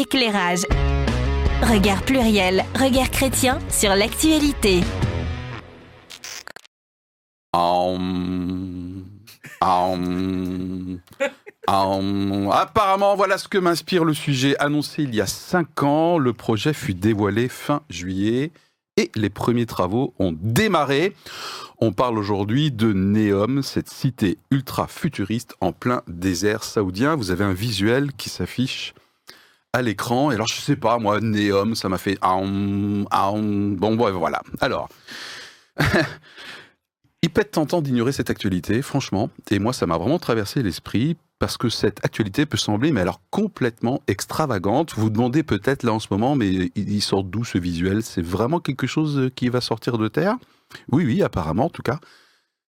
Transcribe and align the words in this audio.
éclairage. 0.00 0.62
Regard 1.62 2.02
pluriel, 2.02 2.64
regard 2.74 3.10
chrétien 3.10 3.58
sur 3.68 3.94
l'actualité. 3.94 4.80
Apparemment, 12.52 13.14
voilà 13.14 13.36
ce 13.36 13.46
que 13.46 13.58
m'inspire 13.58 14.04
le 14.04 14.14
sujet 14.14 14.56
annoncé 14.58 15.02
il 15.02 15.14
y 15.14 15.20
a 15.20 15.26
cinq 15.26 15.82
ans. 15.82 16.18
Le 16.18 16.32
projet 16.32 16.72
fut 16.72 16.94
dévoilé 16.94 17.48
fin 17.48 17.82
juillet 17.90 18.52
et 18.96 19.10
les 19.14 19.30
premiers 19.30 19.66
travaux 19.66 20.14
ont 20.18 20.34
démarré. 20.40 21.14
On 21.78 21.92
parle 21.92 22.18
aujourd'hui 22.18 22.70
de 22.70 22.92
Neom, 22.92 23.62
cette 23.62 23.90
cité 23.90 24.38
ultra 24.50 24.86
futuriste 24.86 25.54
en 25.60 25.72
plein 25.72 26.02
désert 26.08 26.64
saoudien. 26.64 27.16
Vous 27.16 27.30
avez 27.30 27.44
un 27.44 27.52
visuel 27.52 28.12
qui 28.14 28.30
s'affiche 28.30 28.94
à 29.72 29.82
l'écran. 29.82 30.30
Et 30.30 30.34
alors, 30.34 30.46
je 30.48 30.60
sais 30.60 30.76
pas, 30.76 30.98
moi, 30.98 31.20
Neom, 31.20 31.74
ça 31.74 31.88
m'a 31.88 31.98
fait. 31.98 32.18
Bon, 32.20 33.96
ouais, 33.96 34.12
voilà. 34.12 34.42
Alors. 34.60 34.88
Il 37.22 37.28
être 37.36 37.50
tentant 37.50 37.82
d'ignorer 37.82 38.12
cette 38.12 38.30
actualité, 38.30 38.80
franchement, 38.80 39.28
et 39.50 39.58
moi 39.58 39.74
ça 39.74 39.86
m'a 39.86 39.98
vraiment 39.98 40.18
traversé 40.18 40.62
l'esprit 40.62 41.18
parce 41.38 41.58
que 41.58 41.68
cette 41.68 42.02
actualité 42.02 42.46
peut 42.46 42.56
sembler, 42.56 42.92
mais 42.92 43.02
alors 43.02 43.20
complètement 43.30 44.02
extravagante. 44.08 44.94
Vous 44.94 45.02
vous 45.02 45.10
demandez 45.10 45.42
peut-être 45.42 45.82
là 45.82 45.92
en 45.92 45.98
ce 45.98 46.08
moment, 46.10 46.34
mais 46.34 46.70
il 46.74 47.02
sort 47.02 47.22
d'où 47.22 47.44
ce 47.44 47.58
visuel? 47.58 48.02
C'est 48.02 48.22
vraiment 48.22 48.58
quelque 48.58 48.86
chose 48.86 49.30
qui 49.36 49.50
va 49.50 49.60
sortir 49.60 49.98
de 49.98 50.08
terre? 50.08 50.36
Oui, 50.90 51.04
oui, 51.04 51.22
apparemment 51.22 51.66
en 51.66 51.70
tout 51.70 51.82
cas. 51.82 51.98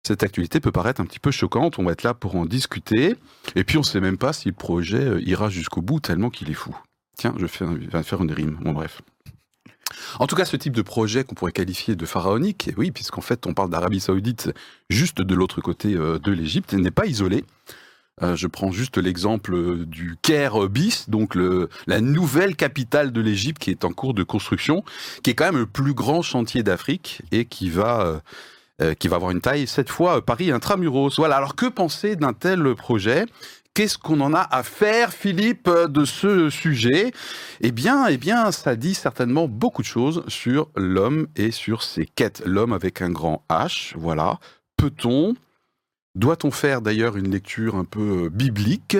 Cette 0.06 0.22
actualité 0.22 0.60
peut 0.60 0.72
paraître 0.72 1.00
un 1.00 1.06
petit 1.06 1.20
peu 1.20 1.30
choquante, 1.30 1.78
on 1.78 1.84
va 1.84 1.92
être 1.92 2.02
là 2.02 2.12
pour 2.12 2.36
en 2.36 2.44
discuter, 2.44 3.16
et 3.54 3.64
puis 3.64 3.78
on 3.78 3.82
sait 3.82 4.00
même 4.00 4.18
pas 4.18 4.32
si 4.32 4.48
le 4.48 4.54
projet 4.54 5.02
euh, 5.02 5.20
ira 5.22 5.48
jusqu'au 5.48 5.80
bout 5.80 6.00
tellement 6.00 6.28
qu'il 6.28 6.50
est 6.50 6.54
fou. 6.54 6.76
Tiens, 7.16 7.34
je 7.36 7.42
vais 7.42 7.48
faire- 8.02 8.22
une 8.22 8.32
rime, 8.32 8.58
bon 8.60 8.72
bref. 8.72 9.02
En 10.18 10.26
tout 10.26 10.36
cas, 10.36 10.44
ce 10.44 10.56
type 10.56 10.74
de 10.74 10.82
projet 10.82 11.22
qu'on 11.24 11.34
pourrait 11.34 11.52
qualifier 11.52 11.96
de 11.96 12.06
pharaonique, 12.06 12.68
et 12.68 12.74
oui, 12.76 12.90
puisqu'en 12.90 13.20
fait 13.20 13.46
on 13.46 13.54
parle 13.54 13.70
d'Arabie 13.70 14.00
Saoudite 14.00 14.50
juste 14.88 15.20
de 15.20 15.34
l'autre 15.34 15.60
côté 15.60 15.94
euh, 15.94 16.18
de 16.18 16.32
l'Égypte, 16.32 16.72
n'est 16.72 16.90
pas 16.90 17.06
isolé. 17.06 17.44
Euh, 18.22 18.36
je 18.36 18.46
prends 18.46 18.72
juste 18.72 18.98
l'exemple 18.98 19.54
euh, 19.54 19.84
du 19.86 20.16
Caire 20.22 20.68
bis, 20.68 21.08
donc 21.08 21.34
la 21.86 22.00
nouvelle 22.00 22.56
capitale 22.56 23.12
de 23.12 23.20
l'Égypte 23.20 23.58
qui 23.60 23.70
est 23.70 23.84
en 23.84 23.92
cours 23.92 24.14
de 24.14 24.22
construction, 24.22 24.82
qui 25.22 25.30
est 25.30 25.34
quand 25.34 25.46
même 25.46 25.58
le 25.58 25.66
plus 25.66 25.94
grand 25.94 26.22
chantier 26.22 26.62
d'Afrique 26.62 27.22
et 27.30 27.44
qui 27.44 27.70
va 27.70 28.22
qui 28.98 29.06
va 29.06 29.14
avoir 29.14 29.30
une 29.30 29.40
taille 29.40 29.68
cette 29.68 29.90
fois 29.90 30.24
Paris 30.24 30.50
intramuros. 30.50 31.14
Voilà. 31.16 31.36
Alors 31.36 31.54
que 31.54 31.66
penser 31.66 32.16
d'un 32.16 32.32
tel 32.32 32.74
projet? 32.74 33.26
Qu'est-ce 33.74 33.96
qu'on 33.96 34.20
en 34.20 34.34
a 34.34 34.46
à 34.50 34.62
faire, 34.62 35.14
Philippe, 35.14 35.66
euh, 35.66 35.88
de 35.88 36.04
ce 36.04 36.50
sujet? 36.50 37.10
Eh 37.62 37.72
bien, 37.72 38.06
eh 38.06 38.18
bien, 38.18 38.52
ça 38.52 38.76
dit 38.76 38.92
certainement 38.92 39.48
beaucoup 39.48 39.80
de 39.80 39.86
choses 39.86 40.24
sur 40.28 40.68
l'homme 40.76 41.26
et 41.36 41.50
sur 41.50 41.82
ses 41.82 42.04
quêtes. 42.04 42.42
L'homme 42.44 42.74
avec 42.74 43.00
un 43.00 43.08
grand 43.08 43.46
H, 43.48 43.94
voilà. 43.96 44.38
Peut-on, 44.76 45.34
doit-on 46.14 46.50
faire 46.50 46.82
d'ailleurs 46.82 47.16
une 47.16 47.30
lecture 47.30 47.76
un 47.76 47.86
peu 47.86 48.24
euh, 48.24 48.28
biblique 48.28 48.98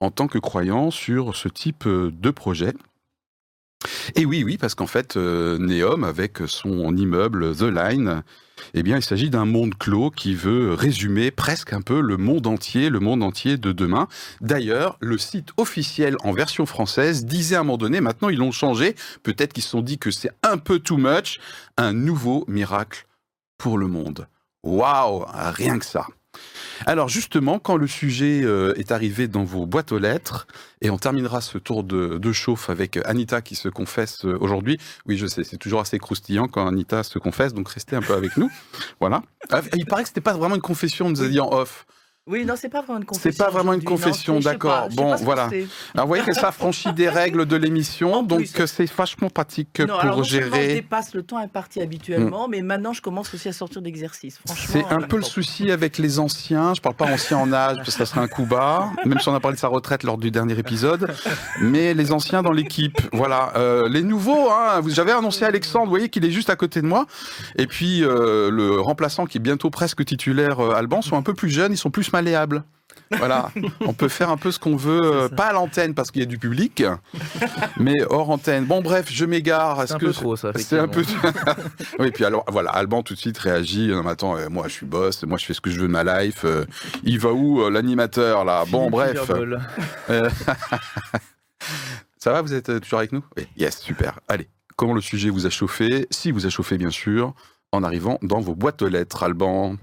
en 0.00 0.10
tant 0.10 0.28
que 0.28 0.38
croyant 0.38 0.90
sur 0.90 1.36
ce 1.36 1.50
type 1.50 1.86
euh, 1.86 2.10
de 2.10 2.30
projet? 2.30 2.72
Et 4.14 4.24
oui, 4.24 4.44
oui, 4.44 4.56
parce 4.56 4.74
qu'en 4.74 4.86
fait, 4.86 5.16
Neom, 5.16 6.04
avec 6.04 6.38
son 6.46 6.96
immeuble 6.96 7.54
The 7.54 7.64
Line, 7.64 8.22
eh 8.74 8.82
bien, 8.82 8.96
il 8.96 9.02
s'agit 9.02 9.30
d'un 9.30 9.44
monde 9.44 9.74
clos 9.78 10.10
qui 10.10 10.34
veut 10.34 10.74
résumer 10.74 11.30
presque 11.30 11.72
un 11.72 11.82
peu 11.82 12.00
le 12.00 12.16
monde 12.16 12.46
entier, 12.46 12.90
le 12.90 13.00
monde 13.00 13.22
entier 13.22 13.56
de 13.56 13.72
demain. 13.72 14.08
D'ailleurs, 14.40 14.96
le 15.00 15.18
site 15.18 15.50
officiel 15.56 16.16
en 16.22 16.32
version 16.32 16.66
française 16.66 17.24
disait 17.24 17.56
à 17.56 17.60
un 17.60 17.62
moment 17.62 17.78
donné, 17.78 18.00
maintenant 18.00 18.28
ils 18.28 18.38
l'ont 18.38 18.52
changé, 18.52 18.94
peut-être 19.22 19.52
qu'ils 19.52 19.62
se 19.62 19.70
sont 19.70 19.82
dit 19.82 19.98
que 19.98 20.10
c'est 20.10 20.30
un 20.42 20.58
peu 20.58 20.78
too 20.78 20.96
much, 20.96 21.40
un 21.76 21.92
nouveau 21.92 22.44
miracle 22.48 23.06
pour 23.58 23.78
le 23.78 23.86
monde. 23.86 24.26
Waouh, 24.62 25.24
rien 25.32 25.78
que 25.78 25.84
ça. 25.84 26.06
Alors 26.84 27.08
justement, 27.08 27.58
quand 27.58 27.76
le 27.76 27.86
sujet 27.86 28.42
euh, 28.42 28.74
est 28.76 28.92
arrivé 28.92 29.28
dans 29.28 29.44
vos 29.44 29.66
boîtes 29.66 29.92
aux 29.92 29.98
lettres, 29.98 30.46
et 30.82 30.90
on 30.90 30.98
terminera 30.98 31.40
ce 31.40 31.58
tour 31.58 31.84
de, 31.84 32.18
de 32.18 32.32
chauffe 32.32 32.68
avec 32.68 32.98
Anita 33.06 33.40
qui 33.40 33.54
se 33.54 33.68
confesse 33.68 34.24
euh, 34.24 34.36
aujourd'hui. 34.40 34.78
Oui, 35.06 35.16
je 35.16 35.26
sais, 35.26 35.44
c'est 35.44 35.56
toujours 35.56 35.80
assez 35.80 35.98
croustillant 35.98 36.48
quand 36.48 36.66
Anita 36.66 37.02
se 37.02 37.18
confesse, 37.18 37.54
donc 37.54 37.68
restez 37.68 37.96
un 37.96 38.02
peu 38.02 38.14
avec 38.14 38.36
nous. 38.36 38.50
Voilà. 39.00 39.22
Ah, 39.50 39.62
Il 39.74 39.86
paraît 39.86 40.02
que 40.02 40.08
c'était 40.08 40.20
pas 40.20 40.36
vraiment 40.36 40.56
une 40.56 40.60
confession, 40.60 41.06
on 41.06 41.10
nous 41.10 41.22
a 41.22 41.28
dit 41.28 41.40
en 41.40 41.52
off. 41.52 41.86
Oui, 42.28 42.44
non, 42.44 42.54
c'est 42.56 42.68
pas 42.68 42.80
vraiment 42.82 42.98
une 42.98 43.04
confession. 43.04 43.30
C'est 43.30 43.38
pas 43.38 43.50
vraiment 43.50 43.72
une 43.72 43.84
confession, 43.84 44.40
d'accord. 44.40 44.88
Bon, 44.96 45.10
pas 45.10 45.16
voilà. 45.18 45.42
Alors 45.94 46.06
vous 46.06 46.08
voyez 46.08 46.24
que 46.24 46.32
ça 46.32 46.48
affranchit 46.48 46.92
des 46.92 47.08
règles 47.08 47.46
de 47.46 47.54
l'émission, 47.54 48.24
donc 48.24 48.48
c'est 48.66 48.92
vachement 48.92 49.30
pratique 49.30 49.78
Non, 49.78 49.94
alors 49.96 50.16
pour 50.16 50.24
seulement 50.26 50.46
je 50.50 50.56
gérer. 50.56 50.74
dépasse 50.74 51.14
le 51.14 51.22
temps 51.22 51.36
imparti 51.38 51.80
habituellement, 51.80 52.48
mais 52.48 52.62
maintenant 52.62 52.92
je 52.92 53.00
commence 53.00 53.32
aussi 53.32 53.48
à 53.48 53.52
sortir 53.52 53.80
d'exercice. 53.80 54.40
C'est 54.56 54.84
un 54.86 55.02
euh, 55.02 55.06
peu 55.06 55.18
le 55.18 55.22
souci 55.22 55.70
avec 55.70 55.98
les 55.98 56.18
anciens. 56.18 56.74
Je 56.74 56.80
parle 56.80 56.96
pas 56.96 57.04
anciens 57.04 57.38
en 57.38 57.52
âge, 57.52 57.76
parce 57.76 57.90
que 57.90 57.94
ça 57.94 58.06
serait 58.06 58.20
un 58.22 58.26
coup 58.28 58.44
bas, 58.44 58.90
même 59.04 59.20
si 59.20 59.28
on 59.28 59.34
a 59.34 59.38
parlé 59.38 59.54
de 59.54 59.60
sa 59.60 59.68
retraite 59.68 60.02
lors 60.02 60.18
du 60.18 60.32
dernier 60.32 60.58
épisode. 60.58 61.14
Mais 61.60 61.94
les 61.94 62.10
anciens 62.10 62.42
dans 62.42 62.50
l'équipe, 62.50 62.98
voilà. 63.12 63.52
Euh, 63.54 63.88
les 63.88 64.02
nouveaux, 64.02 64.50
hein, 64.50 64.80
vous- 64.80 64.90
j'avais 64.90 65.12
annoncé 65.12 65.44
Alexandre, 65.44 65.84
vous 65.84 65.90
voyez 65.90 66.08
qu'il 66.08 66.24
est 66.24 66.32
juste 66.32 66.50
à 66.50 66.56
côté 66.56 66.80
de 66.82 66.86
moi. 66.86 67.06
Et 67.56 67.68
puis 67.68 68.02
euh, 68.02 68.50
le 68.50 68.80
remplaçant 68.80 69.26
qui 69.26 69.38
est 69.38 69.40
bientôt 69.40 69.70
presque 69.70 70.04
titulaire, 70.04 70.58
euh, 70.58 70.74
Alban, 70.74 71.02
sont 71.02 71.16
un 71.16 71.22
peu 71.22 71.34
plus 71.34 71.50
jeunes, 71.50 71.72
ils 71.72 71.76
sont 71.76 71.90
plus 71.90 72.10
malléables. 72.16 72.64
Voilà, 73.18 73.50
on 73.80 73.92
peut 73.92 74.08
faire 74.08 74.30
un 74.30 74.36
peu 74.36 74.50
ce 74.50 74.58
qu'on 74.58 74.74
veut, 74.74 75.00
euh, 75.04 75.28
pas 75.28 75.46
à 75.46 75.52
l'antenne 75.52 75.94
parce 75.94 76.10
qu'il 76.10 76.22
y 76.22 76.24
a 76.24 76.26
du 76.26 76.38
public, 76.38 76.82
mais 77.78 77.92
hors 78.10 78.30
antenne. 78.30 78.64
Bon 78.64 78.80
bref, 78.80 79.06
je 79.12 79.24
m'égare. 79.24 79.76
C'est 79.76 79.82
Est-ce 79.84 79.94
un 79.94 79.98
que 79.98 80.06
peu 80.06 80.12
trop, 80.12 80.34
ça. 80.34 80.50
c'est 80.56 80.78
un 80.78 80.88
peu. 80.88 81.04
oui, 82.00 82.10
puis 82.10 82.24
alors, 82.24 82.44
voilà, 82.48 82.70
Alban 82.70 83.02
tout 83.02 83.14
de 83.14 83.18
suite 83.18 83.38
réagit. 83.38 83.88
Non, 83.88 84.02
mais 84.02 84.10
attends, 84.10 84.36
euh, 84.36 84.48
moi 84.48 84.64
je 84.66 84.72
suis 84.72 84.86
boss, 84.86 85.22
moi 85.24 85.38
je 85.38 85.44
fais 85.44 85.54
ce 85.54 85.60
que 85.60 85.70
je 85.70 85.76
veux 85.78 85.86
de 85.86 85.92
ma 85.92 86.02
life. 86.22 86.44
euh, 86.44 86.64
il 87.04 87.20
va 87.20 87.32
où 87.32 87.60
euh, 87.62 87.70
l'animateur 87.70 88.44
là? 88.44 88.64
Bon, 88.68 88.90
bref. 88.90 89.30
Euh, 90.10 90.28
Ça 92.18 92.32
va, 92.32 92.42
vous 92.42 92.54
êtes 92.54 92.70
euh, 92.70 92.80
toujours 92.80 92.98
avec 92.98 93.12
nous? 93.12 93.22
Oui, 93.36 93.46
yes, 93.56 93.78
super. 93.80 94.18
Allez, 94.26 94.48
comment 94.76 94.94
le 94.94 95.00
sujet 95.00 95.30
vous 95.30 95.46
a 95.46 95.50
chauffé? 95.50 96.08
Si 96.10 96.32
vous 96.32 96.44
a 96.46 96.50
chauffé, 96.50 96.76
bien 96.76 96.90
sûr, 96.90 97.34
en 97.72 97.84
arrivant 97.84 98.18
dans 98.22 98.40
vos 98.40 98.54
boîtes 98.56 98.82
aux 98.82 98.88
lettres, 98.88 99.22
Alban. 99.22 99.76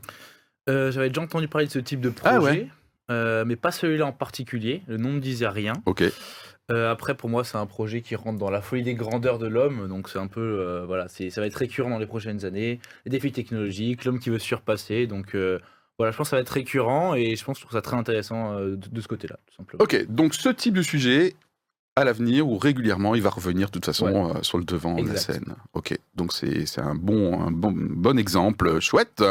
Euh, 0.70 0.92
J'avais 0.92 1.10
déjà 1.10 1.22
entendu 1.22 1.48
parler 1.48 1.68
de 1.68 1.72
ce 1.72 1.80
type 1.80 2.00
de 2.02 2.10
projet, 2.10 2.36
Ah 2.36 2.40
ouais. 2.42 2.68
euh, 3.12 3.44
mais 3.46 3.56
pas 3.56 3.72
celui-là 3.72 4.06
en 4.06 4.12
particulier. 4.14 4.82
Le 4.88 4.98
nom 4.98 5.10
ne 5.10 5.16
me 5.16 5.20
disait 5.20 5.48
rien. 5.48 5.74
Ok. 5.86 6.04
Euh, 6.72 6.90
après, 6.92 7.16
pour 7.16 7.30
moi, 7.30 7.44
c'est 7.44 7.58
un 7.58 7.66
projet 7.66 8.02
qui 8.02 8.16
rentre 8.16 8.40
dans 8.40 8.50
la 8.50 8.62
folie 8.62 8.84
des 8.84 8.94
grandeurs 8.96 9.38
de 9.40 9.48
l'homme. 9.48 9.88
Donc, 9.90 10.08
c'est 10.10 10.20
un 10.20 10.28
peu. 10.28 10.84
voilà, 10.88 11.08
ça 11.10 11.42
va 11.42 11.48
être 11.48 11.56
récurrent 11.56 11.90
dans 11.90 12.00
les 12.00 12.06
prochaines 12.08 12.46
années. 12.46 12.80
Les 13.06 13.12
défis 13.12 13.32
technologiques, 13.34 14.06
l'homme 14.06 14.20
qui 14.20 14.30
veut 14.30 14.40
se 14.40 14.46
surpasser. 14.46 15.06
Donc, 15.06 15.36
voilà, 16.00 16.12
je 16.12 16.18
pense 16.18 16.28
que 16.28 16.30
ça 16.32 16.38
va 16.38 16.42
être 16.42 16.50
récurrent 16.50 17.14
et 17.16 17.36
je 17.36 17.44
pense 17.44 17.58
que 17.58 17.62
je 17.62 17.66
trouve 17.68 17.78
ça 17.78 17.82
très 17.82 17.98
intéressant 17.98 18.58
de, 18.60 18.76
de 18.76 19.02
ce 19.02 19.08
côté-là, 19.08 19.38
tout 19.46 19.56
simplement. 19.58 19.84
Ok, 19.84 20.06
donc 20.08 20.34
ce 20.34 20.50
type 20.50 20.74
de 20.74 20.82
sujet, 20.82 21.36
à 21.96 22.04
l'avenir 22.04 22.48
ou 22.48 22.58
régulièrement, 22.58 23.14
il 23.16 23.22
va 23.22 23.30
revenir 23.30 23.68
de 23.68 23.72
toute 23.72 23.86
façon 23.86 24.08
euh, 24.36 24.42
sur 24.42 24.58
le 24.58 24.64
devant 24.64 24.96
de 24.96 25.08
la 25.08 25.18
scène. 25.18 25.56
Ok, 25.74 25.98
donc 26.16 26.34
c'est 26.34 26.80
un 26.80 26.96
bon, 26.96 27.40
un 27.40 27.52
bon, 27.52 27.72
bon 27.76 28.18
exemple, 28.18 28.80
chouette. 28.80 29.24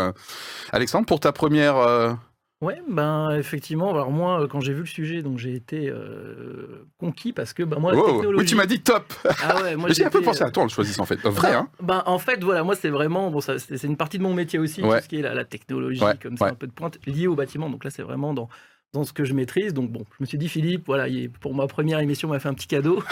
Alexandre, 0.73 1.07
pour 1.07 1.21
ta 1.21 1.33
première... 1.33 1.77
euh, 1.77 2.13
Ouais, 2.61 2.81
ben 2.89 3.33
effectivement. 3.33 3.91
Alors 3.91 4.13
moi, 4.13 4.43
euh, 4.43 4.47
quand 4.47 4.61
j'ai 4.61 4.73
vu 4.73 4.83
le 4.83 4.87
sujet, 4.87 5.23
donc 5.23 5.37
j'ai 5.37 5.53
été 5.53 5.89
euh, 5.89 6.87
conquis 6.97 7.33
parce 7.33 7.53
que 7.53 7.65
ben 7.65 7.81
moi 7.81 7.93
la 7.93 8.01
technologie. 8.01 8.39
oui, 8.39 8.45
tu 8.45 8.55
m'as 8.55 8.67
dit 8.67 8.79
top 8.81 9.13
Ah 9.43 9.61
ouais, 9.65 9.75
moi 9.75 9.89
J'ai 9.93 10.05
un 10.05 10.11
peu 10.11 10.23
pensé 10.23 10.45
à 10.45 10.51
toi 10.53 10.63
en 10.63 10.67
le 10.67 10.71
choisissant 10.71 11.03
en 11.03 11.07
fait. 11.07 11.17
Vrai, 11.23 11.51
ben, 11.51 11.59
hein 11.59 11.69
ben, 11.83 12.03
en 12.07 12.21
fait, 12.21 12.41
voilà, 12.45 12.63
moi 12.63 12.77
c'est 12.77 12.91
vraiment 12.91 13.33
bon, 13.33 13.41
ça, 13.41 13.59
c'est 13.59 13.77
c'est 13.79 13.89
une 13.89 13.97
partie 13.97 14.19
de 14.19 14.23
mon 14.23 14.33
métier 14.33 14.61
aussi, 14.61 14.81
Ouais. 14.81 14.99
tout 14.99 15.03
ce 15.03 15.09
qui 15.09 15.17
est 15.17 15.23
la, 15.23 15.35
la 15.35 15.45
technologie, 15.45 16.05
Ouais, 16.05 16.17
comme 16.23 16.37
ça, 16.37 16.45
ouais. 16.45 16.51
un 16.53 16.55
peu 16.55 16.69
de 16.69 16.73
pointe 16.73 17.01
liée 17.05 17.27
au 17.27 17.35
bâtiment. 17.35 17.69
Donc 17.69 17.83
là, 17.83 17.91
c'est 17.91 18.03
vraiment 18.05 18.33
dans 18.33 18.49
dans 18.93 19.05
ce 19.05 19.13
que 19.13 19.25
je 19.25 19.33
maîtrise. 19.33 19.73
Donc 19.73 19.91
bon, 19.91 20.05
je 20.11 20.17
me 20.21 20.27
suis 20.27 20.39
dit 20.39 20.49
Philippe, 20.49 20.83
voilà, 20.87 21.07
pour 21.41 21.55
ma 21.55 21.67
première 21.67 21.99
émission, 22.01 22.29
on 22.29 22.33
m'a 22.33 22.39
fait 22.41 22.49
un 22.49 22.55
petit 22.55 22.67
cadeau. 22.67 23.03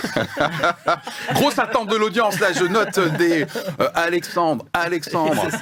Grosse 1.35 1.59
attente 1.59 1.89
de 1.91 1.97
l'audience, 1.97 2.39
là, 2.39 2.53
je 2.53 2.65
note 2.65 2.99
des... 3.19 3.43
euh, 3.81 3.89
Alexandre, 3.95 4.66
Alexandre 4.72 5.47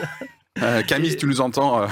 Euh, 0.60 0.82
Camille, 0.82 1.10
si 1.12 1.16
tu 1.18 1.26
nous 1.26 1.40
entends... 1.40 1.82
euh, 1.84 1.86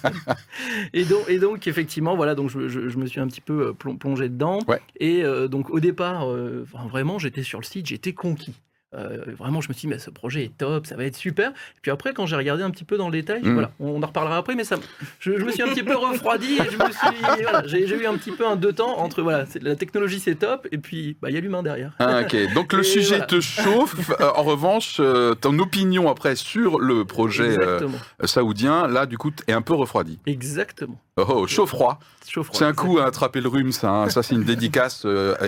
Et 0.94 1.04
donc, 1.04 1.28
et 1.28 1.38
donc 1.38 1.66
effectivement, 1.66 2.16
voilà, 2.16 2.34
donc 2.34 2.48
je, 2.48 2.66
je- 2.66 2.88
je 2.88 2.96
me 2.96 3.04
suis 3.04 3.20
un 3.20 3.26
petit 3.26 3.42
peu 3.42 3.66
euh, 3.66 3.72
plon- 3.74 3.96
plongé 3.96 4.30
dedans. 4.30 4.60
Ouais. 4.66 4.80
Et 4.98 5.22
euh, 5.22 5.46
donc 5.46 5.68
au 5.68 5.78
départ, 5.78 6.26
euh, 6.30 6.66
vraiment, 6.90 7.18
j'étais 7.18 7.42
sur 7.42 7.60
le 7.60 7.66
site, 7.66 7.84
j'étais 7.88 8.14
conquis. 8.14 8.54
Euh, 8.94 9.18
vraiment, 9.38 9.60
je 9.60 9.68
me 9.68 9.72
suis 9.74 9.82
dit, 9.82 9.86
mais 9.94 9.98
ce 9.98 10.10
projet 10.10 10.44
est 10.44 10.56
top, 10.58 10.86
ça 10.86 10.96
va 10.96 11.04
être 11.04 11.16
super. 11.16 11.50
Et 11.50 11.80
puis 11.80 11.90
après, 11.90 12.12
quand 12.12 12.26
j'ai 12.26 12.36
regardé 12.36 12.62
un 12.62 12.70
petit 12.70 12.84
peu 12.84 12.96
dans 12.98 13.06
le 13.08 13.12
détail, 13.12 13.40
Mm. 13.42 13.52
voilà, 13.54 13.70
on 13.80 14.02
en 14.02 14.06
reparlera 14.06 14.36
après, 14.36 14.54
mais 14.54 14.64
ça, 14.64 14.76
je, 15.18 15.38
je 15.38 15.44
me 15.44 15.50
suis 15.50 15.62
un 15.62 15.68
petit 15.68 15.82
peu 15.82 15.96
refroidi 15.96 16.54
et 16.54 16.70
je 16.70 16.76
me 16.76 16.90
suis, 16.90 17.22
voilà, 17.42 17.62
j'ai 17.66 17.86
j'ai 17.86 17.96
eu 18.02 18.06
un 18.06 18.16
petit 18.16 18.32
peu 18.32 18.46
un 18.46 18.56
deux 18.56 18.72
temps 18.72 18.98
entre 18.98 19.22
voilà, 19.22 19.46
c'est- 19.46 19.62
la 19.62 19.76
technologie 19.76 20.20
c'est 20.20 20.34
top 20.34 20.68
et 20.72 20.78
puis 20.78 21.16
bah, 21.22 21.30
il 21.30 21.34
y 21.34 21.38
a 21.38 21.40
l'humain 21.40 21.62
derrière. 21.62 21.92
Ah, 21.98 22.20
ok, 22.22 22.52
donc 22.54 22.72
le 22.74 22.80
Et 22.82 22.84
sujet 22.84 23.08
voilà. 23.16 23.26
te 23.26 23.40
chauffe. 23.40 24.10
Euh, 24.20 24.30
en 24.36 24.42
revanche, 24.42 24.96
euh, 25.00 25.34
ton 25.34 25.58
opinion 25.58 26.10
après 26.10 26.36
sur 26.36 26.78
le 26.78 27.04
projet 27.06 27.56
euh, 27.58 27.88
saoudien, 28.24 28.86
là, 28.88 29.06
du 29.06 29.16
coup, 29.18 29.30
est 29.46 29.52
un 29.52 29.62
peu 29.62 29.74
refroidi. 29.74 30.18
Exactement. 30.26 31.00
Oh, 31.18 31.24
oh, 31.28 31.46
chaud-froid. 31.46 31.98
Chaud-froid, 32.26 32.58
C'est 32.58 32.64
un 32.64 32.72
coup 32.72 32.98
à 32.98 33.04
attraper 33.04 33.40
le 33.42 33.48
rhume, 33.48 33.72
ça. 33.72 33.90
hein. 33.90 34.08
Ça, 34.08 34.22
c'est 34.22 34.34
une 34.34 34.44
dédicace 34.44 35.06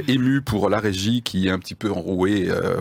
émue 0.09 0.43
pour 0.43 0.69
la 0.69 0.79
régie 0.79 1.23
qui 1.23 1.49
est 1.49 1.51
un 1.51 1.59
petit 1.59 1.75
peu 1.75 1.91
enrouée 1.91 2.49
euh, 2.51 2.77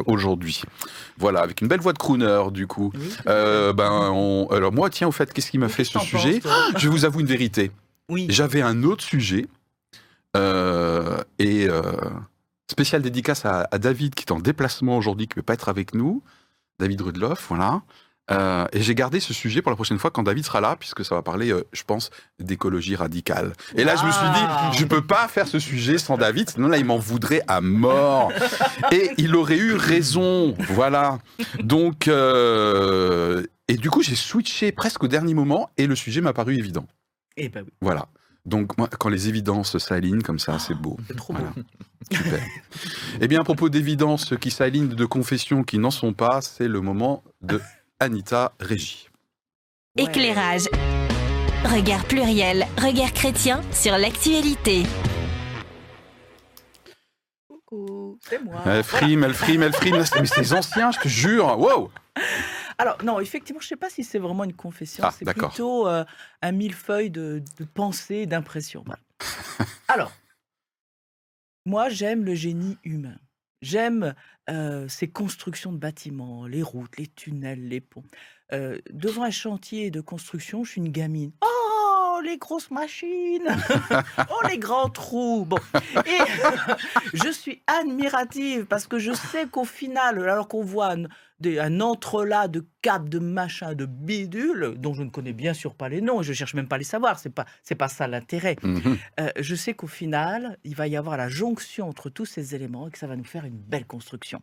aujourd'hui. 0.62 0.84
Voilà, 1.18 1.42
avec 1.42 1.62
une 1.62 1.68
belle 1.68 1.82
voix 1.82 1.94
de 1.94 1.98
crooner, 1.98 2.44
du 2.52 2.68
coup. 2.68 2.92
Oui. 2.96 3.10
Euh, 3.28 3.74
ben, 3.74 4.12
on- 4.14 4.48
alors 4.52 4.72
moi, 4.72 4.90
tiens, 4.90 5.08
au 5.08 5.12
fait, 5.12 5.32
qu'est-ce 5.34 5.52
qui 5.52 5.58
m'a 5.58 5.70
fait 5.70 5.84
ce 5.84 6.00
sujet 6.00 6.40
toi? 6.40 6.52
Je 6.78 6.90
vous 6.90 7.06
avoue 7.06 7.20
une 7.22 7.28
vérité. 7.28 7.72
Oui. 8.10 8.28
J'avais 8.30 8.62
un 8.62 8.84
autre 8.84 9.04
sujet 9.04 9.48
euh, 10.36 11.18
et 11.40 11.68
euh, 11.70 11.82
spécial 12.70 13.02
dédicace 13.02 13.46
à, 13.46 13.68
à 13.72 13.78
David 13.78 14.16
qui 14.16 14.24
est 14.26 14.32
en 14.32 14.40
déplacement 14.40 14.98
aujourd'hui, 14.98 15.28
qui 15.28 15.34
ne 15.34 15.36
peut 15.36 15.46
pas 15.46 15.54
être 15.54 15.70
avec 15.70 15.94
nous. 15.94 16.22
David 16.80 17.02
Rudloff, 17.02 17.46
voilà. 17.50 17.82
Euh, 18.32 18.66
et 18.72 18.82
j'ai 18.82 18.96
gardé 18.96 19.20
ce 19.20 19.34
sujet 19.34 19.62
pour 19.62 19.70
la 19.70 19.76
prochaine 19.76 20.00
fois 20.00 20.10
quand 20.10 20.24
David 20.24 20.46
sera 20.46 20.62
là, 20.62 20.78
puisque 20.80 21.04
ça 21.04 21.14
va 21.14 21.22
parler, 21.22 21.52
euh, 21.52 21.64
je 21.74 21.84
pense, 21.84 22.10
d'écologie 22.40 22.96
radicale. 22.96 23.52
Et 23.76 23.84
là, 23.84 23.96
je 23.98 24.06
me 24.06 24.12
suis 24.12 24.22
Ah. 24.24 24.70
dit, 24.72 24.78
je 24.80 24.86
peux 24.86 25.02
pas 25.06 25.28
faire 25.28 25.46
ce 25.48 25.60
sujet 25.60 25.98
sans 25.98 26.18
David, 26.18 26.50
sinon 26.50 26.70
là, 26.70 26.78
il 26.78 26.86
m'en 26.86 26.98
voudrait 26.98 27.42
à 27.50 27.60
mort. 27.60 28.32
Et 28.94 29.12
il 29.18 29.36
aurait 29.36 29.58
eu 29.58 29.74
raison, 29.74 30.56
voilà. 30.70 31.20
Donc, 31.62 32.08
euh, 32.08 33.44
et 33.68 33.76
du 33.76 33.90
coup, 33.90 34.02
j'ai 34.04 34.16
switché 34.16 34.72
presque 34.72 35.04
au 35.04 35.08
dernier 35.08 35.34
moment, 35.34 35.70
et 35.78 35.88
le 35.88 35.96
sujet 35.96 36.22
m'a 36.22 36.34
paru 36.34 36.56
évident. 36.58 36.86
Eh 37.38 37.50
ben 37.50 37.64
oui, 37.66 37.72
Voilà. 37.82 38.08
Donc, 38.46 38.78
moi, 38.78 38.90
quand 39.00 39.08
les 39.10 39.30
évidences 39.30 39.78
s'alignent 39.78 40.22
comme 40.22 40.40
ça, 40.40 40.60
c'est 40.60 40.74
beau. 40.76 40.98
c'est 41.08 41.16
trop 41.16 41.34
Voilà. 41.34 41.50
beau. 41.56 41.62
Super. 42.12 42.40
eh 43.22 43.28
bien, 43.30 43.40
à 43.40 43.44
propos 43.46 43.70
d'évidences 43.70 44.34
qui 44.40 44.52
s'alignent 44.52 44.90
de 44.90 45.06
confessions 45.06 45.64
qui 45.64 45.78
n'en 45.80 45.92
sont 45.92 46.12
pas, 46.14 46.42
c'est 46.42 46.68
le 46.68 46.82
moment 46.82 47.24
de 47.42 47.62
Anita 48.04 48.52
Régie. 48.60 49.08
Éclairage. 49.98 50.66
Regard 51.64 52.04
pluriel, 52.04 52.68
regard 52.78 53.14
chrétien 53.14 53.62
sur 53.72 53.98
l'actualité. 53.98 54.84
Coucou, 57.48 58.20
c'est 58.22 58.44
moi. 58.44 58.62
Elle 58.66 58.84
frime, 58.84 59.24
elle 59.24 59.34
frime, 59.34 59.64
elle 59.64 59.74
frime. 59.74 59.96
Mais 59.96 60.26
c'est 60.26 60.52
ancien, 60.52 60.92
je 60.92 61.00
te 61.00 61.08
jure. 61.08 61.58
Wow. 61.58 61.92
Alors, 62.78 63.02
non, 63.06 63.22
effectivement, 63.22 63.62
je 63.62 63.68
ne 63.68 63.70
sais 63.70 63.78
pas 63.78 63.90
si 63.90 64.04
c'est 64.04 64.20
vraiment 64.20 64.44
une 64.44 64.54
confession. 64.54 65.06
Ah, 65.08 65.14
c'est 65.18 65.24
plutôt 65.24 65.88
euh, 65.88 66.04
un 66.42 66.52
millefeuille 66.52 67.10
de, 67.10 67.42
de 67.58 67.64
pensées, 67.64 68.26
d'impressions. 68.26 68.84
Voilà. 68.86 69.02
Alors, 69.88 70.12
moi, 71.66 71.88
j'aime 71.88 72.26
le 72.26 72.36
génie 72.36 72.78
humain. 72.84 73.16
J'aime 73.64 74.14
ces 74.88 75.08
constructions 75.10 75.72
de 75.72 75.78
bâtiments, 75.78 76.46
les 76.46 76.62
routes, 76.62 76.98
les 76.98 77.08
tunnels, 77.08 77.68
les 77.68 77.82
ponts. 77.82 78.04
Devant 78.52 79.24
un 79.24 79.32
chantier 79.32 79.90
de 79.90 80.02
construction, 80.02 80.64
je 80.64 80.72
suis 80.72 80.82
une 80.82 80.92
gamine. 80.92 81.32
Oh, 81.42 81.63
les 82.24 82.38
grosses 82.38 82.72
machines 82.72 83.48
Oh, 84.18 84.48
les 84.50 84.58
grands 84.58 84.90
trous 84.90 85.46
Bon, 85.46 85.58
et 86.06 86.18
je 87.14 87.30
suis 87.32 87.62
admirative 87.68 88.66
parce 88.66 88.88
que 88.88 88.98
je 89.00 89.12
sais 89.14 89.48
qu'au 89.48 89.66
final, 89.66 90.28
alors 90.28 90.48
qu'on 90.48 90.64
voit 90.64 90.94
un, 90.94 91.04
des- 91.40 91.60
un 91.60 91.80
entrelac 91.82 92.50
de 92.50 92.66
câbles, 92.82 93.10
de 93.10 93.20
machins, 93.20 93.74
de 93.74 93.86
bidules, 93.86 94.74
dont 94.78 94.94
je 94.94 95.04
ne 95.04 95.10
connais 95.10 95.34
bien 95.34 95.54
sûr 95.54 95.76
pas 95.76 95.90
les 95.90 96.02
noms, 96.02 96.22
je 96.22 96.34
cherche 96.34 96.54
même 96.54 96.68
pas 96.68 96.76
à 96.76 96.80
les 96.80 96.84
savoir, 96.86 97.20
c'est 97.20 97.30
pas, 97.30 97.46
c'est 97.62 97.76
pas 97.76 97.90
ça 97.90 98.08
l'intérêt. 98.08 98.56
Mhm. 98.64 98.98
Euh, 99.20 99.30
je 99.40 99.56
sais 99.56 99.74
qu'au 99.74 99.88
final, 99.88 100.58
il 100.64 100.76
va 100.76 100.88
y 100.88 100.96
avoir 100.96 101.18
la 101.18 101.30
jonction 101.30 101.88
entre 101.90 102.10
tous 102.10 102.26
ces 102.26 102.56
éléments 102.56 102.88
et 102.88 102.92
que 102.92 102.98
ça 102.98 103.08
va 103.08 103.16
nous 103.16 103.24
faire 103.24 103.46
une 103.46 103.58
belle 103.58 103.86
construction. 103.86 104.42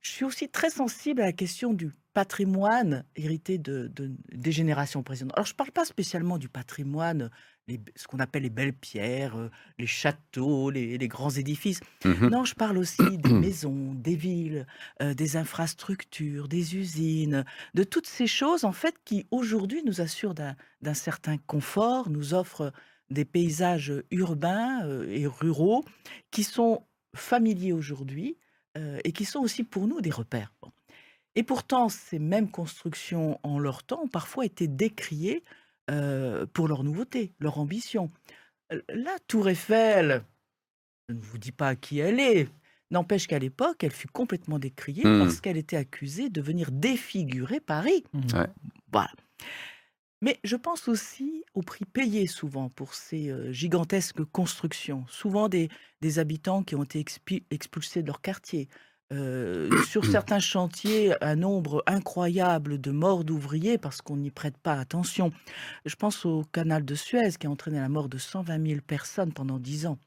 Je 0.00 0.10
suis 0.12 0.24
aussi 0.24 0.48
très 0.48 0.70
sensible 0.70 1.20
à 1.22 1.26
la 1.26 1.32
question 1.32 1.72
du 1.72 1.90
patrimoine 2.22 3.04
hérité 3.14 3.58
de, 3.58 3.86
de- 3.94 4.10
des 4.32 4.50
générations 4.50 5.04
précédentes. 5.04 5.34
Alors, 5.36 5.46
je 5.46 5.52
ne 5.52 5.56
parle 5.56 5.70
pas 5.70 5.84
spécialement 5.84 6.36
du 6.36 6.48
patrimoine, 6.48 7.30
les- 7.68 7.80
ce 7.94 8.08
qu'on 8.08 8.18
appelle 8.18 8.42
les 8.42 8.50
belles 8.50 8.72
pierres, 8.72 9.36
euh, 9.38 9.50
les 9.78 9.86
châteaux, 9.86 10.70
les, 10.70 10.98
les 10.98 11.08
grands 11.08 11.30
édifices. 11.30 11.78
Mhm. 12.04 12.28
Non, 12.30 12.44
je 12.44 12.54
parle 12.56 12.76
aussi 12.78 12.98
des 13.18 13.32
maisons, 13.32 13.94
des 13.94 14.16
villes, 14.16 14.66
euh, 15.00 15.14
des 15.14 15.36
infrastructures, 15.36 16.48
des 16.48 16.74
usines, 16.76 17.44
de 17.74 17.84
toutes 17.84 18.08
ces 18.08 18.26
choses 18.26 18.64
en 18.64 18.72
fait 18.72 18.96
qui 19.04 19.26
aujourd'hui 19.30 19.82
nous 19.84 20.00
assurent 20.00 20.34
d'un 20.34 20.94
certain 20.94 21.36
confort, 21.38 22.10
nous 22.10 22.34
offrent 22.34 22.72
des 23.10 23.24
paysages 23.24 23.92
urbains 24.10 24.84
euh, 24.86 25.06
et 25.08 25.26
ruraux 25.28 25.84
qui 26.32 26.42
sont 26.42 26.82
familiers 27.14 27.72
aujourd'hui 27.72 28.36
euh, 28.76 28.98
et 29.04 29.12
qui 29.12 29.24
sont 29.24 29.38
aussi 29.40 29.62
pour 29.62 29.86
nous 29.86 30.00
des 30.00 30.10
repères. 30.10 30.52
Bon. 30.62 30.70
Et 31.38 31.44
pourtant, 31.44 31.88
ces 31.88 32.18
mêmes 32.18 32.50
constructions 32.50 33.38
en 33.44 33.60
leur 33.60 33.84
temps 33.84 34.02
ont 34.02 34.08
parfois 34.08 34.44
été 34.44 34.66
décriées 34.66 35.44
euh, 35.88 36.46
pour 36.52 36.66
leur 36.66 36.82
nouveauté, 36.82 37.32
leur 37.38 37.60
ambition. 37.60 38.10
La 38.88 39.16
tour 39.28 39.48
Eiffel, 39.48 40.24
je 41.08 41.14
ne 41.14 41.20
vous 41.20 41.38
dis 41.38 41.52
pas 41.52 41.68
à 41.68 41.76
qui 41.76 42.00
elle 42.00 42.18
est, 42.18 42.48
n'empêche 42.90 43.28
qu'à 43.28 43.38
l'époque, 43.38 43.84
elle 43.84 43.92
fut 43.92 44.08
complètement 44.08 44.58
décriée 44.58 45.04
Hmm. 45.04 45.20
parce 45.20 45.40
qu'elle 45.40 45.56
était 45.56 45.76
accusée 45.76 46.28
de 46.28 46.40
venir 46.40 46.72
défigurer 46.72 47.60
Paris. 47.60 48.02
Ouais. 48.34 48.48
Voilà. 48.92 49.12
Mais 50.20 50.40
je 50.42 50.56
pense 50.56 50.88
aussi 50.88 51.44
au 51.54 51.62
prix 51.62 51.84
payé 51.84 52.26
souvent 52.26 52.68
pour 52.68 52.94
ces 52.94 53.30
euh, 53.30 53.52
gigantesques 53.52 54.24
constructions. 54.24 55.06
Souvent 55.06 55.48
des, 55.48 55.68
des 56.00 56.18
habitants 56.18 56.64
qui 56.64 56.74
ont 56.74 56.82
été 56.82 57.04
expulsés 57.52 58.02
de 58.02 58.08
leur 58.08 58.22
quartier. 58.22 58.68
Euh, 59.10 59.70
sur 59.84 60.04
certains 60.04 60.38
chantiers, 60.38 61.14
un 61.22 61.36
nombre 61.36 61.82
incroyable 61.86 62.78
de 62.78 62.90
morts 62.90 63.24
d'ouvriers 63.24 63.78
parce 63.78 64.02
qu'on 64.02 64.18
n'y 64.18 64.30
prête 64.30 64.58
pas 64.58 64.74
attention. 64.74 65.32
Je 65.86 65.94
pense 65.96 66.26
au 66.26 66.44
canal 66.52 66.84
de 66.84 66.94
Suez 66.94 67.30
qui 67.38 67.46
a 67.46 67.50
entraîné 67.50 67.80
la 67.80 67.88
mort 67.88 68.10
de 68.10 68.18
120 68.18 68.66
000 68.66 68.80
personnes 68.86 69.32
pendant 69.32 69.58
10 69.58 69.86
ans. 69.86 69.98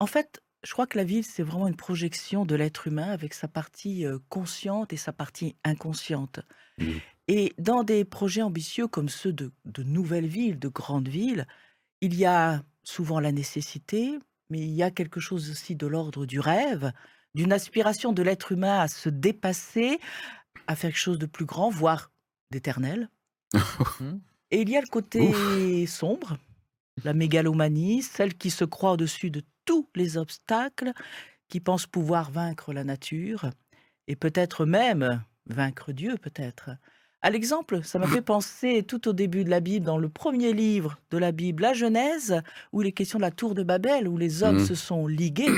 En 0.00 0.06
fait, 0.06 0.42
je 0.64 0.72
crois 0.72 0.88
que 0.88 0.98
la 0.98 1.04
ville, 1.04 1.24
c'est 1.24 1.44
vraiment 1.44 1.68
une 1.68 1.76
projection 1.76 2.44
de 2.44 2.56
l'être 2.56 2.88
humain 2.88 3.10
avec 3.10 3.32
sa 3.32 3.46
partie 3.46 4.04
euh, 4.04 4.18
consciente 4.28 4.92
et 4.92 4.96
sa 4.96 5.12
partie 5.12 5.54
inconsciente. 5.62 6.40
Mhm. 6.78 7.00
Et 7.28 7.54
dans 7.58 7.84
des 7.84 8.04
projets 8.04 8.42
ambitieux 8.42 8.88
comme 8.88 9.08
ceux 9.08 9.32
de, 9.32 9.52
de 9.64 9.84
nouvelles 9.84 10.26
villes, 10.26 10.58
de 10.58 10.68
grandes 10.68 11.08
villes, 11.08 11.46
il 12.00 12.14
y 12.14 12.24
a 12.24 12.64
souvent 12.82 13.20
la 13.20 13.30
nécessité, 13.30 14.18
mais 14.50 14.60
il 14.60 14.72
y 14.72 14.82
a 14.82 14.90
quelque 14.90 15.20
chose 15.20 15.50
aussi 15.50 15.76
de 15.76 15.86
l'ordre 15.86 16.26
du 16.26 16.40
rêve, 16.40 16.92
d'une 17.36 17.52
aspiration 17.52 18.12
de 18.14 18.22
l'être 18.22 18.50
humain 18.52 18.80
à 18.80 18.88
se 18.88 19.10
dépasser, 19.10 20.00
à 20.66 20.74
faire 20.74 20.90
quelque 20.90 20.98
chose 20.98 21.18
de 21.18 21.26
plus 21.26 21.44
grand, 21.44 21.68
voire 21.68 22.10
d'éternel. 22.50 23.10
Et 24.50 24.62
il 24.62 24.70
y 24.70 24.76
a 24.76 24.80
le 24.80 24.86
côté 24.86 25.86
sombre, 25.86 26.38
la 27.04 27.12
mégalomanie, 27.12 28.02
celle 28.02 28.34
qui 28.34 28.50
se 28.50 28.64
croit 28.64 28.92
au-dessus 28.92 29.30
de 29.30 29.42
tous 29.66 29.86
les 29.94 30.16
obstacles, 30.16 30.92
qui 31.48 31.60
pense 31.60 31.86
pouvoir 31.86 32.30
vaincre 32.30 32.72
la 32.72 32.84
nature, 32.84 33.50
et 34.08 34.16
peut-être 34.16 34.64
même 34.64 35.22
vaincre 35.46 35.92
Dieu, 35.92 36.16
peut-être. 36.16 36.70
À 37.20 37.30
l'exemple, 37.30 37.82
ça 37.82 37.98
m'a 37.98 38.06
fait 38.06 38.22
penser 38.34 38.82
tout 38.82 39.08
au 39.08 39.12
début 39.12 39.44
de 39.44 39.50
la 39.50 39.60
Bible, 39.60 39.84
dans 39.84 39.98
le 39.98 40.08
premier 40.08 40.52
livre 40.54 40.98
de 41.10 41.18
la 41.18 41.32
Bible, 41.32 41.64
la 41.64 41.74
Genèse, 41.74 42.40
où 42.72 42.80
il 42.82 42.88
est 42.88 42.92
question 42.92 43.18
de 43.18 43.24
la 43.24 43.30
tour 43.30 43.54
de 43.54 43.62
Babel, 43.62 44.08
où 44.08 44.16
les 44.16 44.42
hommes 44.42 44.58
Mhm. 44.60 44.66
se 44.66 44.74
sont 44.74 45.06
ligués 45.06 45.50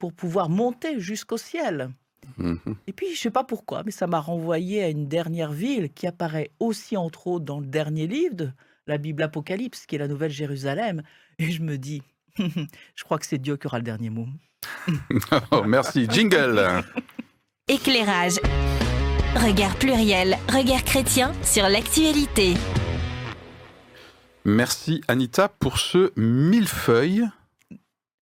pour 0.00 0.12
pouvoir 0.12 0.48
monter 0.48 0.98
jusqu'au 0.98 1.36
ciel. 1.36 1.90
Mhm. 2.38 2.58
Et 2.88 2.92
puis, 2.92 3.14
je 3.14 3.20
sais 3.20 3.30
pas 3.30 3.44
pourquoi, 3.44 3.82
mais 3.84 3.92
ça 3.92 4.08
m'a 4.08 4.18
renvoyé 4.18 4.82
à 4.82 4.88
une 4.88 5.06
dernière 5.06 5.52
ville 5.52 5.92
qui 5.92 6.08
apparaît 6.08 6.50
aussi, 6.58 6.96
entre 6.96 7.28
autres, 7.28 7.44
dans 7.44 7.60
le 7.60 7.66
dernier 7.66 8.08
livre 8.08 8.34
de 8.34 8.50
la 8.86 8.98
Bible 8.98 9.22
Apocalypse, 9.22 9.86
qui 9.86 9.94
est 9.94 9.98
la 9.98 10.08
Nouvelle 10.08 10.30
Jérusalem. 10.30 11.02
Et 11.38 11.50
je 11.52 11.62
me 11.62 11.76
dis, 11.76 12.02
je 12.38 13.04
crois 13.04 13.18
que 13.18 13.26
c'est 13.26 13.38
Dieu 13.38 13.56
qui 13.56 13.66
aura 13.68 13.78
le 13.78 13.84
dernier 13.84 14.10
mot. 14.10 14.26
Oh, 15.52 15.62
merci. 15.64 16.06
Jingle. 16.10 16.82
Éclairage. 17.68 18.40
Regard 19.34 19.76
pluriel, 19.76 20.36
regard 20.48 20.84
chrétien 20.84 21.32
sur 21.42 21.68
l'actualité. 21.68 22.54
Merci 24.44 25.02
Anita 25.08 25.48
pour 25.48 25.78
ce 25.78 26.12
millefeuille 26.18 27.24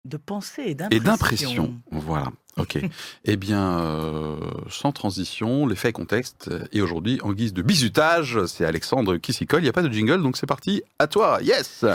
De 0.05 0.17
pensée 0.17 0.63
et 0.63 0.69
et 0.71 0.73
d'impression. 0.75 1.01
d'impression. 1.01 1.73
Voilà. 1.91 2.31
Ok. 2.57 2.79
eh 3.25 3.37
bien, 3.37 3.79
euh, 3.79 4.35
sans 4.69 4.91
transition, 4.91 5.67
les 5.67 5.75
faits 5.75 5.89
et 5.89 5.93
contexte. 5.93 6.49
Et 6.71 6.81
aujourd'hui, 6.81 7.19
en 7.23 7.33
guise 7.33 7.53
de 7.53 7.61
bizutage, 7.61 8.45
c'est 8.47 8.65
Alexandre 8.65 9.17
qui 9.17 9.31
s'y 9.33 9.45
colle. 9.45 9.61
Il 9.61 9.63
n'y 9.63 9.69
a 9.69 9.73
pas 9.73 9.83
de 9.83 9.91
jingle, 9.93 10.21
donc 10.23 10.37
c'est 10.37 10.47
parti. 10.47 10.81
À 10.99 11.07
toi. 11.07 11.39
Yes. 11.43 11.85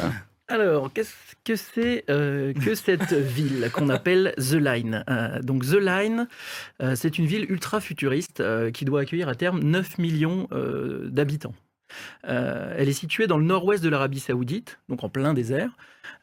Alors, 0.49 0.93
qu'est-ce 0.93 1.13
que 1.45 1.57
c'est 1.57 2.05
euh, 2.09 2.53
que 2.55 2.77
cette 2.77 3.13
ville 3.13 3.69
qu'on 3.73 3.89
appelle 3.89 4.33
The 4.39 4.53
Line 4.53 5.05
Euh, 5.11 5.43
Donc, 5.43 5.65
The 5.67 5.73
Line, 5.81 6.29
euh, 6.81 6.95
c'est 6.95 7.19
une 7.19 7.27
ville 7.27 7.47
ultra 7.51 7.81
futuriste 7.81 8.39
euh, 8.39 8.71
qui 8.71 8.85
doit 8.85 9.01
accueillir 9.01 9.29
à 9.29 9.35
terme 9.35 9.59
9 9.61 9.99
millions 9.99 10.47
euh, 10.53 11.09
d'habitants. 11.11 11.55
Euh, 12.29 12.75
elle 12.77 12.89
est 12.89 12.93
située 12.93 13.27
dans 13.27 13.39
le 13.39 13.45
nord-ouest 13.45 13.83
de 13.83 13.89
l'Arabie 13.89 14.21
Saoudite, 14.21 14.79
donc 14.89 15.05
en 15.05 15.09
plein 15.09 15.35
désert, 15.35 15.71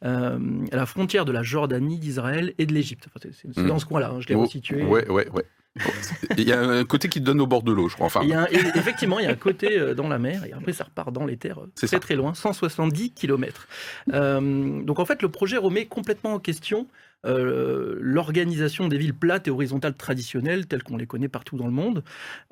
euh, 0.05 0.37
à 0.71 0.75
la 0.75 0.85
frontière 0.85 1.25
de 1.25 1.31
la 1.31 1.43
Jordanie, 1.43 1.97
d'Israël 1.99 2.53
et 2.57 2.65
de 2.65 2.73
l'Égypte. 2.73 3.05
Enfin, 3.07 3.19
c'est- 3.23 3.33
c'est 3.33 3.53
c'est 3.53 3.61
Mm. 3.63 3.67
dans 3.67 3.79
ce 3.79 3.85
coin-là, 3.85 4.11
hein, 4.13 4.19
je 4.19 4.27
l'ai 4.27 4.35
Oh, 4.35 4.41
resitué. 4.41 4.83
Ouais, 4.83 5.09
ouais, 5.09 5.29
ouais. 5.29 5.45
Il 6.37 6.43
y 6.47 6.53
a 6.53 6.61
un 6.61 6.83
côté 6.85 7.09
qui 7.09 7.19
donne 7.19 7.41
au 7.41 7.47
bord 7.47 7.63
de 7.63 7.71
l'eau, 7.71 7.89
je 7.89 7.95
crois. 7.95 8.05
Enfin, 8.05 8.19
Il 8.21 8.29
y 8.29 8.33
a 8.33 8.41
un- 8.41 8.45
effectivement, 8.75 9.17
il 9.17 9.23
y 9.25 9.27
a 9.27 9.31
un 9.31 9.35
côté 9.35 9.79
euh, 9.79 9.95
dans 9.95 10.07
la 10.07 10.19
mer, 10.19 10.45
et 10.45 10.53
après 10.53 10.71
ça 10.71 10.83
repart 10.83 11.11
dans 11.11 11.25
les 11.25 11.35
terres 11.37 11.61
euh, 11.61 11.71
C'est 11.73 11.87
très 11.87 11.95
ça. 11.95 11.99
très 11.99 12.15
loin, 12.15 12.35
170 12.35 13.11
km. 13.11 13.67
donc 14.07 14.99
en 14.99 15.05
fait, 15.05 15.21
le 15.23 15.29
projet 15.29 15.57
remet 15.57 15.85
complètement 15.87 16.33
en 16.33 16.39
question 16.39 16.87
euh, 17.25 17.97
l'organisation 18.01 18.87
des 18.87 18.97
villes 18.97 19.13
plates 19.13 19.47
et 19.47 19.51
horizontales 19.51 19.93
traditionnelles 19.93 20.65
telles 20.67 20.83
qu'on 20.83 20.97
les 20.97 21.05
connaît 21.07 21.27
partout 21.29 21.57
dans 21.57 21.65
le 21.67 21.71
monde. 21.71 22.03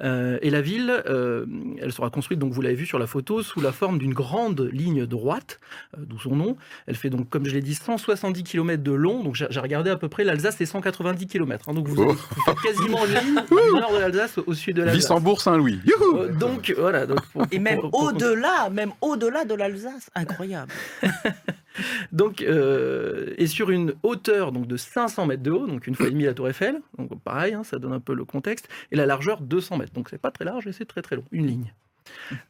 Euh, 0.02 0.38
et 0.42 0.50
la 0.50 0.62
ville, 0.62 0.92
euh, 1.08 1.46
elle 1.82 1.92
sera 1.92 2.10
construite, 2.10 2.40
donc 2.40 2.54
vous 2.54 2.62
l'avez 2.62 2.76
vu 2.76 2.86
sur 2.86 3.00
la 3.00 3.08
photo, 3.08 3.42
sous 3.44 3.62
la 3.62 3.72
forme 3.72 3.98
d'une 4.00 4.14
grande 4.14 4.62
ligne 4.72 5.06
droite, 5.06 5.60
euh, 5.98 6.02
d'où 6.06 6.20
son 6.20 6.36
nom. 6.36 6.58
Elle 6.88 6.96
fait 6.96 7.10
donc, 7.10 7.30
comme 7.30 7.46
je 7.46 7.54
l'ai 7.54 7.62
dit, 7.62 7.76
170 7.76 8.44
km 8.44 8.82
de 8.84 8.92
long. 8.92 9.24
Donc 9.24 9.36
j'ai 9.36 9.60
regardé 9.60 9.90
à 9.90 9.96
peu 9.98 10.08
près, 10.10 10.24
l'Alsace 10.24 10.56
c'est 10.58 10.66
190 10.66 11.28
km. 11.28 11.74
donc 11.74 11.88
vous, 11.88 11.96
Oh. 12.02 12.04
avez- 12.04 12.14
vous 12.14 12.42
faites 12.46 12.60
quasiment 12.62 13.06
une 13.06 13.14
ligne 13.14 13.42
du 13.50 13.80
nord 13.80 13.94
de 13.94 14.00
l'Alsace 14.00 14.38
au, 14.46 14.54
sud 14.54 14.76
de 14.78 14.82
l'Alsace. 14.84 14.98
Vissembourg-Saint-Louis. 14.98 15.80
Youhou 15.86 16.18
Euh, 16.18 16.32
donc 16.34 16.74
voilà. 16.78 17.06
Donc, 17.06 17.20
pour- 17.34 17.46
Et 17.52 17.60
même 17.60 17.80
au-delà, 17.92 18.70
même 18.70 18.92
au-delà 19.02 19.46
de 19.46 19.54
l'Alsace, 19.54 20.10
incroyable. 20.16 20.72
Donc, 22.12 22.42
euh, 22.42 23.34
et 23.38 23.48
sur 23.48 23.70
une 23.70 23.94
hauteur 24.04 24.52
donc 24.52 24.68
de 24.68 24.78
500 24.78 25.26
mètres 25.26 25.44
de 25.44 25.52
haut, 25.52 25.68
donc 25.68 25.88
une 25.88 25.96
fois 25.96 26.08
et 26.08 26.12
demie 26.12 26.24
la 26.24 26.34
Tour 26.34 26.50
Eiffel. 26.50 26.82
Donc 26.98 27.18
pareil, 27.22 27.54
hein, 27.54 27.64
ça 27.64 27.80
donne 27.80 27.94
un 27.94 28.00
peu 28.00 28.14
le 28.14 28.26
contexte. 28.26 28.68
Et 28.92 28.96
la 28.96 29.06
largeur 29.06 29.42
200 29.42 29.78
mètres. 29.78 29.94
Donc 29.94 30.10
c'est 30.10 30.22
pas 30.22 30.32
très 30.32 30.46
large 30.46 30.68
et 30.68 30.72
c'est 30.72 30.86
très 30.86 31.02
très 31.02 31.16
long, 31.16 31.26
une 31.32 31.48
ligne. 31.48 31.74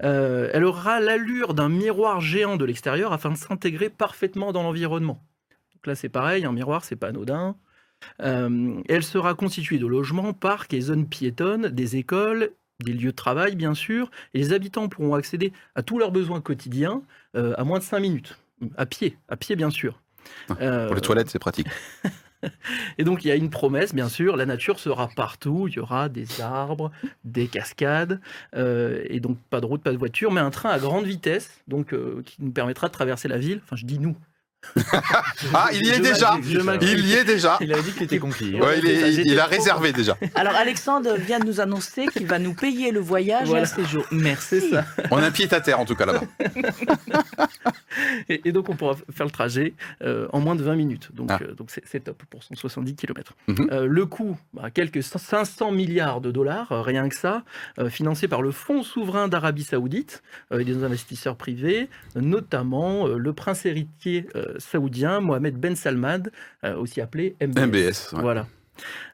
Euh, 0.04 0.50
elle 0.54 0.64
aura 0.64 1.00
l'allure 1.00 1.54
d'un 1.54 1.70
miroir 1.70 2.22
géant 2.22 2.58
de 2.58 2.66
l'extérieur 2.66 3.14
afin 3.14 3.32
de 3.32 3.38
s'intégrer 3.38 3.90
parfaitement 3.90 4.52
dans 4.52 4.64
l'environnement. 4.64 5.22
Donc 5.76 5.88
là 5.88 5.96
c'est 5.96 6.10
pareil, 6.10 6.46
un 6.46 6.52
miroir 6.52 6.84
c'est 6.84 6.96
pas 6.96 7.08
anodin. 7.08 7.56
Euh, 8.22 8.82
elle 8.90 9.04
sera 9.04 9.36
constituée 9.36 9.78
de 9.78 9.86
logements, 9.86 10.34
parcs 10.34 10.74
et 10.74 10.82
zones 10.82 11.08
piétonnes, 11.08 11.68
des 11.68 11.98
écoles, 11.98 12.52
des 12.84 12.94
lieux 12.94 13.12
de 13.12 13.16
travail 13.16 13.56
bien 13.56 13.76
sûr, 13.76 14.10
et 14.34 14.40
les 14.40 14.54
habitants 14.54 14.90
pourront 14.90 15.14
accéder 15.14 15.54
à 15.76 15.84
tous 15.84 16.00
leurs 16.00 16.12
besoins 16.12 16.42
quotidiens 16.42 17.04
à 17.34 17.64
moins 17.64 17.80
de 17.80 17.84
5 17.84 18.00
minutes, 18.00 18.38
à 18.78 18.86
pied, 18.86 19.18
à 19.30 19.38
pied 19.38 19.56
bien 19.56 19.70
sûr. 19.70 20.02
Euh, 20.62 20.88
Pour 20.88 20.96
les 20.96 21.02
toilettes, 21.02 21.30
c'est 21.30 21.40
pratique. 21.40 21.68
et 22.98 23.04
donc 23.04 23.24
il 23.24 23.28
y 23.28 23.32
a 23.32 23.36
une 23.36 23.50
promesse, 23.50 23.94
bien 23.94 24.10
sûr, 24.10 24.36
la 24.36 24.46
nature 24.46 24.80
sera 24.80 25.08
partout, 25.08 25.68
il 25.68 25.76
y 25.76 25.80
aura 25.80 26.10
des 26.10 26.42
arbres, 26.42 26.92
des 27.24 27.48
cascades, 27.48 28.20
euh, 28.56 29.04
et 29.06 29.20
donc 29.20 29.38
pas 29.50 29.62
de 29.62 29.66
route, 29.66 29.82
pas 29.82 29.92
de 29.92 29.98
voiture, 29.98 30.32
mais 30.32 30.42
un 30.42 30.52
train 30.52 30.70
à 30.70 30.80
grande 30.80 31.06
vitesse, 31.06 31.62
donc 31.68 31.94
euh, 31.94 32.22
qui 32.26 32.38
nous 32.40 32.52
permettra 32.52 32.88
de 32.88 32.94
traverser 32.94 33.28
la 33.28 33.38
ville. 33.38 33.62
Enfin, 33.64 33.76
je 33.76 33.86
dis 33.86 34.00
nous. 34.00 34.16
Ah, 35.54 35.70
il 35.74 35.86
y 35.86 35.90
est 35.90 36.00
déjà. 36.00 36.38
Il 36.82 37.06
y 37.08 37.14
est 37.14 37.24
déjà 37.24 37.58
Il 37.62 37.74
a 37.74 37.82
dit 37.82 37.92
que 37.94 38.00
t'étais 38.00 38.20
conquis. 38.20 38.56
Ouais, 38.60 38.80
il, 38.80 38.88
est- 38.90 39.14
il 39.26 39.40
a 39.40 39.46
réservé 39.46 39.92
déjà. 39.92 40.18
Alors 40.36 40.56
Alexandre 40.56 41.16
vient 41.18 41.40
de 41.40 41.46
nous 41.46 41.60
annoncer 41.60 42.06
qu'il 42.08 42.26
va 42.28 42.40
nous 42.40 42.54
payer 42.54 42.92
le 42.92 43.00
voyage 43.00 43.48
Voilà. 43.48 43.66
et 43.66 43.70
le 43.78 43.84
séjour. 43.84 44.06
Merci. 44.12 44.62
C'est 44.62 44.70
ça. 44.70 44.86
On 45.10 45.18
a 45.18 45.26
un 45.28 45.32
pied 45.32 45.52
à 45.54 45.62
terre 45.62 45.80
en 45.80 45.86
tout 45.86 45.96
cas 45.96 46.06
là-bas. 46.06 46.22
Et, 48.30 48.42
et 48.46 48.52
donc 48.54 48.70
on 48.70 48.76
pourra 48.76 48.96
faire 49.14 49.26
le 49.26 49.32
trajet 49.32 49.74
euh, 50.02 50.28
en 50.32 50.40
moins 50.40 50.56
de 50.56 50.64
20 50.64 50.76
minutes. 50.76 51.10
Donc 51.14 51.30
Ah. 51.32 51.40
euh, 51.42 51.54
donc 51.54 51.70
c'est 51.72 52.00
top 52.04 52.24
pour 52.30 52.42
170 52.44 52.96
km. 52.96 53.34
Mhm. 53.48 53.68
le 53.86 54.06
coût, 54.06 54.38
bah, 54.54 54.70
quelques 54.74 55.04
500 55.04 55.72
milliards 55.72 56.22
de 56.22 56.32
dollars, 56.32 56.72
euh, 56.72 56.82
rien 56.82 57.10
que 57.10 57.16
ça, 57.16 57.44
euh, 57.80 57.90
financé 57.90 58.28
par 58.30 58.42
le 58.42 58.52
Fonds 58.52 58.84
souverain 58.84 59.28
d'Arabie 59.28 59.64
Saoudite 59.64 60.24
euh, 60.54 60.60
et 60.60 60.64
des 60.66 60.84
investisseurs 60.84 61.36
privés, 61.36 61.90
euh, 62.16 62.22
notamment 62.22 63.08
euh, 63.08 63.18
le 63.18 63.34
prince 63.34 63.66
héritier 63.66 64.26
euh, 64.36 64.51
saoudien 64.58 65.20
Mohamed 65.20 65.58
Ben 65.58 65.76
Salman, 65.76 66.24
euh, 66.64 66.76
aussi 66.76 67.02
appelé 67.02 67.36
MBS. 67.42 67.68
MBS. 67.68 68.14
ouais. 68.14 68.22
Voilà. 68.22 68.48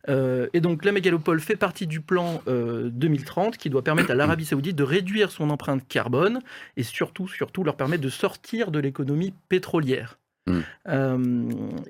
Euh, 0.09 0.47
et 0.53 0.61
donc 0.61 0.85
la 0.85 0.91
mégalopole 0.91 1.39
fait 1.39 1.55
partie 1.55 1.87
du 1.87 1.99
plan 1.99 2.41
euh, 2.47 2.89
2030 2.89 3.57
qui 3.57 3.69
doit 3.69 3.83
permettre 3.83 4.11
à 4.11 4.15
l'Arabie 4.15 4.45
saoudite 4.45 4.75
de 4.75 4.83
réduire 4.83 5.31
son 5.31 5.49
empreinte 5.49 5.87
carbone 5.87 6.41
et 6.77 6.83
surtout, 6.83 7.27
surtout 7.27 7.63
leur 7.63 7.75
permettre 7.75 8.03
de 8.03 8.09
sortir 8.09 8.71
de 8.71 8.79
l'économie 8.79 9.33
pétrolière. 9.49 10.17
Mm. 10.47 10.59
Euh, 10.89 11.17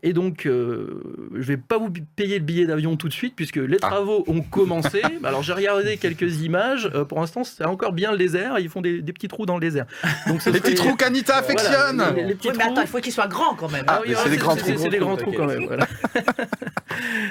et 0.04 0.14
donc, 0.14 0.46
euh, 0.46 1.02
je 1.36 1.42
vais 1.44 1.58
pas 1.58 1.78
vous 1.78 1.92
payer 2.16 2.40
le 2.40 2.44
billet 2.46 2.66
d'avion 2.66 2.96
tout 2.98 3.08
de 3.08 3.14
suite 3.14 3.34
puisque 3.36 3.58
les 3.58 3.78
Ah. 3.82 3.88
travaux 3.88 4.24
ont 4.28 4.42
commencé. 4.42 5.02
Alors 5.24 5.44
j'ai 5.44 5.54
regardé 5.54 5.98
quelques 5.98 6.42
images. 6.42 6.90
Euh, 6.96 7.06
pour 7.06 7.20
l'instant, 7.20 7.44
c'est 7.44 7.66
encore 7.66 7.94
bien 7.94 8.12
le 8.12 8.18
désert. 8.18 8.58
Ils 8.60 8.70
font 8.70 8.82
des, 8.82 9.02
des 9.02 9.14
petits 9.14 9.28
trous 9.28 9.46
dans 9.46 9.56
le 9.56 9.62
désert. 9.62 9.86
Donc 10.28 10.44
Les 10.46 10.60
petits 10.60 10.76
trous 10.76 10.96
qu'Anita 10.96 11.38
affectionne 11.38 11.98
Voilà, 11.98 12.12
les, 12.12 12.24
les 12.26 12.36
petits 12.36 12.50
Oui, 12.50 12.56
mais 12.58 12.64
attends, 12.64 12.74
trous. 12.74 12.84
il 12.84 12.88
faut 12.90 13.00
qu'il 13.00 13.14
soit 13.14 13.28
grand 13.28 13.54
quand 13.56 13.72
même. 13.72 13.86
Ah, 13.88 14.00
oui, 14.02 14.10
mais 14.10 14.16
ouais, 14.16 14.22
c'est 14.24 14.30
des 14.32 14.38
grands 14.38 14.56
c'est- 14.56 14.74
trous. 14.74 14.84
C'est 14.84 14.90
des 14.90 14.98
grands 14.98 15.16
trous 15.18 15.32
quand 15.34 15.46
même. 15.46 15.66
voilà. 15.66 15.88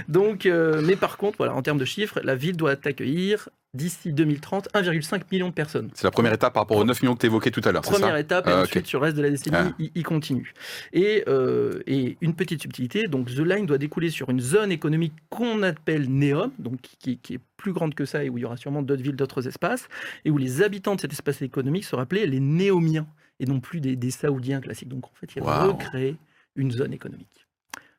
Donc, 0.09 0.47
euh, 0.47 0.81
mais 0.85 0.97
par 0.97 1.17
contre, 1.17 1.37
voilà, 1.39 1.55
en 1.55 1.63
termes 1.63 1.79
de 1.79 1.85
chiffres, 1.85 2.21
la 2.23 2.35
ville 2.35 2.57
doit 2.57 2.73
accueillir 2.85 3.49
d'ici 3.75 4.13
2030 4.15 4.69
1,5 4.73 5.23
million 5.31 5.49
de 5.49 5.53
personnes. 5.53 5.91
C'est 5.95 6.05
la 6.05 6.11
première 6.11 6.33
étape 6.33 6.55
par 6.55 6.63
rapport 6.63 6.79
aux 6.79 6.85
9 6.85 7.03
millions 7.03 7.15
que 7.15 7.21
tu 7.21 7.27
évoquais 7.27 7.51
tout 7.51 7.61
à 7.65 7.73
l'heure. 7.73 7.83
Première 7.83 8.09
ça? 8.09 8.21
Étape, 8.21 8.47
et 8.47 8.51
Ah, 8.53 8.63
ensuite 8.63 8.87
sur 8.87 9.01
le 9.01 9.05
reste 9.05 9.17
de 9.19 9.23
la 9.23 9.29
décennie, 9.29 9.55
Ah. 9.55 9.73
il, 9.95 10.03
continue. 10.03 10.55
Et, 10.95 11.25
euh, 11.29 11.83
et 11.87 12.17
une 12.23 12.35
petite 12.35 12.63
subtilité, 12.63 13.07
donc 13.07 13.27
The 13.29 13.41
Line 13.41 13.67
doit 13.67 13.77
découler 13.77 14.09
sur 14.09 14.31
une 14.31 14.41
zone 14.41 14.73
économique 14.73 15.13
qu'on 15.29 15.63
appelle 15.63 16.09
NEOM, 16.09 16.53
donc 16.59 16.81
qui, 16.81 17.19
qui 17.19 17.35
est 17.35 17.41
plus 17.59 17.73
grande 17.75 17.95
que 17.95 18.07
ça 18.07 18.25
et 18.25 18.31
où 18.31 18.39
il 18.39 18.43
y 18.43 18.45
aura 18.47 18.57
sûrement 18.57 18.81
d'autres 18.83 19.03
villes, 19.03 19.17
d'autres 19.17 19.47
espaces, 19.47 19.89
et 20.25 20.31
où 20.31 20.39
les 20.39 20.63
habitants 20.63 20.95
de 20.95 21.01
cet 21.03 21.13
espace 21.13 21.43
économique 21.43 21.85
seront 21.85 22.01
appelés 22.01 22.27
les 22.27 22.41
Néomiens, 22.41 23.07
et 23.41 23.45
non 23.45 23.61
plus 23.61 23.81
des, 23.83 23.95
des 23.97 24.11
Saoudiens 24.11 24.63
classiques. 24.63 24.89
Donc 24.89 25.05
en 25.05 25.13
fait, 25.21 25.29
il 25.37 25.43
va 25.43 25.67
Waouh. 25.67 25.73
recréer 25.73 26.17
une 26.55 26.71
zone 26.71 26.95
économique. 26.95 27.47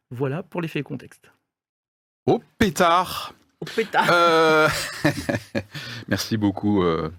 Voilà 0.10 0.42
pour 0.42 0.62
l'effet 0.62 0.82
contexte. 0.82 1.30
Oh 2.28 2.42
pétard 2.58 3.34
Au 3.62 3.66
pétard. 3.66 4.08
Euh, 4.12 4.68
Merci 6.08 6.38
beaucoup, 6.38 6.84
euh, 6.84 7.10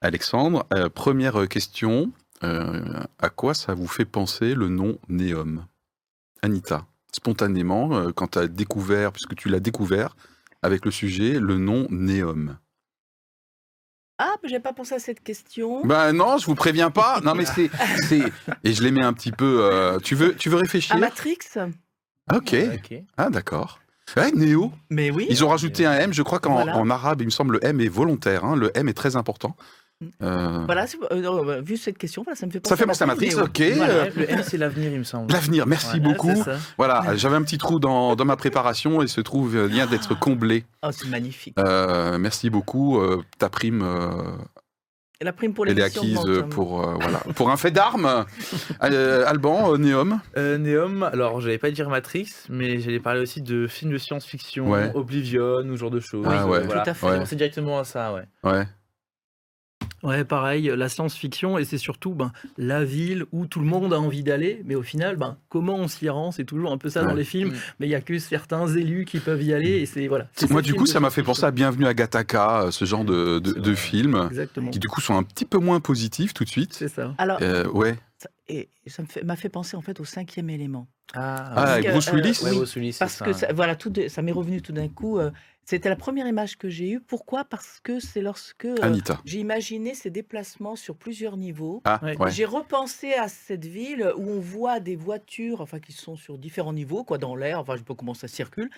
Alexandre. 0.00 0.66
Euh, 0.74 0.88
première 0.88 1.46
question. 1.48 2.10
euh, 2.42 2.82
à 3.20 3.30
quoi 3.30 3.54
ça 3.54 3.74
vous 3.74 3.86
fait 3.86 4.04
penser 4.04 4.54
le 4.54 4.68
nom 4.68 4.98
Néum? 5.08 5.66
Anita, 6.42 6.86
spontanément, 7.14 7.94
euh, 7.94 8.12
quand 8.12 8.28
tu 8.32 8.38
as 8.38 8.48
découvert, 8.48 9.12
puisque 9.12 9.34
tu 9.36 9.48
l'as 9.48 9.60
découvert 9.60 10.16
avec 10.62 10.84
le 10.84 10.90
sujet, 10.90 11.38
le 11.38 11.58
nom 11.58 11.86
Néum. 11.90 12.58
Ah, 14.18 14.34
j'ai 14.44 14.60
pas 14.60 14.72
pensé 14.74 14.94
à 14.94 14.98
cette 14.98 15.22
question. 15.22 15.80
Ben 15.86 16.12
non, 16.12 16.36
je 16.38 16.44
vous 16.44 16.54
préviens 16.54 16.90
pas. 16.90 17.20
Non, 17.22 17.34
mais 17.34 17.46
c'est. 17.46 17.70
Et 18.64 18.72
je 18.74 18.82
les 18.82 18.90
mets 18.90 19.02
un 19.04 19.14
petit 19.14 19.32
peu. 19.32 19.60
euh, 19.64 19.98
Tu, 20.00 20.14
veux, 20.14 20.34
tu 20.34 20.50
veux 20.50 20.56
réfléchir? 20.58 20.94
À 20.94 20.98
Matrix 20.98 21.38
Ok. 22.30 22.54
Ok. 22.74 22.94
Ah, 23.16 23.30
d'accord. 23.30 23.78
Ouais, 24.16 24.30
Néo. 24.32 24.72
Mais 24.90 25.10
oui. 25.10 25.26
Ils 25.30 25.44
ont 25.44 25.48
rajouté 25.48 25.86
un 25.86 25.92
M. 25.92 26.12
Je 26.12 26.22
crois 26.22 26.38
qu'en 26.38 26.54
Voilà. 26.54 26.76
en 26.76 26.90
arabe, 26.90 27.20
il 27.22 27.26
me 27.26 27.30
semble, 27.30 27.54
le 27.54 27.64
M 27.64 27.80
est 27.80 27.88
volontaire. 27.88 28.44
hein. 28.44 28.56
Le 28.56 28.70
M 28.76 28.88
est 28.88 28.94
très 28.94 29.16
important. 29.16 29.56
Euh, 30.22 30.62
Voilà, 30.64 30.86
euh, 31.12 31.20
non, 31.20 31.46
euh, 31.46 31.60
vu 31.60 31.76
cette 31.76 31.98
question, 31.98 32.22
voilà, 32.22 32.34
ça 32.34 32.46
me 32.46 32.50
fait 32.50 32.58
penser 32.60 32.70
Ça 32.70 32.76
fait 32.78 32.86
penser 32.86 33.02
à 33.04 33.06
Matrix, 33.06 33.34
ok. 33.34 33.62
Voilà. 33.76 33.92
Euh, 33.92 34.10
Le 34.16 34.30
M, 34.30 34.40
c'est 34.42 34.56
l'avenir, 34.56 34.90
il 34.92 34.98
me 35.00 35.04
semble. 35.04 35.30
L'avenir, 35.30 35.66
merci 35.66 36.00
beaucoup. 36.00 36.32
Voilà, 36.78 37.04
j'avais 37.16 37.36
un 37.36 37.42
petit 37.42 37.58
trou 37.58 37.78
dans, 37.78 38.16
dans 38.16 38.24
ma 38.24 38.36
préparation 38.36 39.02
et 39.02 39.08
se 39.08 39.20
trouve 39.20 39.54
euh, 39.56 39.66
vient 39.66 39.86
d'être 39.86 40.18
comblé. 40.18 40.64
Oh, 40.82 40.88
c'est 40.90 41.08
magnifique. 41.08 41.54
Euh, 41.58 42.16
merci 42.16 42.48
beaucoup. 42.48 42.98
euh, 42.98 43.22
ta 43.38 43.50
prime, 43.50 43.82
euh, 43.82 44.08
Et 45.22 45.24
la 45.26 45.34
prime 45.34 45.52
pour 45.52 45.66
elle 45.66 45.78
est 45.78 45.82
acquise 45.82 46.18
euh, 46.26 46.40
pour, 46.44 46.82
euh, 46.82 46.94
voilà, 46.98 47.18
pour 47.34 47.50
un 47.50 47.58
fait 47.58 47.70
d'armes. 47.70 48.24
Euh, 48.82 49.26
Alban, 49.26 49.70
euh, 49.70 49.76
Néum. 49.76 50.18
Euh, 50.38 50.56
Neom, 50.56 51.02
alors 51.02 51.42
j'allais 51.42 51.58
pas 51.58 51.70
dire 51.70 51.90
Matrix, 51.90 52.26
mais 52.48 52.80
j'allais 52.80 53.00
parler 53.00 53.20
aussi 53.20 53.42
de 53.42 53.66
films 53.66 53.92
de 53.92 53.98
science-fiction, 53.98 54.70
Ouais. 54.70 54.90
Oblivion 54.94 55.58
ou 55.58 55.76
ce 55.76 55.80
genre 55.80 55.90
de 55.90 56.00
choses. 56.00 56.24
Ah 56.26 56.46
ouais. 56.46 56.62
voilà. 56.64 56.82
Tout 56.82 56.90
à 56.90 56.94
fait. 56.94 57.06
Ouais. 57.06 57.26
C'est 57.26 57.36
directement 57.36 57.78
à 57.80 57.84
ça, 57.84 58.14
ouais. 58.14 58.22
Ouais. 58.44 58.66
Ouais, 60.02 60.24
pareil, 60.24 60.72
la 60.74 60.88
science-fiction, 60.88 61.58
et 61.58 61.64
c'est 61.64 61.76
surtout 61.78 62.14
ben, 62.14 62.32
la 62.56 62.84
ville 62.84 63.24
où 63.32 63.46
tout 63.46 63.60
le 63.60 63.66
monde 63.66 63.92
a 63.92 64.00
envie 64.00 64.22
d'aller, 64.22 64.62
mais 64.64 64.74
au 64.74 64.82
final, 64.82 65.16
ben, 65.16 65.36
comment 65.50 65.74
on 65.76 65.88
s'y 65.88 66.08
rend 66.08 66.30
C'est 66.32 66.44
toujours 66.44 66.72
un 66.72 66.78
peu 66.78 66.88
ça 66.88 67.02
Ouais. 67.02 67.08
dans 67.08 67.14
les 67.14 67.24
films, 67.24 67.50
Mm. 67.50 67.56
mais 67.80 67.86
il 67.86 67.90
y 67.90 67.94
a 67.94 68.00
que 68.00 68.18
certains 68.18 68.66
élus 68.68 69.04
qui 69.04 69.18
peuvent 69.20 69.42
y 69.42 69.52
aller, 69.52 69.72
et 69.78 69.86
c'est 69.86 70.08
voilà. 70.08 70.26
c'est 70.34 70.50
Moi, 70.50 70.62
du 70.62 70.70
film 70.70 70.78
coup, 70.78 70.86
ça 70.86 71.00
m'a 71.00 71.10
fait 71.10 71.22
penser 71.22 71.44
à. 71.44 71.50
Bienvenue 71.50 71.86
à 71.86 71.92
Gattaca, 71.94 72.62
euh, 72.62 72.70
ce 72.70 72.84
genre 72.86 73.04
de, 73.04 73.38
de, 73.40 73.74
films 73.74 74.26
Exactement, 74.30 74.70
qui, 74.70 74.78
du 74.78 74.88
coup, 74.88 75.00
sont 75.00 75.16
un 75.16 75.22
petit 75.22 75.44
peu 75.44 75.58
moins 75.58 75.80
positifs 75.80 76.32
tout 76.34 76.44
de 76.44 76.48
suite. 76.48 76.72
c'est 76.72 76.88
ça. 76.88 77.14
Alors, 77.18 77.38
Euh, 77.42 77.68
ouais. 77.68 77.96
ça- 78.18 78.30
et 78.48 78.68
ça 78.86 79.04
fait- 79.04 79.22
m'a 79.22 79.36
fait 79.36 79.48
penser 79.48 79.76
en 79.76 79.80
fait 79.82 80.00
au 80.00 80.04
cinquième 80.04 80.48
élément. 80.50 80.88
Ah, 81.12 81.52
Ah, 81.56 81.80
Bruce 81.90 82.08
euh, 82.08 82.12
Willis 82.16 82.38
Ouais, 82.42 82.50
oui, 82.50 82.56
Bruce 82.56 82.74
Willis, 82.76 82.96
Parce 82.98 83.14
ça. 83.14 83.24
que 83.24 83.32
ça, 83.32 83.48
voilà, 83.52 83.74
tout 83.76 83.90
de- 83.90 84.06
ça 84.08 84.22
m'est 84.22 84.30
revenu 84.32 84.62
tout 84.62 84.72
d'un 84.72 84.88
coup. 84.88 85.18
euh, 85.18 85.30
C'était 85.64 85.88
la 85.88 85.96
première 85.96 86.26
image 86.26 86.58
que 86.58 86.68
j'ai 86.68 86.90
eue. 86.90 87.00
Pourquoi? 87.00 87.44
Parce 87.44 87.78
que 87.82 88.00
c'est 88.00 88.22
lorsque 88.22 88.64
euh, 88.64 88.74
Anita. 88.82 89.20
j'ai 89.24 89.38
imaginé 89.38 89.94
ces 89.94 90.10
déplacements 90.10 90.74
sur 90.74 90.96
plusieurs 90.96 91.36
niveaux. 91.36 91.80
Ah, 91.84 92.00
Ouais. 92.02 92.16
ouais. 92.18 92.30
J'ai 92.32 92.44
repensé 92.44 93.12
à 93.14 93.28
cette 93.28 93.66
ville 93.66 94.12
où 94.16 94.28
on 94.30 94.40
voit 94.40 94.80
des 94.80 94.96
voitures, 94.96 95.60
enfin 95.60 95.78
qui 95.78 95.92
sont 95.92 96.16
sur 96.16 96.38
différents 96.38 96.72
niveaux, 96.72 97.04
quoi, 97.04 97.18
dans 97.18 97.36
l'air. 97.36 97.60
Enfin, 97.60 97.74
je 97.74 97.78
sais 97.78 97.84
pas 97.84 97.94
comment 97.94 98.14
ça 98.14 98.26
circule, 98.26 98.68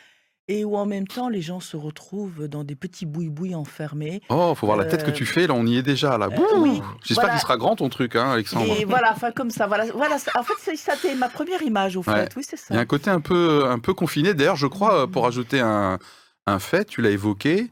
et 0.49 0.67
où 0.67 0.77
en 0.77 0.85
même 0.85 1.07
temps 1.07 1.31
les 1.31 1.41
gens 1.41 1.61
se 1.61 1.79
retrouvent 1.79 2.47
dans 2.47 2.62
des 2.62 2.75
petits 2.75 3.07
boui-boui 3.07 3.55
enfermés. 3.55 4.21
Oh, 4.29 4.55
faut 4.55 4.67
voir 4.67 4.77
la 4.77 4.85
tête 4.85 5.03
que 5.03 5.11
Euh, 5.11 5.15
tu 5.15 5.25
fais, 5.25 5.47
là, 5.47 5.55
on 5.55 5.65
y 5.65 5.79
est 5.79 5.83
déjà, 5.83 6.19
là. 6.19 6.27
euh, 6.27 6.31
Bouh 6.37 6.45
oui, 6.59 6.83
J'espère 7.05 7.23
voilà. 7.25 7.31
qu'il 7.39 7.41
sera 7.43 7.57
grand 7.57 7.77
ton 7.77 7.89
truc, 7.89 8.17
hein, 8.17 8.33
Alexandre. 8.33 8.75
Et 8.79 8.85
voilà, 8.85 9.12
enfin 9.12 9.31
comme 9.31 9.51
ça. 9.51 9.67
Voilà, 9.67 9.87
voilà. 9.95 10.19
ça- 10.19 10.33
En 10.39 10.43
fait, 10.43 10.55
c'est- 10.59 10.77
ça 10.77 10.95
c'était 10.97 11.15
ma 11.15 11.31
première 11.31 11.62
image, 11.62 11.97
au 11.97 12.03
fait. 12.03 12.11
Ouais. 12.11 12.29
Oui, 12.37 12.43
c'est 12.47 12.59
Il 12.69 12.73
y 12.73 12.75
a 12.75 12.79
ça. 12.79 12.83
un 12.83 12.87
côté 12.87 13.09
un 13.09 13.21
peu, 13.21 13.65
un 13.67 13.79
peu 13.79 13.95
confiné. 13.95 14.35
D'ailleurs, 14.35 14.57
je 14.57 14.67
crois, 14.67 15.05
euh, 15.05 15.07
pour 15.07 15.27
ajouter 15.27 15.61
un, 15.61 15.99
un 16.46 16.58
fait, 16.58 16.87
tu 16.87 17.02
l'as 17.02 17.11
évoqué, 17.11 17.70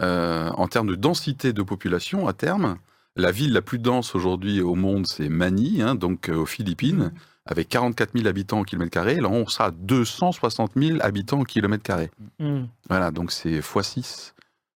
euh, 0.00 0.50
en 0.50 0.68
termes 0.68 0.88
de 0.88 0.94
densité 0.94 1.52
de 1.52 1.62
population 1.62 2.28
à 2.28 2.32
terme, 2.32 2.76
la 3.16 3.30
ville 3.30 3.52
la 3.52 3.62
plus 3.62 3.78
dense 3.78 4.14
aujourd'hui 4.14 4.60
au 4.60 4.74
monde, 4.74 5.06
c'est 5.06 5.28
Manille, 5.28 5.82
hein, 5.82 5.94
donc 5.94 6.28
euh, 6.28 6.36
aux 6.36 6.46
Philippines, 6.46 7.12
avec 7.44 7.68
44 7.68 8.12
000 8.14 8.26
habitants 8.26 8.60
au 8.60 8.64
kilomètre 8.64 8.92
carré. 8.92 9.16
Là, 9.16 9.28
on 9.28 9.46
sera 9.46 9.66
à 9.66 9.70
260 9.70 10.72
000 10.76 10.98
habitants 11.00 11.40
au 11.40 11.44
kilomètre 11.44 11.82
carré. 11.82 12.10
hmm. 12.38 12.64
Voilà, 12.88 13.10
donc 13.10 13.32
c'est 13.32 13.60
x6. 13.60 14.32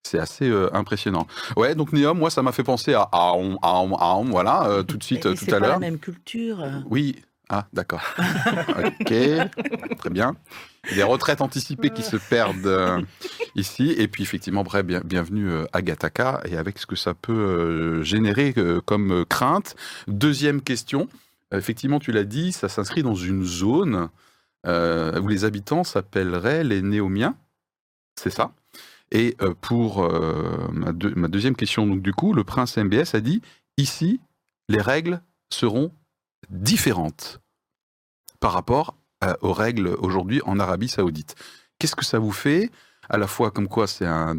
C'est 0.05 0.19
assez 0.19 0.47
euh, 0.47 0.69
impressionnant. 0.75 1.25
Ouais, 1.57 1.73
donc 1.73 1.91
Néom, 1.91 2.15
moi, 2.15 2.29
ça 2.29 2.43
m'a 2.43 2.51
fait 2.51 2.63
penser 2.63 2.93
à 2.93 3.09
Aon, 3.11 3.57
Aon, 3.63 3.95
Aon, 3.97 4.25
voilà, 4.25 4.67
euh, 4.67 4.83
tout 4.83 4.97
de 4.97 5.03
suite, 5.03 5.25
euh, 5.25 5.31
tout 5.31 5.45
c'est 5.45 5.53
à 5.53 5.59
l'heure. 5.59 5.69
la 5.69 5.79
même 5.79 5.97
culture. 5.97 6.63
Oui. 6.87 7.15
Ah, 7.49 7.67
d'accord. 7.73 8.01
ok, 8.69 9.13
très 9.97 10.09
bien. 10.09 10.35
Des 10.93 11.03
retraites 11.03 11.41
anticipées 11.41 11.91
qui 11.91 12.01
se 12.03 12.17
perdent 12.17 12.65
euh, 12.65 13.01
ici. 13.55 13.93
Et 13.97 14.07
puis, 14.07 14.23
effectivement, 14.23 14.63
bref, 14.63 14.83
bien- 14.85 15.01
bienvenue 15.03 15.49
euh, 15.49 15.65
à 15.73 15.81
Gataka 15.81 16.41
et 16.45 16.57
avec 16.57 16.79
ce 16.79 16.85
que 16.85 16.95
ça 16.95 17.13
peut 17.13 17.33
euh, 17.33 18.03
générer 18.03 18.53
euh, 18.57 18.81
comme 18.81 19.11
euh, 19.11 19.25
crainte. 19.25 19.75
Deuxième 20.07 20.61
question. 20.61 21.07
Effectivement, 21.53 21.99
tu 21.99 22.11
l'as 22.11 22.23
dit, 22.23 22.51
ça 22.51 22.67
s'inscrit 22.69 23.03
dans 23.03 23.15
une 23.15 23.43
zone 23.43 24.09
euh, 24.65 25.19
où 25.21 25.27
les 25.27 25.45
habitants 25.45 25.83
s'appelleraient 25.83 26.63
les 26.63 26.81
néomiens. 26.81 27.35
C'est 28.15 28.31
ça. 28.31 28.51
Et 29.11 29.35
euh, 29.41 29.53
pour 29.61 30.03
euh, 30.03 30.67
ma, 30.71 30.91
ma 31.15 31.27
deuxième 31.27 31.55
question, 31.55 31.85
donc 31.85 32.01
du 32.01 32.11
coup, 32.13 32.33
le 32.33 32.43
prince 32.43 32.75
MBS 32.77 33.13
a 33.13 33.19
dit 33.19 33.41
ici, 33.77 34.19
les 34.67 34.81
règles 34.81 35.21
seront 35.51 35.91
différentes 36.49 37.39
par 38.39 38.53
rapport 38.53 38.95
à- 39.21 39.37
aux 39.41 39.53
règles 39.53 39.87
aujourd'hui 39.99 40.41
en 40.45 40.59
Arabie 40.59 40.87
Saoudite. 40.87 41.35
Qu'est-ce 41.79 41.95
que 41.95 42.05
ça 42.05 42.19
vous 42.19 42.31
fait 42.31 42.69
À 43.09 43.17
la 43.17 43.27
fois 43.27 43.51
comme 43.51 43.67
quoi 43.67 43.87
c'est 43.87 44.05
un- 44.05 44.35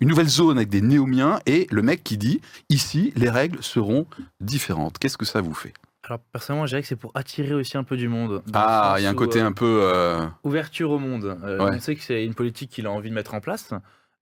une 0.00 0.08
nouvelle 0.08 0.28
zone 0.28 0.56
avec 0.58 0.68
des 0.68 0.80
néomiens 0.80 1.40
et 1.46 1.66
le 1.70 1.82
mec 1.82 2.04
qui 2.04 2.16
dit 2.18 2.40
ici, 2.68 3.12
les 3.16 3.30
règles 3.30 3.62
seront 3.62 4.06
différentes. 4.40 4.98
Qu'est-ce 4.98 5.18
que 5.18 5.24
ça 5.24 5.40
vous 5.40 5.54
fait? 5.54 5.72
Alors 6.04 6.20
personnellement, 6.32 6.66
je 6.66 6.70
dirais 6.70 6.82
que 6.82 6.88
c'est 6.88 6.96
pour 6.96 7.10
attirer 7.14 7.54
aussi 7.54 7.76
un 7.76 7.84
peu 7.84 7.96
du 7.96 8.08
monde. 8.08 8.42
Ah, 8.54 8.94
il 8.98 9.02
y 9.02 9.06
a 9.06 9.10
un 9.10 9.14
côté 9.14 9.40
euh, 9.40 9.46
un 9.46 9.52
peu. 9.52 9.80
euh, 9.82 10.26
ouverture 10.44 10.90
au 10.90 10.98
monde. 10.98 11.36
Euh, 11.42 11.58
Ouais. 11.64 11.76
On 11.76 11.80
sait 11.80 11.96
que 11.96 12.02
c'est 12.02 12.24
une 12.24 12.34
politique 12.34 12.70
qu'il 12.70 12.86
a 12.86 12.90
envie 12.92 13.10
de 13.10 13.14
mettre 13.14 13.34
en 13.34 13.40
place. 13.40 13.72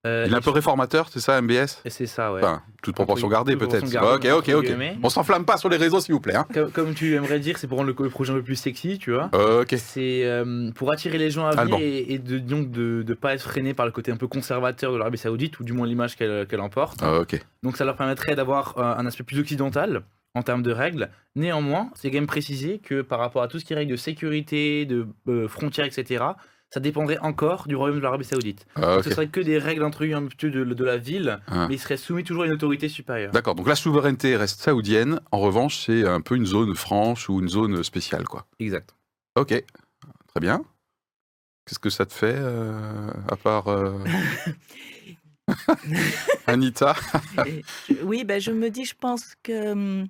Euh, 0.05 0.25
il 0.27 0.33
est 0.33 0.35
un 0.37 0.41
peu 0.41 0.51
réformateur, 0.51 1.09
c'est 1.09 1.19
ça, 1.19 1.41
MBS 1.41 1.81
c'est 1.87 2.05
ça, 2.05 2.31
ouais. 2.31 2.39
Enfin, 2.41 2.61
toute 2.83 2.93
proportion 2.95 3.27
gardée 3.27 3.57
peut-être. 3.57 3.83
Ok, 3.83 4.25
ok, 4.31 4.49
ok. 4.55 4.65
guillemets. 4.65 4.95
On 5.03 5.09
s'enflamme 5.09 5.43
pas 5.43 5.57
sur 5.57 5.69
les 5.69 5.75
réseaux, 5.77 5.99
s'il 5.99 6.13
vous 6.13 6.21
plaît. 6.21 6.35
hein. 6.35 6.45
Comme, 6.53 6.71
comme 6.71 6.93
tu 6.93 7.15
aimerais 7.15 7.39
dire, 7.39 7.57
c'est 7.57 7.67
pour 7.67 7.79
rendre 7.79 7.89
le, 7.97 8.03
le 8.03 8.09
projet 8.09 8.31
un 8.31 8.35
peu 8.35 8.43
plus 8.43 8.55
sexy, 8.55 8.99
tu 8.99 9.11
vois. 9.11 9.29
Ok. 9.33 9.73
C'est 9.77 10.23
euh, 10.23 10.71
pour 10.75 10.91
attirer 10.91 11.17
les 11.17 11.31
gens 11.31 11.47
à 11.47 11.55
venir 11.55 11.77
et, 11.79 12.13
et 12.13 12.19
de, 12.19 12.37
donc 12.37 12.69
de 12.71 13.03
ne 13.05 13.13
pas 13.15 13.33
être 13.33 13.41
freiné 13.41 13.73
par 13.73 13.85
le 13.87 13.91
côté 13.91 14.11
un 14.11 14.17
peu 14.17 14.27
conservateur 14.27 14.93
de 14.93 14.97
l'Arabie 14.97 15.17
Saoudite, 15.17 15.59
ou 15.59 15.63
du 15.63 15.73
moins 15.73 15.87
l'image 15.87 16.15
qu'elle 16.15 16.61
emporte. 16.61 16.99
Ah, 17.01 17.19
ok. 17.19 17.43
Donc 17.63 17.75
ça 17.75 17.83
leur 17.83 17.95
permettrait 17.95 18.35
d'avoir 18.35 18.77
euh, 18.77 18.83
un 18.83 19.05
aspect 19.07 19.23
plus 19.23 19.39
occidental 19.39 20.03
en 20.35 20.43
termes 20.43 20.61
de 20.61 20.71
règles. 20.71 21.09
Néanmoins, 21.35 21.89
c'est 21.95 22.11
quand 22.11 22.17
même 22.17 22.27
précisé 22.27 22.79
que 22.79 23.01
par 23.01 23.17
rapport 23.19 23.41
à 23.41 23.47
tout 23.47 23.59
ce 23.59 23.65
qui 23.65 23.73
est 23.73 23.75
règles 23.75 23.91
de 23.91 23.97
sécurité, 23.97 24.85
de 24.85 25.07
euh, 25.27 25.47
frontières, 25.47 25.85
etc., 25.87 26.23
ça 26.69 26.79
dépendrait 26.81 27.17
encore 27.19 27.67
du 27.67 27.75
royaume 27.75 27.97
de 27.97 28.03
l'Arabie 28.03 28.25
Saoudite. 28.25 28.65
Ah, 28.75 28.81
Donc, 28.81 28.97
ok. 28.99 29.03
Ce 29.05 29.09
serait 29.11 29.27
que 29.29 29.39
des 29.39 29.57
règles 29.57 29.83
introduites 29.83 30.15
un 30.15 30.25
petit 30.25 30.35
peu 30.35 30.49
de, 30.49 30.63
de 30.65 30.83
la 30.83 30.97
ville, 30.97 31.39
Ah. 31.47 31.67
mais 31.69 31.75
ils 31.75 31.79
seraient 31.79 31.95
soumis 31.97 32.23
toujours 32.23 32.43
à 32.43 32.45
une 32.47 32.51
autorité 32.53 32.89
supérieure. 32.89 33.31
D'accord, 33.31 33.55
donc 33.55 33.67
la 33.67 33.75
souveraineté 33.75 34.35
reste 34.35 34.59
saoudienne. 34.59 35.21
En 35.31 35.39
revanche, 35.39 35.77
c'est 35.85 36.05
un 36.07 36.19
peu 36.21 36.35
une 36.35 36.45
zone 36.45 36.75
franche 36.75 37.29
ou 37.29 37.39
une 37.39 37.47
zone 37.49 37.83
spéciale, 37.83 38.25
quoi. 38.25 38.45
Exact. 38.59 38.95
Ok, 39.35 39.49
très 40.27 40.39
bien. 40.41 40.61
Qu'est-ce 41.65 41.79
que 41.79 41.89
ça 41.89 42.05
te 42.05 42.13
fait, 42.13 42.35
euh, 42.37 43.09
à 43.29 43.35
part 43.35 43.67
euh, 43.69 43.97
Anita? 46.47 46.95
Oui, 48.03 48.23
ben, 48.23 48.39
je 48.39 48.51
me 48.51 48.69
dis, 48.69 48.85
je 48.85 48.95
pense 48.99 49.35
que 49.43 49.71
hum, 49.71 50.07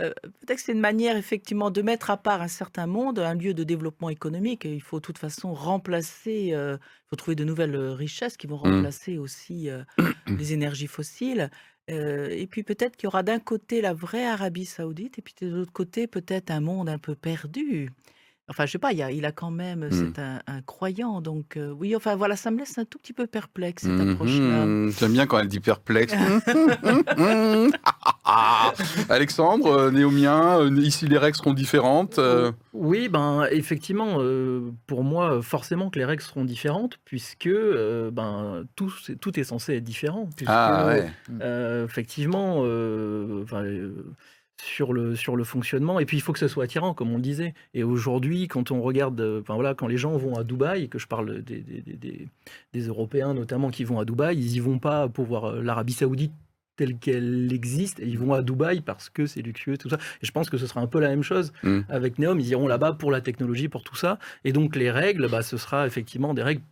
euh, 0.00 0.12
peut-être 0.22 0.56
que 0.58 0.62
c'est 0.62 0.72
une 0.72 0.80
manière 0.80 1.16
effectivement 1.16 1.70
de 1.70 1.82
mettre 1.82 2.10
à 2.10 2.16
part 2.16 2.42
un 2.42 2.48
certain 2.48 2.86
monde, 2.86 3.18
un 3.18 3.34
lieu 3.34 3.54
de 3.54 3.64
développement 3.64 4.08
économique. 4.08 4.64
Il 4.64 4.80
faut 4.82 4.98
de 5.00 5.04
toute 5.04 5.18
façon 5.18 5.52
remplacer, 5.52 6.50
euh, 6.52 6.76
il 6.80 7.08
faut 7.10 7.16
trouver 7.16 7.34
de 7.34 7.44
nouvelles 7.44 7.74
euh, 7.74 7.92
richesses 7.94 8.36
qui 8.36 8.46
vont 8.46 8.56
Mm. 8.56 8.76
remplacer 8.76 9.18
aussi 9.18 9.68
euh, 9.68 9.82
les 10.28 10.52
énergies 10.52 10.86
fossiles. 10.86 11.50
Et 11.88 12.46
puis 12.46 12.62
peut-être 12.62 12.96
qu'il 12.96 13.06
y 13.06 13.08
aura 13.08 13.24
d'un 13.24 13.40
côté 13.40 13.80
la 13.80 13.92
vraie 13.94 14.24
Arabie 14.24 14.64
saoudite 14.64 15.18
et 15.18 15.22
puis 15.22 15.34
de 15.40 15.48
l'autre 15.48 15.72
côté 15.72 16.06
peut-être 16.06 16.52
un 16.52 16.60
monde 16.60 16.88
un 16.88 16.98
peu 16.98 17.16
perdu. 17.16 17.90
Enfin, 18.50 18.66
je 18.66 18.72
sais 18.72 18.78
pas, 18.78 18.92
il, 18.92 19.00
a, 19.00 19.12
il 19.12 19.24
a 19.24 19.30
quand 19.32 19.52
même, 19.52 19.86
Mm. 19.86 19.90
c'est 19.92 20.18
un, 20.20 20.40
un 20.48 20.60
croyant, 20.62 21.20
donc 21.20 21.56
euh, 21.56 21.70
oui, 21.70 21.94
enfin 21.94 22.16
voilà, 22.16 22.34
ça 22.34 22.50
me 22.50 22.58
laisse 22.58 22.76
un 22.78 22.84
tout 22.84 22.98
petit 22.98 23.12
peu 23.12 23.28
perplexe 23.28 23.84
cette 23.84 24.00
approche-là. 24.00 24.66
Mhm, 24.66 24.92
J'aime 24.98 25.12
bien 25.12 25.26
quand 25.26 25.38
elle 25.38 25.46
dit 25.46 25.60
perplexe. 25.60 26.12
Alexandre, 29.08 29.66
euh, 29.72 29.90
néomien, 29.90 30.60
euh, 30.60 30.70
ici 30.80 31.06
les 31.06 31.18
règles 31.18 31.36
seront 31.36 31.52
différentes. 31.54 32.18
euh, 32.18 32.52
Oui, 32.72 33.08
ben 33.08 33.46
effectivement, 33.50 34.16
euh, 34.18 34.70
pour 34.86 35.04
moi, 35.04 35.40
forcément 35.42 35.90
que 35.90 35.98
les 35.98 36.04
règles 36.04 36.22
seront 36.22 36.44
différentes, 36.44 36.98
puisque 37.04 37.46
euh, 37.46 38.10
ben 38.10 38.64
tout, 38.76 38.90
c'est- 39.04 39.16
tout 39.16 39.38
est 39.38 39.44
censé 39.44 39.76
être 39.76 39.84
différent. 39.84 40.28
puisque, 40.36 40.50
Ah 40.52 40.86
ouais. 40.86 41.10
euh, 41.40 41.84
effectivement, 41.86 42.62
euh, 42.64 43.42
enfin, 43.44 43.62
euh, 43.62 43.94
sur 44.62 44.92
le 44.92 45.16
sur 45.16 45.36
le 45.36 45.44
fonctionnement, 45.44 45.98
et 46.00 46.06
puis 46.06 46.16
il 46.16 46.20
faut 46.20 46.32
que 46.32 46.38
ce 46.38 46.48
soit 46.48 46.64
attirant, 46.64 46.94
comme 46.94 47.10
on 47.12 47.16
le 47.16 47.22
disait. 47.22 47.54
Et 47.74 47.82
aujourd'hui, 47.84 48.48
quand 48.48 48.70
on 48.70 48.80
regarde, 48.82 49.20
euh, 49.20 49.40
enfin 49.40 49.54
voilà, 49.54 49.74
quand 49.74 49.86
les 49.88 49.96
gens 49.96 50.16
vont 50.16 50.34
à 50.36 50.44
Dubaï, 50.44 50.88
que 50.88 50.98
je 50.98 51.06
parle 51.06 51.42
des, 51.42 51.60
des, 51.60 52.28
des- 52.72 52.86
Européens 52.86 53.34
notamment 53.34 53.70
qui 53.70 53.84
vont 53.84 53.98
à 54.00 54.04
Dubaï, 54.04 54.36
ils 54.38 54.56
y 54.56 54.60
vont 54.60 54.78
pas 54.78 55.08
pour 55.08 55.24
voir 55.26 55.44
euh, 55.46 55.62
l'Arabie 55.62 55.92
Saoudite 55.92 56.32
telle 56.76 56.96
qu'elle 56.96 57.52
existe, 57.52 58.00
et 58.00 58.06
ils 58.06 58.18
vont 58.18 58.32
à 58.32 58.42
Dubaï 58.42 58.80
parce 58.80 59.10
que 59.10 59.26
c'est 59.26 59.42
luxueux, 59.42 59.76
tout 59.76 59.90
ça. 59.90 59.96
Et 60.22 60.26
je 60.26 60.30
pense 60.32 60.48
que 60.48 60.56
ce 60.56 60.66
sera 60.66 60.80
un 60.80 60.86
peu 60.86 60.98
la 61.00 61.08
même 61.08 61.22
chose 61.22 61.52
Mm. 61.62 61.80
avec 61.90 62.18
Neom. 62.18 62.40
Ils 62.40 62.48
iront 62.48 62.68
là-bas 62.68 62.92
pour 62.94 63.10
la 63.10 63.20
technologie, 63.20 63.68
pour 63.68 63.82
tout 63.82 63.96
ça. 63.96 64.18
Et 64.44 64.52
donc 64.52 64.76
les 64.76 64.90
règles, 64.90 65.28
bah, 65.28 65.42
ce 65.42 65.56
sera 65.58 65.86
effectivement 65.86 66.32
des 66.32 66.42
règles 66.42 66.62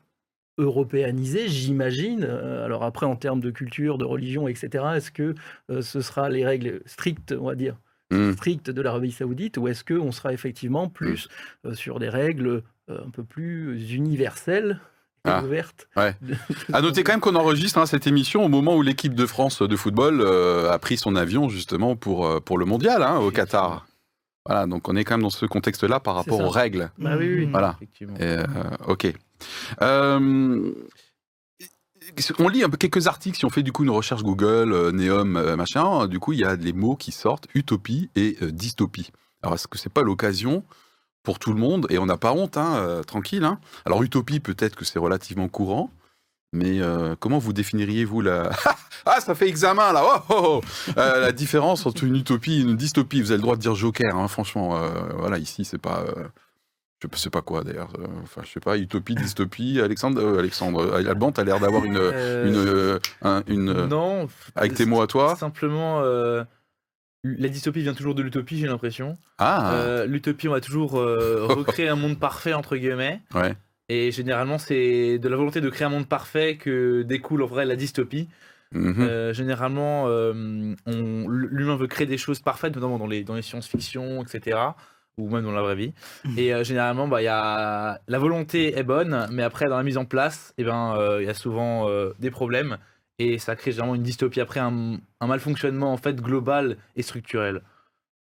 européanisées, 0.58 1.48
j'imagine. 1.48 2.26
Euh, 2.28 2.64
alors 2.64 2.84
après, 2.84 3.06
en 3.06 3.16
termes 3.16 3.40
de 3.40 3.50
culture, 3.50 3.96
de 3.98 4.04
religion, 4.04 4.48
etc., 4.48 4.84
est-ce 4.96 5.10
que 5.10 5.34
euh, 5.70 5.82
ce 5.82 6.00
sera 6.00 6.28
les 6.28 6.44
règles 6.44 6.80
strictes, 6.86 7.34
on 7.38 7.46
va 7.46 7.54
dire, 7.54 7.76
Mhm. 8.10 8.32
strictes 8.32 8.70
de 8.70 8.80
l'Arabie 8.80 9.12
saoudite, 9.12 9.58
ou 9.58 9.68
est-ce 9.68 9.84
qu'on 9.84 10.12
sera 10.12 10.32
effectivement 10.32 10.88
plus 10.88 11.28
euh, 11.66 11.74
sur 11.74 11.98
des 11.98 12.08
règles 12.08 12.62
euh, 12.88 12.98
un 13.06 13.10
peu 13.10 13.22
plus 13.22 13.92
universelles 13.92 14.80
et 15.26 15.30
Ah, 15.30 15.42
ouvertes 15.44 15.88
ouais. 15.94 16.14
À 16.72 16.80
noter 16.80 17.02
quand 17.04 17.12
même 17.12 17.20
qu'on 17.20 17.34
enregistre 17.34 17.78
hein, 17.78 17.84
cette 17.84 18.06
émission 18.06 18.44
au 18.44 18.48
moment 18.48 18.76
où 18.76 18.82
l'équipe 18.82 19.14
de 19.14 19.26
France 19.26 19.60
de 19.60 19.76
football 19.76 20.22
euh, 20.22 20.70
a 20.70 20.78
pris 20.78 20.96
son 20.96 21.16
avion 21.16 21.50
justement 21.50 21.96
pour, 21.96 22.42
pour 22.44 22.56
le 22.56 22.64
mondial 22.64 23.02
hein, 23.02 23.16
au 23.18 23.30
Qatar. 23.30 23.86
Voilà, 24.48 24.66
donc 24.66 24.88
on 24.88 24.96
est 24.96 25.04
quand 25.04 25.14
même 25.14 25.22
dans 25.22 25.30
ce 25.30 25.46
contexte-là 25.46 26.00
par 26.00 26.14
rapport 26.16 26.40
aux 26.40 26.48
règles. 26.48 26.90
Bah 26.98 27.16
oui, 27.18 27.34
oui. 27.40 27.46
Voilà. 27.46 27.74
Effectivement. 27.76 28.16
Et, 28.16 28.22
euh, 28.22 28.44
ok. 28.88 29.12
Euh, 29.82 30.72
on 32.38 32.48
lit 32.48 32.64
un 32.64 32.70
peu 32.70 32.78
quelques 32.78 33.06
articles 33.06 33.36
si 33.36 33.44
on 33.44 33.50
fait 33.50 33.62
du 33.62 33.72
coup 33.72 33.84
une 33.84 33.90
recherche 33.90 34.22
Google, 34.22 34.72
euh, 34.72 34.90
Neom, 34.90 35.36
euh, 35.36 35.54
machin. 35.54 36.06
Du 36.08 36.18
coup, 36.18 36.32
il 36.32 36.40
y 36.40 36.44
a 36.44 36.56
les 36.56 36.72
mots 36.72 36.96
qui 36.96 37.12
sortent 37.12 37.46
utopie 37.54 38.10
et 38.16 38.36
euh, 38.42 38.50
dystopie. 38.50 39.10
Alors, 39.42 39.54
est-ce 39.54 39.68
que 39.68 39.76
c'est 39.78 39.92
pas 39.92 40.02
l'occasion 40.02 40.64
pour 41.22 41.38
tout 41.38 41.52
le 41.52 41.60
monde? 41.60 41.86
Et 41.90 41.98
on 41.98 42.06
n'a 42.06 42.16
pas 42.16 42.32
honte, 42.32 42.56
hein, 42.56 42.76
euh, 42.78 43.02
tranquille. 43.02 43.44
hein. 43.44 43.60
Alors, 43.84 44.02
utopie, 44.02 44.40
peut-être 44.40 44.74
que 44.76 44.86
c'est 44.86 44.98
relativement 44.98 45.48
courant. 45.48 45.90
Mais 46.52 46.80
euh, 46.80 47.14
comment 47.20 47.38
vous 47.38 47.52
définiriez-vous 47.52 48.22
la... 48.22 48.50
ah, 49.06 49.20
ça 49.20 49.34
fait 49.34 49.48
examen 49.48 49.92
là 49.92 50.02
oh, 50.04 50.20
oh, 50.30 50.34
oh. 50.88 50.92
Euh, 50.96 51.20
La 51.20 51.32
différence 51.32 51.84
entre 51.84 52.04
une 52.04 52.16
utopie 52.16 52.54
et 52.54 52.60
une 52.62 52.76
dystopie. 52.76 53.20
Vous 53.20 53.30
avez 53.32 53.36
le 53.38 53.42
droit 53.42 53.56
de 53.56 53.60
dire 53.60 53.74
joker, 53.74 54.16
hein, 54.16 54.28
franchement. 54.28 54.82
euh, 54.82 54.88
voilà, 55.18 55.36
ici, 55.38 55.64
c'est 55.66 55.76
pas... 55.76 56.04
je 57.02 57.18
sais 57.18 57.28
pas 57.28 57.42
quoi 57.42 57.64
d'ailleurs. 57.64 57.90
Enfin, 58.22 58.40
je 58.44 58.50
sais 58.50 58.60
pas, 58.60 58.78
utopie, 58.78 59.14
dystopie. 59.14 59.78
Alexandre, 59.80 60.38
Alexandre, 60.38 60.94
Alban, 60.94 61.32
t'as 61.32 61.44
l'air 61.44 61.60
d'avoir 61.60 61.84
une, 61.84 61.96
une, 61.98 62.98
un- 63.22 63.42
une, 63.46 63.86
non. 63.86 64.26
avec 64.56 64.72
tes 64.74 64.86
mots 64.86 65.02
à 65.02 65.06
toi. 65.06 65.36
Simplement, 65.36 66.00
la 67.24 67.48
dystopie 67.48 67.82
vient 67.82 67.94
toujours 67.94 68.14
de 68.14 68.22
l'utopie, 68.22 68.58
j'ai 68.58 68.66
l'impression. 68.68 69.18
Ah, 69.36 70.04
l'utopie, 70.06 70.48
on 70.48 70.52
va 70.52 70.60
toujours 70.62 70.92
recréer 70.92 71.88
un 71.88 71.96
monde 71.96 72.18
parfait, 72.18 72.54
entre 72.54 72.76
guillemets. 72.76 73.20
ouais. 73.34 73.54
Et 73.88 74.12
généralement, 74.12 74.58
c'est 74.58 75.18
de 75.18 75.28
la 75.28 75.36
volonté 75.36 75.60
de 75.60 75.70
créer 75.70 75.86
un 75.86 75.90
monde 75.90 76.08
parfait 76.08 76.56
que 76.56 77.02
découle 77.02 77.42
en 77.42 77.46
vrai 77.46 77.64
la 77.64 77.76
dystopie. 77.76 78.28
Mhm. 78.72 78.96
Euh, 79.00 79.32
généralement, 79.32 80.04
euh, 80.08 80.74
l'humain 80.86 81.76
veut 81.76 81.86
créer 81.86 82.06
des 82.06 82.18
choses 82.18 82.40
parfaites, 82.40 82.74
notamment 82.74 82.98
dans 82.98 83.06
les, 83.06 83.24
dans 83.24 83.34
les 83.34 83.42
science-fiction, 83.42 84.22
etc. 84.22 84.58
Ou 85.16 85.30
même 85.30 85.42
dans 85.42 85.52
la 85.52 85.62
vraie 85.62 85.74
vie. 85.74 85.94
Mhm. 86.24 86.38
Et 86.38 86.54
euh, 86.54 86.64
généralement, 86.64 87.08
bah, 87.08 87.22
il 87.22 87.24
y 87.24 87.28
a... 87.28 88.00
la 88.06 88.18
volonté 88.18 88.78
est 88.78 88.82
bonne, 88.82 89.26
mais 89.32 89.42
après, 89.42 89.68
dans 89.68 89.78
la 89.78 89.82
mise 89.82 89.96
en 89.96 90.04
place, 90.04 90.52
eh 90.58 90.64
ben, 90.64 90.94
euh, 90.96 91.22
il 91.22 91.26
y 91.26 91.30
a 91.30 91.34
souvent 91.34 91.88
euh, 91.88 92.12
des 92.18 92.30
problèmes. 92.30 92.76
Et 93.18 93.38
ça 93.38 93.56
crée 93.56 93.72
généralement 93.72 93.96
une 93.96 94.02
dystopie, 94.02 94.40
après 94.40 94.60
un, 94.60 94.98
un 95.20 95.26
malfonctionnement 95.26 95.92
en 95.92 95.96
fait 95.96 96.20
global 96.20 96.76
et 96.94 97.02
structurel. 97.02 97.62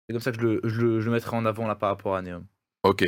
C'est 0.06 0.12
comme 0.12 0.22
ça 0.22 0.30
que 0.30 0.40
je 0.40 0.46
le, 0.46 0.60
je 0.62 0.80
le, 0.80 1.00
je 1.00 1.06
le 1.06 1.12
mettrai 1.12 1.36
en 1.36 1.44
avant 1.44 1.66
là 1.66 1.74
par 1.74 1.88
rapport 1.88 2.14
à 2.14 2.22
Neom. 2.22 2.44
Ok. 2.84 3.04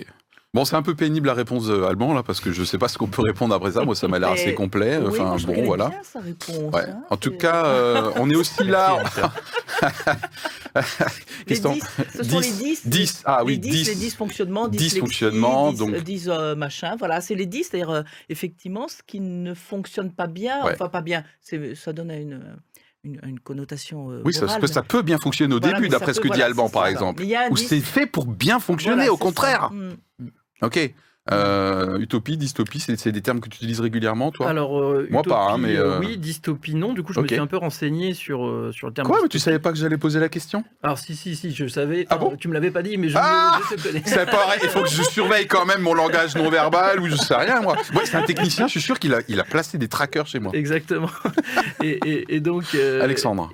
Bon, 0.55 0.65
c'est 0.65 0.77
un 0.77 0.83
peu 0.83 0.95
pénible 0.95 1.27
la 1.27 1.35
réponse 1.35 1.69
euh, 1.69 1.85
Alban 1.87 2.15
là, 2.15 2.23
parce 2.23 2.41
que 2.41 2.53
je 2.53 2.65
sais 2.65 2.79
pas 2.79 2.89
ce 2.89 2.97
qu'on 2.97 3.07
peut 3.07 3.21
répondre 3.21 3.55
après 3.55 3.73
ça. 3.73 3.85
Moi, 3.85 3.95
ça 3.95 4.09
m'a 4.09 4.19
l'air 4.19 4.31
assez 4.31 4.55
complet. 4.55 4.97
Oui, 4.97 5.09
Enfin, 5.21 5.25
moi, 5.25 5.55
bon, 5.55 5.65
voilà. 5.67 5.89
bien, 5.91 6.03
sa 6.03 6.21
réponse, 6.21 6.75
Ouais. 6.75 6.89
hein. 6.89 7.03
En 7.11 7.19
tout 7.19 7.33
cas, 7.33 7.67
euh, 7.67 8.11
on 8.17 8.31
est 8.31 8.35
aussi 8.35 8.65
là. 8.65 9.03
les 10.75 11.45
Question- 11.47 11.73
10, 11.75 11.83
ce 12.17 12.23
sont 12.25 12.39
les 12.41 12.51
10, 12.51 12.87
10. 12.87 12.87
10, 12.87 13.23
ah 13.27 13.45
oui, 13.45 13.53
les 13.53 13.59
10, 13.59 13.71
10. 13.71 13.89
les 13.89 13.95
10 13.97 14.15
fonctionnements, 14.15 14.69
10 14.69 14.79
Dysfonctionnements, 14.79 15.73
donc... 15.75 15.93
donc- 15.93 16.03
10 16.03 16.29
euh, 16.31 16.55
machin, 16.55 16.97
voilà, 16.99 17.21
c'est 17.21 17.35
les 17.35 17.47
10, 17.47 17.65
c'est-à-dire 17.65 17.91
euh, 17.91 18.03
effectivement 18.31 18.89
ce 18.89 19.03
qui 19.07 19.21
ne 19.21 19.53
fonctionne 19.55 20.13
pas 20.13 20.27
bien, 20.29 20.65
Ouais. 20.65 20.73
enfin 20.73 20.89
pas 20.89 21.03
bien, 21.03 21.25
c'est- 21.43 21.75
ça 21.75 21.93
donne 21.93 22.11
une, 22.11 22.41
une, 23.05 23.21
une 23.25 23.41
connotation 23.41 24.11
euh, 24.11 24.23
Oui, 24.25 24.33
ça, 24.35 24.43
morale, 24.47 24.61
peut- 24.61 24.67
ça 24.67 24.83
peut 24.83 25.03
bien 25.03 25.19
fonctionner 25.19 25.55
au 25.55 25.61
Voilà, 25.61 25.77
début, 25.79 25.89
d'après 25.89 26.15
ce 26.15 26.21
que 26.21 26.29
dit 26.29 26.43
Alban, 26.43 26.69
par 26.69 26.87
exemple. 26.87 27.23
Ou 27.23 27.55
10, 27.55 27.67
c'est 27.69 27.81
fait 27.81 28.07
pour 28.07 28.27
bien 28.27 28.59
fonctionner, 28.61 28.97
voilà, 28.97 29.13
au 29.13 29.17
contraire. 29.17 29.71
Mm. 29.73 30.27
Ok. 30.63 30.95
Euh, 31.31 31.99
utopie, 31.99 32.37
dystopie, 32.37 32.81
c'est 32.81 33.13
des 33.13 33.21
termes 33.21 33.41
que 33.41 33.49
tu 33.49 33.57
utilises 33.57 33.81
régulièrement, 33.81 34.31
toi? 34.31 34.49
Alors, 34.49 34.81
euh, 34.81 35.07
Moi 35.11 35.23
pas, 35.23 35.51
hein, 35.53 35.59
mais, 35.59 35.77
euh, 35.77 35.99
oui, 36.01 36.17
dystopie, 36.17 36.75
non. 36.75 36.93
Du 36.95 37.03
coup, 37.03 37.13
je 37.13 37.21
me 37.21 37.27
suis 37.27 37.37
un 37.39 37.47
peu 37.47 37.57
renseigné 37.59 38.15
sur, 38.15 38.71
sur 38.73 38.87
le 38.89 38.93
terme. 38.95 39.07
Quoi 39.07 39.19
Mais 39.23 39.29
tu 39.29 39.39
savais 39.39 39.59
pas 39.59 39.71
que 39.73 39.79
j'allais 39.79 39.99
poser 39.99 40.21
la 40.21 40.29
question? 40.29 40.65
Alors, 40.83 40.99
si, 40.99 41.15
si, 41.17 41.37
si, 41.37 41.53
je 41.55 41.67
savais. 41.67 42.07
Ah 42.11 42.17
bon? 42.17 42.37
Tu 42.37 42.49
me 42.49 42.55
l'avais 42.55 42.71
pas 42.71 42.83
dit, 42.83 42.97
mais 42.97 43.09
je, 43.09 43.17
Ah 43.19 43.61
je. 43.71 43.77
C'est 44.07 44.27
pareil, 44.31 44.61
il 44.63 44.69
faut 44.69 44.83
que 44.83 44.89
je 44.89 45.03
surveille 45.11 45.47
quand 45.47 45.67
même 45.67 45.81
mon 45.83 45.95
langage 45.95 46.35
non 46.37 46.49
verbal 46.51 47.01
ou 47.01 47.09
je 47.09 47.17
sais 47.17 47.35
rien, 47.35 47.61
moi. 47.61 47.77
Moi, 47.93 48.03
c'est 48.05 48.17
un 48.17 48.23
technicien, 48.23 48.67
je 48.67 48.73
suis 48.73 48.81
sûr 48.81 48.99
qu'il 48.99 49.13
a, 49.15 49.21
il 49.29 49.39
a 49.41 49.45
placé 49.45 49.77
des 49.79 49.89
trackers 49.89 50.27
chez 50.27 50.41
moi. 50.41 50.53
Exactement. 50.55 51.11
et, 51.83 51.99
et- 52.07 52.35
et 52.37 52.41
donc. 52.41 52.65
Alexandre. 53.03 53.51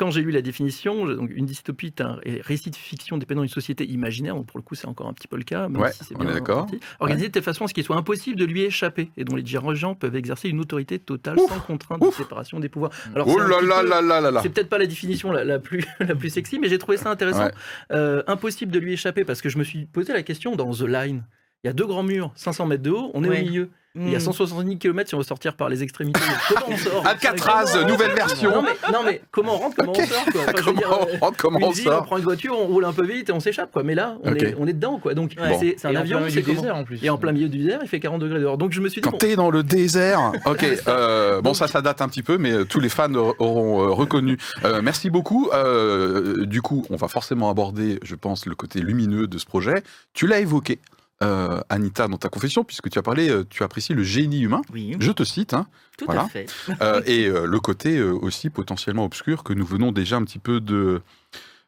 Quand 0.00 0.10
j'ai 0.10 0.22
lu 0.22 0.30
la 0.30 0.40
définition, 0.40 1.04
donc 1.06 1.30
une 1.34 1.44
dystopie 1.44 1.88
est 1.88 2.00
un 2.00 2.18
récit 2.40 2.70
de 2.70 2.76
fiction 2.76 3.18
dépendant 3.18 3.42
d'une 3.42 3.50
société 3.50 3.84
imaginaire, 3.84 4.34
donc 4.34 4.46
pour 4.46 4.58
le 4.58 4.62
coup 4.62 4.74
c'est 4.74 4.86
encore 4.86 5.06
un 5.08 5.12
petit 5.12 5.28
peu 5.28 5.36
le 5.36 5.42
cas, 5.42 5.68
même 5.68 5.80
Ouais, 5.82 5.92
si 5.92 6.04
c'est 6.04 6.16
bien 6.16 6.32
d'accord. 6.32 6.60
parti, 6.66 6.80
organisée 7.00 7.28
de 7.28 7.32
telle 7.32 7.42
façon 7.42 7.66
à 7.66 7.68
ce 7.68 7.74
qu'il 7.74 7.84
soit 7.84 7.96
impossible 7.96 8.38
de 8.38 8.46
lui 8.46 8.62
échapper 8.62 9.10
et 9.18 9.24
dont 9.24 9.36
les 9.36 9.42
dirigeants 9.42 9.94
peuvent 9.94 10.16
exercer 10.16 10.48
une 10.48 10.58
autorité 10.58 10.98
totale 10.98 11.38
Ouf, 11.38 11.50
sans 11.50 11.60
contrainte 11.60 12.00
ouf. 12.02 12.16
de 12.16 12.22
séparation 12.22 12.58
des 12.60 12.70
pouvoirs. 12.70 12.92
Alors, 13.14 13.28
Oh 13.28 13.38
là 13.38 13.46
là 13.46 13.58
peu- 13.82 13.88
là 13.90 14.00
là 14.00 14.20
là 14.22 14.30
là. 14.30 14.40
C'est 14.42 14.48
peut-être 14.48 14.70
pas 14.70 14.78
la 14.78 14.86
définition 14.86 15.32
la, 15.32 15.44
la 15.44 15.58
plus, 15.58 15.84
la 16.00 16.14
plus 16.14 16.30
sexy, 16.30 16.58
mais 16.58 16.70
j'ai 16.70 16.78
trouvé 16.78 16.96
ça 16.96 17.10
intéressant. 17.10 17.44
Ouais. 17.44 17.52
Euh, 17.92 18.22
impossible 18.26 18.72
de 18.72 18.78
lui 18.78 18.94
échapper 18.94 19.26
parce 19.26 19.42
que 19.42 19.50
je 19.50 19.58
me 19.58 19.64
suis 19.64 19.84
posé 19.84 20.14
la 20.14 20.22
question 20.22 20.56
dans 20.56 20.72
The 20.72 20.80
Line. 20.88 21.24
Il 21.62 21.66
y 21.66 21.70
a 21.70 21.74
deux 21.74 21.86
grands 21.86 22.02
murs, 22.04 22.32
500 22.36 22.64
mètres 22.64 22.82
de 22.82 22.90
haut, 22.90 23.10
on 23.12 23.22
est 23.22 23.28
Ouais. 23.28 23.40
au 23.42 23.44
milieu. 23.44 23.68
Il 23.96 24.08
y 24.08 24.14
a 24.14 24.18
Mm. 24.18 24.20
170 24.20 24.78
km 24.78 25.08
si 25.08 25.14
on 25.16 25.18
veut 25.18 25.24
sortir 25.24 25.56
par 25.56 25.68
les 25.68 25.82
extrémités. 25.82 26.20
Comment 26.48 26.66
on 26.68 26.76
sort 26.76 27.04
Alcatraz, 27.06 27.76
nouvelle 27.88 28.12
version. 28.12 28.50
Non 28.52 28.62
mais, 28.62 28.92
non 28.92 29.00
mais 29.04 29.20
comment 29.32 29.54
on 29.56 29.58
rentre, 29.58 29.74
comment 29.76 29.90
on 29.92 30.06
sort 30.06 30.24
quoi 30.30 30.40
Enfin, 30.48 30.52
je 30.58 30.62
veux 30.70 30.76
dire, 30.76 30.86
Comment 30.88 31.06
on 31.12 31.18
rentre, 31.18 31.36
comment 31.36 31.58
on 31.62 31.70
ville, 31.70 31.88
on 31.90 32.02
prend 32.02 32.16
une 32.18 32.22
voiture, 32.22 32.54
on 32.56 32.66
roule 32.66 32.84
un 32.84 32.92
peu 32.92 33.04
vite 33.04 33.30
et 33.30 33.32
on 33.32 33.40
s'échappe 33.40 33.72
quoi. 33.72 33.82
Mais 33.82 33.96
là, 33.96 34.16
on, 34.22 34.32
est, 34.36 34.54
on 34.60 34.66
est 34.68 34.74
dedans 34.74 34.98
quoi. 35.00 35.14
Donc 35.14 35.32
Ouais. 35.40 35.56
c'est 35.58 35.74
c'est 35.76 35.88
un 35.88 35.92
Et 35.92 35.96
en 35.96 36.00
avion, 36.02 36.18
plein 36.18 36.26
milieu 36.26 36.30
c'est 36.34 36.40
du 36.40 36.46
comment 36.46 36.60
désert 36.60 36.76
en 36.76 36.84
plus. 36.84 37.04
Et 37.04 37.10
en 37.10 37.18
plein 37.18 37.32
milieu 37.32 37.48
du 37.48 37.58
désert, 37.58 37.80
il 37.82 37.88
fait 37.88 37.98
40 37.98 38.20
degrés 38.22 38.38
dehors. 38.38 38.58
Donc 38.58 38.70
je 38.72 38.80
me 38.80 38.88
suis 38.88 39.00
dit 39.00 39.04
Quand 39.04 39.10
bon, 39.10 39.18
t'es 39.18 39.34
dans 39.34 39.50
le 39.50 39.64
désert. 39.64 40.32
Ok. 40.46 40.64
euh, 40.88 41.40
bon, 41.40 41.52
ça, 41.52 41.66
ça 41.66 41.82
date 41.82 42.00
un 42.00 42.08
petit 42.08 42.22
peu, 42.22 42.38
mais 42.38 42.52
euh, 42.52 42.64
tous 42.64 42.78
les 42.78 42.88
fans 42.90 43.12
aur- 43.14 43.34
auront 43.40 43.82
euh, 43.82 43.88
reconnu. 43.90 44.38
Euh, 44.64 44.80
merci 44.82 45.10
beaucoup. 45.10 45.50
Euh, 45.52 46.46
du 46.46 46.62
coup, 46.62 46.86
on 46.90 46.96
va 46.96 47.08
forcément 47.08 47.50
aborder, 47.50 47.98
je 48.04 48.14
pense, 48.14 48.46
le 48.46 48.54
côté 48.54 48.80
lumineux 48.80 49.26
de 49.26 49.36
ce 49.38 49.46
projet. 49.46 49.82
Tu 50.14 50.28
l'as 50.28 50.38
évoqué, 50.38 50.78
euh, 51.22 51.60
Anita, 51.68 52.08
dans 52.08 52.16
ta 52.16 52.30
confession, 52.30 52.64
puisque 52.64 52.88
tu 52.88 52.98
as 52.98 53.02
parlé, 53.02 53.28
euh, 53.28 53.44
tu 53.48 53.62
apprécies 53.62 53.92
le 53.92 54.02
génie 54.02 54.40
humain. 54.40 54.62
Oui, 54.72 54.96
Je 54.98 55.12
te 55.12 55.22
cite. 55.22 55.52
Hein, 55.52 55.66
tout 55.98 56.06
voilà. 56.06 56.22
à 56.22 56.28
fait. 56.28 56.46
Euh, 56.80 57.02
et 57.04 57.28
le 57.28 57.60
côté 57.60 58.02
aussi 58.02 58.48
potentiellement 58.48 59.04
obscur 59.04 59.44
que 59.44 59.52
nous 59.52 59.66
venons 59.66 59.92
déjà 59.92 60.16
un 60.16 60.24
petit 60.24 60.38
peu 60.38 60.60
de, 60.60 61.02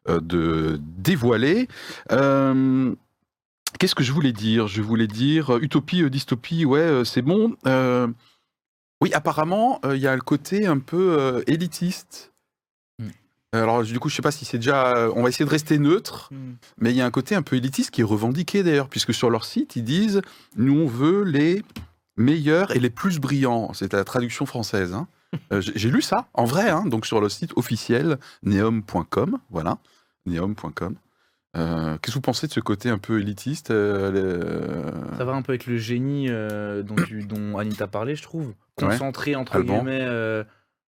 de 0.07 0.79
dévoiler. 0.81 1.67
Qu'est-ce 2.09 3.95
que 3.95 4.03
je 4.03 4.11
voulais 4.11 4.33
dire? 4.33 4.67
Je 4.67 4.81
voulais 4.81 5.07
dire 5.07 5.57
utopie, 5.57 6.09
dystopie, 6.09 6.65
ouais, 6.65 7.03
c'est 7.05 7.21
bon. 7.21 7.55
Oui, 9.01 9.13
apparemment, 9.13 9.79
il 9.85 9.99
y 9.99 10.07
a 10.07 10.15
le 10.15 10.21
côté 10.21 10.65
un 10.65 10.79
peu 10.79 11.43
élitiste. 11.45 12.32
Hmm. 13.53 13.57
Alors, 13.57 13.83
du 13.83 13.99
coup, 13.99 14.09
je 14.09 14.15
sais 14.15 14.21
pas 14.21 14.31
si 14.31 14.45
c'est 14.45 14.57
déjà. 14.57 14.93
euh, 14.97 15.11
On 15.15 15.23
va 15.23 15.29
essayer 15.29 15.45
de 15.45 15.49
rester 15.49 15.77
neutre, 15.79 16.29
Mm. 16.31 16.53
mais 16.79 16.91
il 16.91 16.97
y 16.97 17.01
a 17.01 17.05
un 17.05 17.11
côté 17.11 17.35
un 17.35 17.41
peu 17.43 17.55
élitiste 17.55 17.91
qui 17.91 18.01
est 18.01 18.05
revendiqué 18.05 18.63
d'ailleurs, 18.63 18.89
puisque 18.89 19.13
sur 19.13 19.29
leur 19.29 19.45
site, 19.45 19.75
ils 19.75 19.83
disent 19.83 20.21
Nous, 20.57 20.73
on 20.77 20.87
veut 20.87 21.23
les 21.23 21.63
meilleurs 22.17 22.75
et 22.75 22.79
les 22.79 22.89
plus 22.89 23.19
brillants. 23.19 23.71
C'est 23.73 23.93
la 23.93 24.03
traduction 24.03 24.45
française. 24.45 24.93
hein. 24.93 25.07
Euh, 25.51 25.61
j'ai 25.61 25.89
lu 25.89 26.03
ça, 26.03 26.27
en 26.35 26.45
vrai, 26.45 26.69
hein, 26.69 26.85
donc 26.85 27.07
sur 27.07 27.19
le 27.19 27.27
site 27.27 27.53
officiel 27.55 28.19
neom.com. 28.43 29.39
Voilà, 29.49 29.79
neom.com. 30.27 30.95
Euh, 31.55 31.97
Qu'est-ce 32.01 32.13
que 32.13 32.17
vous 32.17 32.21
pensez 32.21 32.45
de 32.47 32.51
ce 32.51 32.59
côté 32.59 32.89
un 32.89 32.97
peu 32.99 33.19
élitiste 33.19 33.71
euh, 33.71 34.91
Ça 35.17 35.25
va 35.25 35.33
un 35.33 35.41
peu 35.41 35.51
avec 35.51 35.65
le 35.67 35.77
génie 35.77 36.27
euh, 36.29 36.83
dont, 36.83 36.95
tu- 36.95 37.23
dont 37.25 37.57
Anita 37.57 37.87
parlait, 37.87 38.15
je 38.15 38.23
trouve. 38.23 38.47
Ouais. 38.47 38.53
Concentrer, 38.89 39.35
entre 39.35 39.55
Alban. 39.55 39.77
guillemets, 39.77 40.01
euh, 40.01 40.43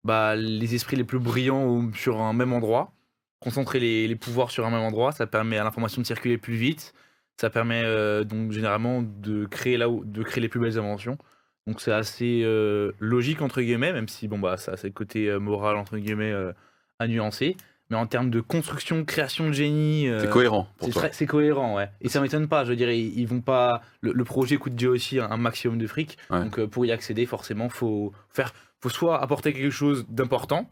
bah, 0.05 0.37
les 0.37 0.75
esprits 0.75 0.97
les 0.97 1.05
plus 1.05 1.19
brillants 1.19 1.91
sur 1.95 2.21
un 2.21 2.33
même 2.33 2.53
endroit. 2.53 2.93
Concentrer 3.41 3.81
les, 3.81 4.07
les 4.07 4.17
pouvoirs 4.17 4.51
sur 4.51 4.65
un 4.67 4.71
même 4.71 4.81
endroit, 4.81 5.12
ça 5.12 5.27
permet 5.27 5.59
à 5.59 5.65
l'information 5.65 6.01
de 6.01 6.07
circuler 6.07 6.38
plus 6.38 6.55
vite. 6.55 6.95
Ça 7.41 7.51
permet 7.51 7.83
euh, 7.85 8.25
donc 8.25 8.53
généralement 8.53 9.03
de 9.03 9.47
créer, 9.47 9.77
là 9.77 9.88
où, 9.88 10.05
de 10.05 10.23
créer 10.23 10.41
les 10.41 10.49
plus 10.49 10.61
belles 10.61 10.79
inventions. 10.79 11.19
Donc 11.67 11.81
c'est 11.81 11.93
assez 11.93 12.43
euh, 12.45 12.93
logique, 13.01 13.41
entre 13.43 13.61
guillemets, 13.62 13.93
même 13.93 14.09
si 14.09 14.29
bon, 14.29 14.38
bah, 14.38 14.57
ça 14.57 14.77
c'est 14.77 14.88
le 14.88 14.93
côté 14.93 15.29
euh, 15.29 15.38
moral, 15.38 15.77
entre 15.77 15.97
guillemets, 15.97 16.31
euh, 16.31 16.53
à 16.99 17.09
nuancer. 17.09 17.57
Mais 17.91 17.97
en 17.97 18.07
termes 18.07 18.31
de 18.31 18.41
construction, 18.41 19.05
création 19.05 19.49
de 19.49 19.53
génie... 19.53 20.09
C'est 20.21 20.31
cohérent 20.31 20.67
pour 20.79 20.87
c'est 20.87 20.93
toi. 20.93 21.03
très- 21.03 21.12
c'est 21.12 21.27
cohérent, 21.27 21.75
ouais. 21.77 21.91
Et 22.01 22.09
ça 22.09 22.21
m'étonne 22.21 22.49
pas. 22.49 22.65
Je 22.65 22.71
veux 22.71 22.77
dire, 22.77 22.91
ils, 22.91 23.19
ils 23.19 23.27
vont 23.27 23.41
pas. 23.41 23.83
Le, 24.01 24.12
le 24.12 24.25
projet 24.25 24.57
coûte 24.57 24.75
déjà 24.75 24.91
aussi 24.91 25.19
un, 25.19 25.31
un 25.31 25.37
maximum 25.37 25.79
de 25.79 25.87
fric. 25.87 26.17
Ouais. 26.31 26.41
Donc 26.41 26.65
pour 26.67 26.87
y 26.87 26.93
accéder, 26.93 27.27
forcément, 27.27 27.69
faut 27.69 28.12
faire, 28.31 28.55
faut 28.83 28.88
soit 28.90 29.23
apporter 29.23 29.53
quelque 29.53 29.71
chose 29.71 30.05
d'important, 30.09 30.71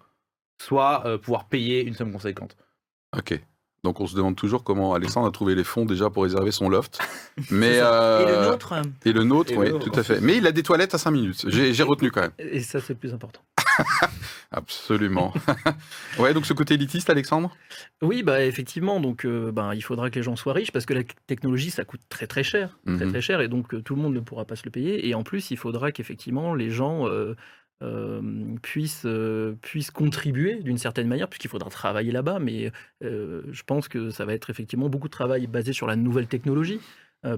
soit 0.60 1.06
euh, 1.06 1.16
pouvoir 1.18 1.44
payer 1.46 1.82
une 1.84 1.94
somme 1.94 2.12
conséquente. 2.12 2.56
Ok. 3.16 3.40
Donc 3.82 3.98
on 4.00 4.06
se 4.06 4.14
demande 4.14 4.36
toujours 4.36 4.62
comment 4.62 4.92
Alexandre 4.92 5.26
a 5.26 5.30
trouvé 5.30 5.54
les 5.54 5.64
fonds 5.64 5.86
déjà 5.86 6.10
pour 6.10 6.24
réserver 6.24 6.50
son 6.50 6.68
loft. 6.68 6.98
Mais 7.50 7.76
Et 7.76 7.80
euh, 7.82 8.42
le 8.42 8.48
nôtre 8.50 8.74
et 9.06 9.12
le 9.12 9.24
nôtre, 9.24 9.52
Et 9.52 9.56
oui, 9.56 9.66
le 9.66 9.72
nôtre. 9.72 9.90
tout 9.90 9.98
à 9.98 10.02
fait. 10.02 10.20
Mais 10.20 10.36
il 10.36 10.46
a 10.46 10.52
des 10.52 10.62
toilettes 10.62 10.94
à 10.94 10.98
5 10.98 11.10
minutes. 11.12 11.44
J'ai 11.48 11.82
retenu 11.82 12.10
quand 12.10 12.20
même. 12.20 12.32
et 12.38 12.60
ça 12.60 12.78
c'est 12.80 12.92
le 12.92 12.98
plus 12.98 13.14
important. 13.14 13.40
Absolument. 14.52 15.32
ouais, 16.18 16.34
donc 16.34 16.44
ce 16.44 16.52
côté 16.52 16.74
élitiste, 16.74 17.08
Alexandre? 17.08 17.56
Oui, 18.02 18.22
bah 18.22 18.44
effectivement, 18.44 19.00
donc 19.00 19.24
euh, 19.24 19.52
ben, 19.52 19.74
il 19.74 19.80
faudra 19.82 20.10
que 20.10 20.16
les 20.16 20.22
gens 20.22 20.36
soient 20.36 20.52
riches 20.52 20.72
parce 20.72 20.86
que 20.86 20.94
la 20.94 21.02
technologie 21.26 21.70
ça 21.70 21.84
coûte 21.84 22.00
très 22.08 22.26
très 22.26 22.42
cher, 22.42 22.78
très 22.84 23.04
Mhm. 23.06 23.10
très 23.12 23.20
cher 23.22 23.40
et 23.40 23.48
donc 23.48 23.72
euh, 23.74 23.80
tout 23.82 23.94
le 23.94 24.02
monde 24.02 24.14
ne 24.14 24.20
pourra 24.20 24.44
pas 24.44 24.56
se 24.56 24.64
le 24.64 24.70
payer 24.70 25.08
et 25.08 25.14
en 25.14 25.22
plus 25.22 25.50
il 25.52 25.56
faudra 25.56 25.92
qu'effectivement 25.92 26.54
les 26.54 26.70
gens 26.70 27.06
euh, 27.82 28.20
puissent, 28.62 29.06
euh, 29.06 29.56
contribuer 29.94 30.56
d'une 30.56 30.78
certaine 30.78 31.08
manière 31.08 31.28
puisqu'il 31.28 31.48
faudra 31.48 31.70
travailler 31.70 32.12
là-bas 32.12 32.38
mais 32.38 32.70
euh, 33.02 33.42
je 33.50 33.62
pense 33.62 33.88
que 33.88 34.10
ça 34.10 34.24
va 34.24 34.34
être 34.34 34.50
effectivement 34.50 34.88
beaucoup 34.88 35.08
de 35.08 35.12
travail 35.12 35.46
basé 35.46 35.72
sur 35.72 35.86
la 35.86 35.96
nouvelle 35.96 36.26
technologie 36.26 36.80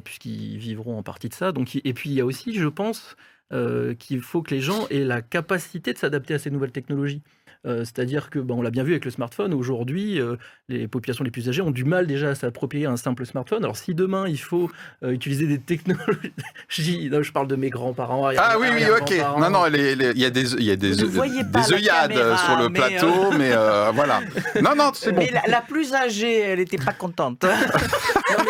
puisqu'ils 0.04 0.58
vivront 0.58 0.98
en 0.98 1.02
partie 1.02 1.28
de 1.28 1.34
ça. 1.34 1.52
Donc, 1.52 1.74
et 1.76 1.92
puis 1.92 2.10
il 2.10 2.14
y 2.14 2.20
a 2.20 2.24
aussi, 2.24 2.54
je 2.54 2.68
pense, 2.68 3.16
euh, 3.52 3.94
qu'il 3.94 4.22
faut 4.22 4.40
que 4.40 4.54
les 4.54 4.62
gens 4.62 4.86
aient 4.88 5.04
la 5.04 5.20
capacité 5.20 5.92
de 5.92 5.98
s'adapter 5.98 6.32
à 6.32 6.38
ces 6.38 6.50
nouvelles 6.50 6.72
technologies. 6.72 7.22
Euh, 7.66 7.84
C'est-à-dire 7.84 8.30
que, 8.30 8.38
ben, 8.38 8.54
on 8.54 8.62
l'a 8.62 8.70
bien 8.70 8.82
vu 8.82 8.92
avec 8.92 9.04
le 9.04 9.10
smartphone, 9.10 9.52
aujourd'hui, 9.52 10.18
euh, 10.18 10.36
les 10.68 10.88
populations 10.88 11.22
les 11.22 11.30
plus 11.30 11.48
âgées 11.48 11.60
ont 11.60 11.70
du 11.70 11.84
mal 11.84 12.06
déjà 12.06 12.30
à 12.30 12.34
s'approprier 12.34 12.86
un 12.86 12.96
simple 12.96 13.26
smartphone. 13.26 13.62
Alors 13.62 13.76
si 13.76 13.94
demain 13.94 14.26
il 14.26 14.40
faut 14.40 14.70
euh, 15.04 15.10
utiliser 15.10 15.46
des 15.46 15.58
technologies, 15.58 17.08
non, 17.12 17.22
je 17.22 17.30
parle 17.30 17.46
de 17.46 17.56
mes 17.56 17.70
grands-parents. 17.70 18.30
Ah 18.36 18.56
oui, 18.58 18.68
oui, 18.74 18.84
ok. 19.00 19.14
Non, 19.38 19.50
non, 19.50 19.66
il 19.66 19.76
y 19.76 20.24
a 20.24 20.30
des, 20.30 20.54
il 20.54 20.64
y 20.64 20.70
a 20.70 20.76
des, 20.76 21.04
œillades 21.04 22.08
caméra, 22.08 22.38
sur 22.38 22.56
le 22.56 22.68
mais, 22.68 22.78
plateau, 22.78 23.32
mais 23.38 23.52
euh, 23.52 23.92
voilà. 23.94 24.22
Non, 24.60 24.74
non, 24.74 24.90
c'est 24.94 25.12
bon. 25.12 25.18
Mais 25.18 25.30
la, 25.30 25.42
la 25.46 25.60
plus 25.60 25.94
âgée, 25.94 26.40
elle 26.40 26.58
n'était 26.58 26.78
pas 26.78 26.94
contente. 26.94 27.44
non, 27.44 28.44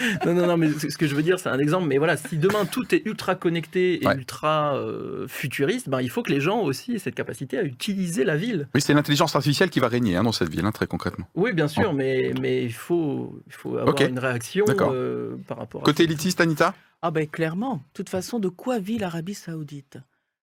non, 0.26 0.34
non, 0.34 0.56
mais 0.56 0.70
ce 0.70 0.96
que 0.96 1.06
je 1.06 1.14
veux 1.14 1.22
dire, 1.22 1.38
c'est 1.38 1.48
un 1.48 1.58
exemple. 1.58 1.86
Mais 1.86 1.98
voilà, 1.98 2.16
si 2.16 2.38
demain 2.38 2.64
tout 2.66 2.94
est 2.94 3.02
ultra 3.06 3.34
connecté 3.34 4.02
et 4.02 4.06
Ouais. 4.06 4.14
ultra 4.14 4.76
euh, 4.76 5.26
futuriste, 5.28 5.88
ben, 5.88 6.00
il 6.00 6.10
faut 6.10 6.22
que 6.22 6.30
les 6.30 6.40
gens 6.40 6.60
aussi 6.60 6.94
aient 6.94 6.98
cette 6.98 7.14
capacité 7.14 7.58
à 7.58 7.62
utiliser 7.62 8.24
la 8.24 8.36
ville. 8.36 8.68
Oui, 8.74 8.80
c'est 8.80 8.94
l'intelligence 8.94 9.34
artificielle 9.36 9.70
qui 9.70 9.80
va 9.80 9.88
régner 9.88 10.16
hein, 10.16 10.22
dans 10.22 10.32
cette 10.32 10.48
ville, 10.48 10.64
hein, 10.64 10.72
très 10.72 10.86
concrètement. 10.86 11.26
Oui, 11.34 11.52
bien 11.52 11.68
sûr, 11.68 11.92
mais, 11.92 12.32
mais 12.40 12.64
il, 12.64 12.72
faut, 12.72 13.40
il 13.46 13.52
faut 13.52 13.76
avoir 13.76 14.00
une 14.00 14.18
réaction 14.18 14.64
euh, 14.68 15.36
par 15.46 15.58
rapport 15.58 15.82
à 15.82 15.84
Côté 15.84 16.04
élitiste, 16.04 16.40
Anita? 16.40 16.74
Ah 17.02 17.10
ben 17.10 17.26
clairement. 17.28 17.76
De 17.76 17.82
toute 17.94 18.08
façon, 18.08 18.38
de 18.40 18.48
quoi 18.48 18.78
vit 18.78 18.98
l'Arabie 18.98 19.34
Saoudite? 19.34 19.98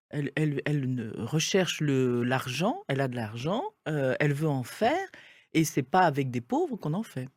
Elle, 0.09 0.31
elle, 0.35 0.61
elle 0.65 0.93
ne 0.93 1.11
recherche 1.17 1.81
l'argent, 1.81 2.83
elle 2.87 3.01
a 3.01 3.07
de 3.07 3.15
l'argent, 3.15 3.63
euh, 3.89 4.15
elle 4.19 4.33
veut 4.33 4.47
en 4.47 4.63
faire, 4.63 5.07
et 5.53 5.63
c'est 5.65 5.83
pas 5.83 6.01
avec 6.01 6.31
des 6.31 6.41
pauvres 6.41 6.77
qu'on 6.77 6.93
en 6.93 7.03
fait. 7.03 7.27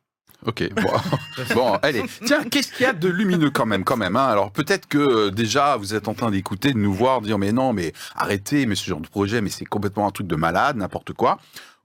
Ok, 0.45 0.69
bon, 0.73 0.91
bon, 1.53 1.73
allez. 1.81 2.03
Tiens, 2.25 2.43
qu'est-ce 2.45 2.71
qu'il 2.71 2.83
y 2.83 2.85
a 2.85 2.93
de 2.93 3.09
lumineux 3.09 3.49
quand 3.49 3.65
même, 3.65 3.83
quand 3.83 3.97
même 3.97 4.15
hein? 4.15 4.27
Alors 4.27 4.51
peut-être 4.51 4.87
que 4.87 4.97
euh, 4.97 5.31
déjà 5.31 5.75
vous 5.75 5.93
êtes 5.93 6.07
en 6.07 6.13
train 6.13 6.31
d'écouter, 6.31 6.71
de 6.73 6.77
nous 6.77 6.93
voir, 6.93 7.21
dire 7.21 7.37
mais 7.37 7.51
non, 7.51 7.73
mais 7.73 7.93
arrêtez, 8.15 8.65
mais 8.65 8.75
ce 8.75 8.85
genre 8.85 9.01
de 9.01 9.07
projet, 9.07 9.41
mais 9.41 9.49
c'est 9.49 9.65
complètement 9.65 10.07
un 10.07 10.11
truc 10.11 10.27
de 10.27 10.35
malade, 10.35 10.77
n'importe 10.77 11.13
quoi. 11.13 11.39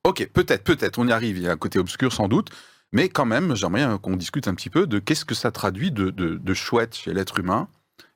Ok, 0.05 0.29
peut-être, 0.33 0.63
peut-être, 0.63 0.99
on 0.99 1.09
y 1.09 1.13
arrive. 1.13 1.39
Il 1.39 1.43
y 1.43 1.49
a 1.49 1.53
un 1.53 1.57
côté 1.57 1.79
obscur 1.79 2.13
sans 2.13 2.29
doute, 2.29 2.51
mais 2.93 3.09
quand 3.09 3.25
même, 3.25 3.57
j'aimerais 3.57 3.85
euh, 3.85 3.99
qu'on 3.99 4.17
discute 4.17 4.47
un 4.47 4.55
petit 4.55 4.71
peu 4.71 4.87
de 4.87 4.99
qu'est-ce 5.01 5.25
que 5.25 5.35
ça 5.35 5.51
traduit 5.51 5.91
de, 5.91 6.11
de, 6.11 6.37
de 6.37 6.55
chouette 6.55 6.95
chez 6.95 7.13
l'être 7.13 7.41
humain. 7.41 7.69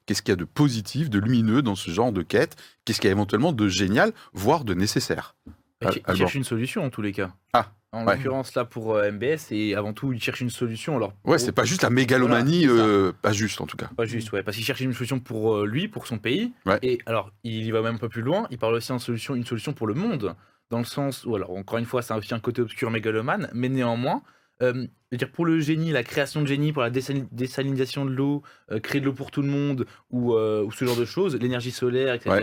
Qu'est-ce 0.06 0.22
qu'il 0.22 0.32
y 0.32 0.34
a 0.34 0.36
de 0.36 0.44
positif, 0.44 1.10
de 1.10 1.18
lumineux 1.18 1.62
dans 1.62 1.74
ce 1.74 1.90
genre 1.90 2.12
de 2.12 2.22
quête? 2.22 2.56
Qu'est-ce 2.84 3.00
qu'il 3.00 3.08
y 3.08 3.10
a 3.10 3.12
éventuellement 3.12 3.52
de 3.52 3.68
génial, 3.68 4.12
voire 4.32 4.64
de 4.64 4.72
nécessaire? 4.72 5.34
Alban. 5.80 6.00
il 6.08 6.16
cherche 6.16 6.34
une 6.34 6.44
solution 6.44 6.84
en 6.84 6.90
tous 6.90 7.02
les 7.02 7.12
cas. 7.12 7.30
Ah, 7.52 7.72
En 7.92 8.06
ouais. 8.06 8.16
l'occurrence, 8.16 8.54
là 8.54 8.66
pour 8.66 8.94
euh, 8.96 9.10
MBS, 9.10 9.50
et 9.50 9.74
avant 9.74 9.94
tout, 9.94 10.12
il 10.12 10.22
cherche 10.22 10.42
une 10.42 10.50
solution. 10.50 10.96
Alors, 10.96 11.14
Ouais, 11.24 11.38
c'est 11.38 11.52
pas 11.52 11.64
juste 11.64 11.82
la 11.82 11.88
mégalomanie, 11.90 12.66
Voilà, 12.66 12.82
euh, 12.84 13.12
pas 13.22 13.32
juste 13.32 13.60
en 13.62 13.66
tout 13.66 13.78
cas. 13.78 13.88
Pas 13.96 14.04
juste, 14.04 14.30
ouais, 14.32 14.42
parce 14.42 14.56
qu'il 14.58 14.66
cherche 14.66 14.80
une 14.80 14.92
solution 14.92 15.20
pour 15.20 15.56
euh, 15.56 15.66
lui, 15.66 15.88
pour 15.88 16.06
son 16.06 16.18
pays. 16.18 16.52
Ouais. 16.66 16.78
Et 16.82 16.98
alors, 17.06 17.32
il 17.44 17.64
y 17.64 17.70
va 17.70 17.80
même 17.80 17.94
un 17.94 17.98
peu 17.98 18.10
plus 18.10 18.20
loin. 18.20 18.46
Il 18.50 18.58
parle 18.58 18.74
aussi 18.74 18.92
d'une 18.92 18.98
solution, 18.98 19.34
une 19.34 19.46
solution 19.46 19.72
pour 19.72 19.86
le 19.86 19.94
monde, 19.94 20.34
dans 20.70 20.78
le 20.78 20.84
sens 20.84 21.24
où, 21.24 21.34
alors, 21.34 21.50
encore 21.56 21.78
une 21.78 21.86
fois, 21.86 22.02
c'est 22.02 22.12
aussi 22.12 22.34
un 22.34 22.40
côté 22.40 22.60
obscur 22.60 22.90
mégalomane, 22.90 23.48
mais 23.54 23.70
néanmoins, 23.70 24.20
euh, 24.62 24.74
je 24.74 24.80
veux 25.12 25.18
dire, 25.18 25.30
pour 25.32 25.46
le 25.46 25.58
génie, 25.58 25.90
la 25.90 26.02
création 26.04 26.42
de 26.42 26.46
génie, 26.46 26.74
pour 26.74 26.82
la 26.82 26.90
désal- 26.90 27.26
désalinisation 27.32 28.04
de 28.04 28.10
l'eau, 28.10 28.42
euh, 28.70 28.80
créer 28.80 29.00
de 29.00 29.06
l'eau 29.06 29.14
pour 29.14 29.30
tout 29.30 29.40
le 29.40 29.48
monde, 29.48 29.86
ou, 30.10 30.34
ou 30.34 30.70
ce 30.72 30.84
genre 30.84 30.96
de 30.96 31.06
choses, 31.06 31.36
l'énergie 31.36 31.70
solaire, 31.70 32.12
etc. 32.12 32.30
Ouais. 32.32 32.42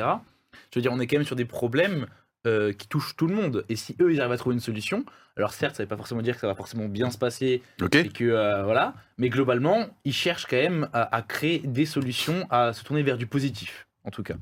Je 0.71 0.79
veux 0.79 0.81
dire, 0.81 0.91
on 0.91 0.99
est 0.99 1.05
quand 1.05 1.17
même 1.17 1.25
sur 1.25 1.35
des 1.35 1.45
problèmes 1.45 2.07
euh, 2.45 2.73
qui 2.73 2.87
touchent 2.87 3.15
tout 3.15 3.27
le 3.27 3.35
monde. 3.35 3.65
Et 3.69 3.75
si 3.75 3.95
eux, 4.01 4.11
ils 4.13 4.19
arrivent 4.21 4.33
à 4.33 4.37
trouver 4.37 4.55
une 4.55 4.61
solution, 4.61 5.03
alors 5.37 5.53
certes, 5.53 5.75
ça 5.75 5.83
ne 5.83 5.85
veut 5.85 5.89
pas 5.89 5.97
forcément 5.97 6.21
dire 6.21 6.35
que 6.35 6.41
ça 6.41 6.47
va 6.47 6.55
forcément 6.55 6.87
bien 6.87 7.09
se 7.11 7.17
passer 7.17 7.61
Ok 7.81 7.95
et 7.95 8.09
que 8.09 8.23
euh, 8.23 8.63
voilà. 8.63 8.93
Mais 9.17 9.29
globalement, 9.29 9.87
ils 10.03 10.13
cherchent 10.13 10.45
quand 10.47 10.55
même 10.57 10.89
à, 10.93 11.15
à 11.15 11.21
créer 11.21 11.59
des 11.59 11.85
solutions, 11.85 12.47
à 12.49 12.73
se 12.73 12.83
tourner 12.83 13.03
vers 13.03 13.17
du 13.17 13.27
positif, 13.27 13.87
en 14.03 14.11
tout 14.11 14.23
cas. 14.23 14.35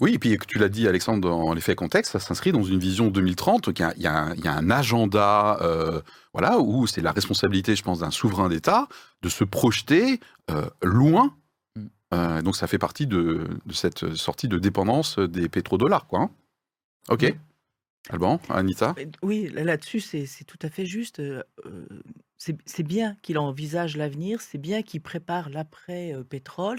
Oui, 0.00 0.14
et 0.14 0.18
puis 0.18 0.36
tu 0.46 0.58
l'as 0.58 0.68
dit, 0.68 0.88
Alexandre, 0.88 1.28
dans 1.28 1.54
l'effet 1.54 1.74
contexte, 1.74 2.12
ça 2.12 2.18
s'inscrit 2.18 2.52
dans 2.52 2.62
une 2.64 2.78
vision 2.78 3.08
2030. 3.08 3.68
Il 3.68 3.78
y 3.80 3.82
a, 3.82 3.94
y 3.96 4.06
un, 4.06 4.34
il 4.34 4.44
y 4.44 4.48
a 4.48 4.52
un 4.52 4.70
agenda, 4.70 5.58
euh, 5.62 6.00
voilà, 6.34 6.58
où 6.58 6.86
c'est 6.86 7.00
la 7.00 7.12
responsabilité, 7.12 7.76
je 7.76 7.82
pense, 7.82 8.00
d'un 8.00 8.10
souverain 8.10 8.48
d'État 8.48 8.88
de 9.22 9.28
se 9.28 9.44
projeter 9.44 10.20
loin. 10.82 11.34
Mm. 11.76 12.42
Donc 12.42 12.56
ça 12.56 12.66
fait 12.66 12.78
partie 12.78 13.06
de, 13.06 13.46
de 13.66 13.72
cette 13.72 14.14
sortie 14.14 14.48
de 14.48 14.58
dépendance 14.58 15.18
des 15.18 15.48
pétrodollars, 15.48 16.06
quoi. 16.06 16.20
hein. 16.22 16.30
Ok. 17.08 17.34
Alban, 18.10 18.40
Anita? 18.48 18.94
Oui, 19.22 19.48
là- 19.52 19.64
là-dessus, 19.64 20.00
c'est 20.00 20.26
tout 20.46 20.58
à 20.62 20.68
fait 20.70 20.86
juste. 20.86 21.20
euh, 21.20 21.42
euh, 21.66 21.86
c'est 22.38 22.82
bien 22.84 23.16
qu'il 23.22 23.36
envisage 23.38 23.96
l'avenir, 23.96 24.40
c'est 24.40 24.58
bien 24.58 24.82
qu'il 24.82 25.00
prépare 25.00 25.50
l'après-pétrole. 25.50 26.78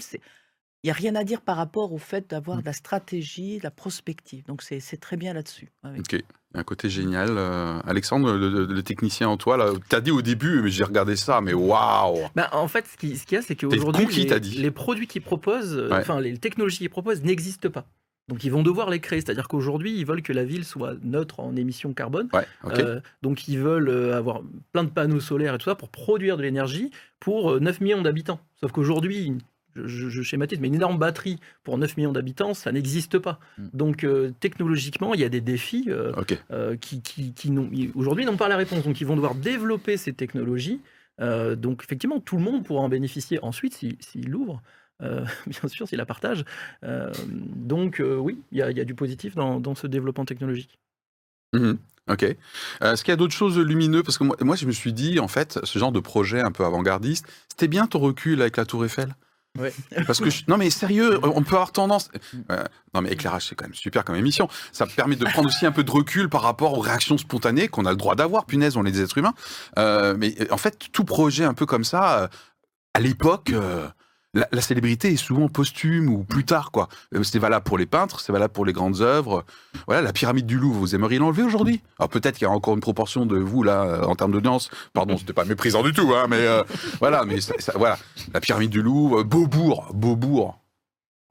Il 0.82 0.86
n'y 0.86 0.90
a 0.90 0.94
rien 0.94 1.14
à 1.14 1.24
dire 1.24 1.42
par 1.42 1.58
rapport 1.58 1.92
au 1.92 1.98
fait 1.98 2.30
d'avoir 2.30 2.56
Mm. 2.56 2.60
de 2.62 2.66
la 2.66 2.72
stratégie, 2.72 3.58
de 3.58 3.64
la 3.64 3.70
prospective. 3.70 4.44
Donc, 4.46 4.62
c'est 4.62 4.96
très 5.00 5.16
bien 5.18 5.34
là-dessus. 5.34 5.68
Oui. 5.84 5.98
Ok. 5.98 6.22
Un 6.54 6.64
côté 6.64 6.88
génial. 6.88 7.28
Euh, 7.36 7.78
Alexandre, 7.86 8.32
le, 8.32 8.82
technicien 8.82 9.28
en 9.28 9.36
toi, 9.36 9.56
là, 9.58 9.70
t'as 9.88 10.00
dit 10.00 10.10
au 10.10 10.22
début, 10.22 10.62
mais 10.62 10.70
j'ai 10.70 10.82
regardé 10.82 11.14
ça, 11.14 11.40
mais 11.42 11.52
waouh 11.52 12.18
Ben, 12.34 12.48
en 12.52 12.66
fait, 12.66 12.86
ce 12.88 12.96
qui- 12.96 13.16
ce 13.18 13.24
qu'il 13.26 13.36
y 13.36 13.38
a, 13.38 13.42
c'est 13.42 13.54
qu'aujourd'hui, 13.54 14.26
les, 14.56 14.70
produits 14.72 15.06
qu'ils 15.06 15.22
proposent, 15.22 15.76
euh, 15.76 15.90
Ouais. 15.90 15.98
enfin, 15.98 16.18
les 16.20 16.38
technologies 16.38 16.78
qu'ils 16.78 16.90
proposent 16.90 17.22
n'existent 17.22 17.70
pas. 17.70 17.86
Donc, 18.30 18.44
ils 18.44 18.50
vont 18.50 18.62
devoir 18.62 18.88
les 18.88 19.00
créer. 19.00 19.20
C'est-à-dire 19.20 19.46
qu'aujourd'hui, 19.48 19.92
ils 19.98 20.06
veulent 20.06 20.22
que 20.22 20.32
la 20.32 20.44
ville 20.44 20.64
soit 20.64 20.94
neutre 21.02 21.40
en 21.40 21.54
émissions 21.56 21.92
carbone. 21.92 22.28
Ouais. 22.32 22.46
Euh, 22.78 23.00
donc, 23.20 23.46
ils 23.48 23.58
veulent 23.58 23.88
euh, 23.90 24.16
avoir 24.16 24.40
plein 24.72 24.84
de 24.84 24.88
panneaux 24.90 25.20
solaires 25.20 25.54
et 25.54 25.58
tout 25.58 25.64
ça 25.68 25.74
pour 25.74 25.90
produire 25.90 26.38
de 26.38 26.42
l'énergie 26.42 26.90
pour 27.18 27.50
euh, 27.52 27.60
9 27.60 27.80
millions 27.82 28.00
d'habitants. 28.02 28.40
Sauf 28.60 28.72
qu'aujourd'hui, 28.72 29.36
je, 29.76 29.86
je- 29.86 30.08
je 30.08 30.22
schématise, 30.22 30.58
mais 30.60 30.68
une 30.68 30.74
énorme 30.76 30.98
batterie 30.98 31.38
pour 31.64 31.76
9 31.76 31.96
millions 31.96 32.12
d'habitants, 32.12 32.54
ça 32.54 32.72
n'existe 32.72 33.18
pas. 33.18 33.38
Mm. 33.58 33.66
Donc, 33.74 34.04
euh, 34.04 34.32
technologiquement, 34.40 35.12
il 35.14 35.20
y 35.20 35.24
a 35.24 35.28
des 35.28 35.40
défis 35.40 35.86
euh, 35.88 36.12
ok. 36.16 36.38
euh, 36.50 36.76
qui, 36.76 37.02
aujourd'hui 37.94 38.24
n'ont 38.24 38.36
pas 38.36 38.48
la 38.48 38.56
réponse. 38.56 38.84
Donc, 38.84 39.00
ils 39.00 39.06
vont 39.06 39.16
devoir 39.16 39.34
développer 39.34 39.96
ces 39.96 40.12
technologies. 40.12 40.80
Euh, 41.20 41.54
donc, 41.56 41.82
effectivement, 41.84 42.20
tout 42.20 42.36
le 42.36 42.42
monde 42.42 42.64
pourra 42.64 42.80
en 42.82 42.88
bénéficier 42.88 43.38
ensuite 43.42 43.74
s'il 43.74 43.96
s'il 44.00 44.28
l'ouvre. 44.30 44.62
Euh, 45.02 45.24
bien 45.46 45.68
sûr, 45.68 45.88
s'il 45.88 45.98
la 45.98 46.06
partage. 46.06 46.44
Euh, 46.84 47.10
donc, 47.28 48.00
euh, 48.00 48.16
oui, 48.16 48.38
il 48.52 48.58
y, 48.58 48.62
a- 48.62 48.70
il 48.70 48.76
y 48.76 48.80
a 48.80 48.84
du 48.84 48.94
positif 48.94 49.34
dans, 49.34 49.60
dans 49.60 49.74
ce 49.74 49.86
développement 49.86 50.24
technologique. 50.24 50.78
Mhm. 51.54 51.78
Ok. 52.08 52.22
Euh, 52.24 52.92
Est-ce 52.92 53.04
qu'il 53.04 53.12
y 53.12 53.14
a 53.14 53.16
d'autres 53.16 53.34
choses 53.34 53.58
lumineuses? 53.58 54.02
Parce 54.02 54.18
que 54.18 54.24
moi, 54.24 54.36
moi, 54.40 54.56
je 54.56 54.66
me 54.66 54.72
suis 54.72 54.92
dit, 54.92 55.20
en 55.20 55.28
fait, 55.28 55.58
ce 55.64 55.78
genre 55.78 55.92
de 55.92 56.00
projet 56.00 56.40
un 56.40 56.50
peu 56.52 56.64
avant-gardiste, 56.64 57.26
c'était 57.48 57.68
bien 57.68 57.86
ton 57.86 57.98
recul 58.00 58.40
avec 58.40 58.56
la 58.56 58.64
Tour 58.64 58.84
Eiffel? 58.84 59.14
Ouais. 59.58 59.72
Parce 60.06 60.20
que 60.20 60.30
je- 60.30 60.44
non 60.46 60.56
mais 60.56 60.70
sérieux, 60.70 61.18
on 61.24 61.42
peut 61.42 61.56
avoir 61.56 61.72
tendance. 61.72 62.08
Euh, 62.52 62.62
non 62.94 63.02
mais 63.02 63.10
éclairage 63.10 63.46
c'est 63.48 63.56
quand 63.56 63.64
même 63.64 63.74
super 63.74 64.04
comme 64.04 64.14
émission. 64.14 64.48
Ça 64.70 64.86
permet 64.86 65.16
de 65.16 65.24
prendre 65.24 65.48
aussi 65.48 65.66
un 65.66 65.72
peu 65.72 65.82
de 65.82 65.90
recul 65.90 66.28
par 66.28 66.42
rapport 66.42 66.78
aux 66.78 66.80
réactions 66.80 67.18
spontanées 67.18 67.66
qu'on 67.66 67.84
a 67.84 67.90
le 67.90 67.96
droit 67.96 68.14
d'avoir. 68.14 68.46
Punaise, 68.46 68.76
on 68.76 68.84
est 68.86 68.92
des 68.92 69.02
êtres 69.02 69.18
humains. 69.18 69.34
Euh, 69.76 70.14
mais 70.16 70.36
en 70.52 70.56
fait, 70.56 70.78
tout 70.92 71.04
projet 71.04 71.42
un 71.44 71.54
peu 71.54 71.66
comme 71.66 71.82
ça, 71.82 72.30
à 72.94 73.00
l'époque, 73.00 73.52
la, 74.34 74.46
la 74.52 74.60
célébrité 74.60 75.08
est 75.12 75.16
souvent 75.16 75.48
posthume 75.48 76.08
ou 76.08 76.22
plus 76.24 76.44
tard 76.44 76.70
quoi. 76.70 76.88
Euh, 77.14 77.22
C'est 77.22 77.38
valable 77.40 77.64
pour 77.64 77.78
les 77.78 77.86
peintres, 77.86 78.20
c'est 78.20 78.32
valable 78.32 78.52
pour 78.52 78.64
les 78.64 78.72
grandes 78.72 79.00
œuvres. 79.00 79.44
Voilà, 79.86 80.02
la 80.02 80.12
pyramide 80.12 80.46
du 80.46 80.56
Louvre, 80.58 80.78
vous 80.78 80.94
aimeriez 80.94 81.18
l'enlever 81.18 81.42
aujourd'hui? 81.42 81.82
Alors 81.98 82.08
peut-être 82.10 82.36
qu'il 82.38 82.46
y 82.46 82.48
a 82.48 82.52
encore 82.52 82.74
une 82.74 82.80
proportion 82.80 83.26
de 83.26 83.36
vous 83.38 83.62
là 83.62 83.82
euh, 83.84 84.02
en 84.04 84.14
termes 84.14 84.32
d'audience. 84.32 84.70
Pardon, 84.92 85.16
c'était 85.18 85.32
pas 85.32 85.44
méprisant 85.44 85.82
du 85.82 85.92
tout, 85.92 86.12
hein, 86.14 86.26
mais 86.28 86.38
euh, 86.46 86.62
voilà, 87.00 87.24
mais 87.24 87.40
ça- 87.40 87.54
ça- 87.58 87.72
voilà, 87.76 87.98
la 88.32 88.40
pyramide 88.40 88.70
du 88.70 88.82
Louvre, 88.82 89.24
Beaubourg, 89.24 89.88
Beaubourg. 89.94 90.58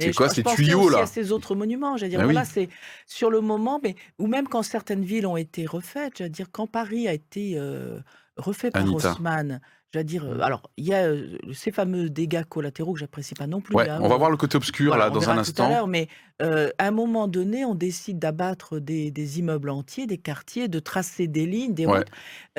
C'est 0.02 0.12
je- 0.14 0.18
quoi 0.18 0.28
je 0.30 0.34
ces 0.36 0.44
pensais 0.44 0.56
tuyaux, 0.64 0.82
aussi 0.84 0.96
là? 0.96 1.02
à 1.02 1.06
ces 1.08 1.32
autres 1.34 1.56
monuments. 1.56 1.98
J'allais 1.98 2.12
dire, 2.12 2.20
oui. 2.20 2.26
voilà, 2.26 2.46
c'est 2.46 2.70
sur 3.06 3.30
le 3.30 3.42
moment, 3.42 3.82
mais 3.84 3.96
ou 4.18 4.28
même 4.28 4.48
quand 4.48 4.64
certaines 4.64 5.04
villes 5.04 5.28
ont 5.28 5.36
été 5.36 5.66
refaites. 5.66 6.14
J'allais 6.20 6.30
dire, 6.30 6.48
quand 6.52 6.68
Paris 6.68 7.08
a 7.10 7.14
été 7.14 7.56
euh, 7.58 8.00
refait 8.38 8.72
par. 8.72 8.86
Haussmann. 8.94 9.60
J'allais 9.92 10.04
dire, 10.04 10.24
euh, 10.26 10.40
alors 10.42 10.70
il 10.78 10.86
y 10.86 10.94
a 10.94 11.06
euh, 11.08 11.38
ces 11.52 11.72
fameux 11.72 12.10
dégâts 12.12 12.44
collatéraux 12.44 12.94
que 12.94 13.00
j'apprécie 13.00 13.34
pas 13.34 13.48
non 13.48 13.60
plus. 13.60 13.76
Ouais, 13.76 13.90
hein, 13.90 14.00
on 14.04 14.08
va 14.08 14.18
voir 14.18 14.30
le 14.30 14.38
côté 14.38 14.56
obscur 14.56 14.90
voilà, 14.92 15.06
là 15.06 15.10
on 15.12 15.14
dans 15.16 15.20
verra 15.22 15.32
un 15.34 15.36
tout 15.38 15.40
à 15.40 15.42
instant. 15.50 15.70
l'heure, 15.70 15.88
mais 15.88 16.08
euh, 16.44 16.70
à 16.78 16.88
un 16.88 16.92
moment 16.92 17.28
donné, 17.28 17.66
on 17.66 17.74
décide 17.74 18.20
d'abattre 18.20 18.78
des, 18.80 19.10
des 19.10 19.40
immeubles 19.40 19.70
entiers, 19.72 20.06
des 20.06 20.20
quartiers, 20.20 20.68
de 20.68 20.78
tracer 20.80 21.28
des 21.28 21.46
lignes, 21.48 21.74
des 21.74 21.88
Ouais. 21.88 21.98
routes. 21.98 22.08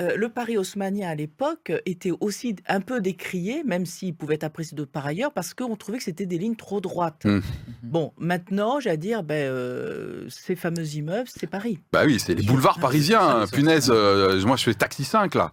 Euh, 0.01 0.17
le 0.17 0.29
Paris 0.29 0.59
haussmannien 0.59 1.09
à 1.09 1.15
l'époque 1.15 1.73
était 1.87 2.11
aussi 2.21 2.57
un 2.67 2.81
peu 2.81 3.01
décrié, 3.01 3.63
même 3.65 3.87
s'il 3.87 4.15
pouvait 4.17 4.35
être 4.35 4.45
apprécié 4.45 4.77
de 4.77 4.85
par 4.85 5.07
ailleurs, 5.07 5.33
parce 5.33 5.55
qu'on 5.55 5.77
trouvait 5.77 5.99
que 5.99 6.05
c'était 6.05 6.27
des 6.27 6.37
lignes 6.37 6.57
trop 6.57 6.81
droites. 6.81 7.25
Mm. 7.25 7.41
Bon, 7.85 8.13
maintenant, 8.19 8.81
j'allais 8.81 8.97
dire, 8.97 9.23
ben, 9.23 9.35
euh, 9.51 10.27
ces 10.29 10.57
fameux 10.57 10.97
immeubles, 10.97 11.29
c'est 11.33 11.47
Paris. 11.47 11.79
Bah 11.93 12.03
oui, 12.05 12.19
c'est 12.19 12.35
les 12.35 12.43
boulevards 12.43 12.75
sûr. 12.75 12.83
parisiens. 12.83 13.21
Ah, 13.23 13.37
hein, 13.43 13.47
ça, 13.47 13.57
Punaise, 13.57 13.85
ça. 13.87 13.93
euh, 13.93 14.45
moi 14.45 14.57
je 14.57 14.65
fais 14.65 14.75
taxi 14.75 15.05
5 15.05 15.35
là. 15.37 15.53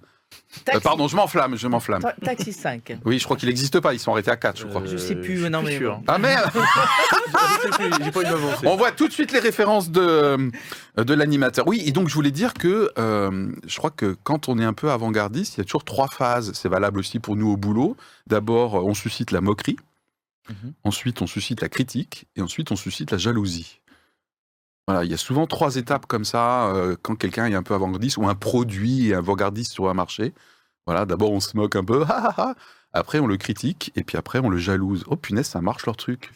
Euh, 0.73 0.79
pardon, 0.81 1.07
je 1.07 1.15
m'enflamme, 1.15 1.55
je 1.55 1.67
m'enflamme. 1.67 2.01
ta- 2.01 2.11
taxi 2.13 2.51
5. 2.51 2.97
Oui, 3.05 3.19
je 3.19 3.23
crois 3.23 3.37
qu'il 3.37 3.47
n'existe 3.47 3.79
pas, 3.79 3.93
ils 3.93 3.99
sont 3.99 4.11
arrêtés 4.11 4.31
à 4.31 4.35
4, 4.37 4.59
je 4.59 4.65
crois. 4.65 4.81
Je 4.85 4.97
sais 4.97 5.15
plus, 5.15 5.37
Euh, 5.37 5.41
suis 5.43 5.49
non, 5.49 5.61
mais 5.61 5.77
sûr. 5.77 6.01
Ah 6.07 6.17
merde. 6.17 6.51
On 8.65 8.75
voit 8.75 8.91
tout 8.91 9.07
de 9.07 9.13
suite 9.13 9.31
les 9.31 9.39
références 9.39 9.89
de, 9.89 10.51
de 10.97 11.13
l'animateur. 11.13 11.67
Oui, 11.67 11.81
et 11.85 11.91
donc 11.91 12.09
je 12.09 12.13
voulais 12.13 12.31
dire 12.31 12.53
que 12.53 12.91
euh, 12.97 13.51
je 13.65 13.77
crois 13.77 13.91
que 13.91 14.15
quand 14.23 14.49
on 14.49 14.59
est 14.59 14.65
un 14.65 14.73
peu 14.73 14.91
avant-gardiste, 14.91 15.55
il 15.55 15.59
y 15.59 15.61
a 15.61 15.65
toujours 15.65 15.85
trois 15.85 16.07
phases. 16.07 16.51
C'est 16.53 16.69
valable 16.69 16.99
aussi 16.99 17.19
pour 17.19 17.35
nous 17.35 17.49
au 17.49 17.57
boulot. 17.57 17.95
D'abord, 18.27 18.75
on 18.85 18.93
suscite 18.93 19.31
la 19.31 19.41
moquerie. 19.41 19.77
Mhm. 20.49 20.73
Ensuite, 20.83 21.21
on 21.21 21.27
suscite 21.27 21.61
la 21.61 21.69
critique. 21.69 22.25
Et 22.35 22.41
ensuite, 22.41 22.71
on 22.71 22.75
suscite 22.75 23.11
la 23.11 23.17
jalousie. 23.17 23.79
Voilà, 24.87 25.03
il 25.03 25.11
y 25.11 25.13
a 25.13 25.17
souvent 25.17 25.47
trois 25.47 25.75
étapes 25.75 26.05
comme 26.05 26.23
ça 26.25 26.67
euh, 26.73 26.95
quand 27.01 27.15
quelqu'un 27.15 27.45
est 27.47 27.55
un 27.55 27.63
peu 27.63 27.73
avant-gardiste 27.73 28.17
ou 28.17 28.27
un 28.27 28.35
produit 28.35 29.09
est 29.09 29.13
avant-gardiste 29.13 29.73
sur 29.73 29.89
un 29.89 29.93
marché. 29.93 30.33
Voilà, 30.85 31.05
d'abord 31.05 31.31
on 31.31 31.41
se 31.41 31.57
moque 31.57 31.75
un 31.75 31.83
peu, 31.83 32.05
après 32.93 33.19
on 33.19 33.27
le 33.27 33.35
critique 33.37 33.91
et 33.95 34.03
puis 34.03 34.17
après 34.17 34.39
on 34.39 34.49
le 34.49 34.57
jalouse. 34.57 35.03
Oh 35.07 35.17
punaise, 35.17 35.47
ça 35.47 35.59
marche 35.59 35.85
leur 35.85 35.97
truc. 35.97 36.31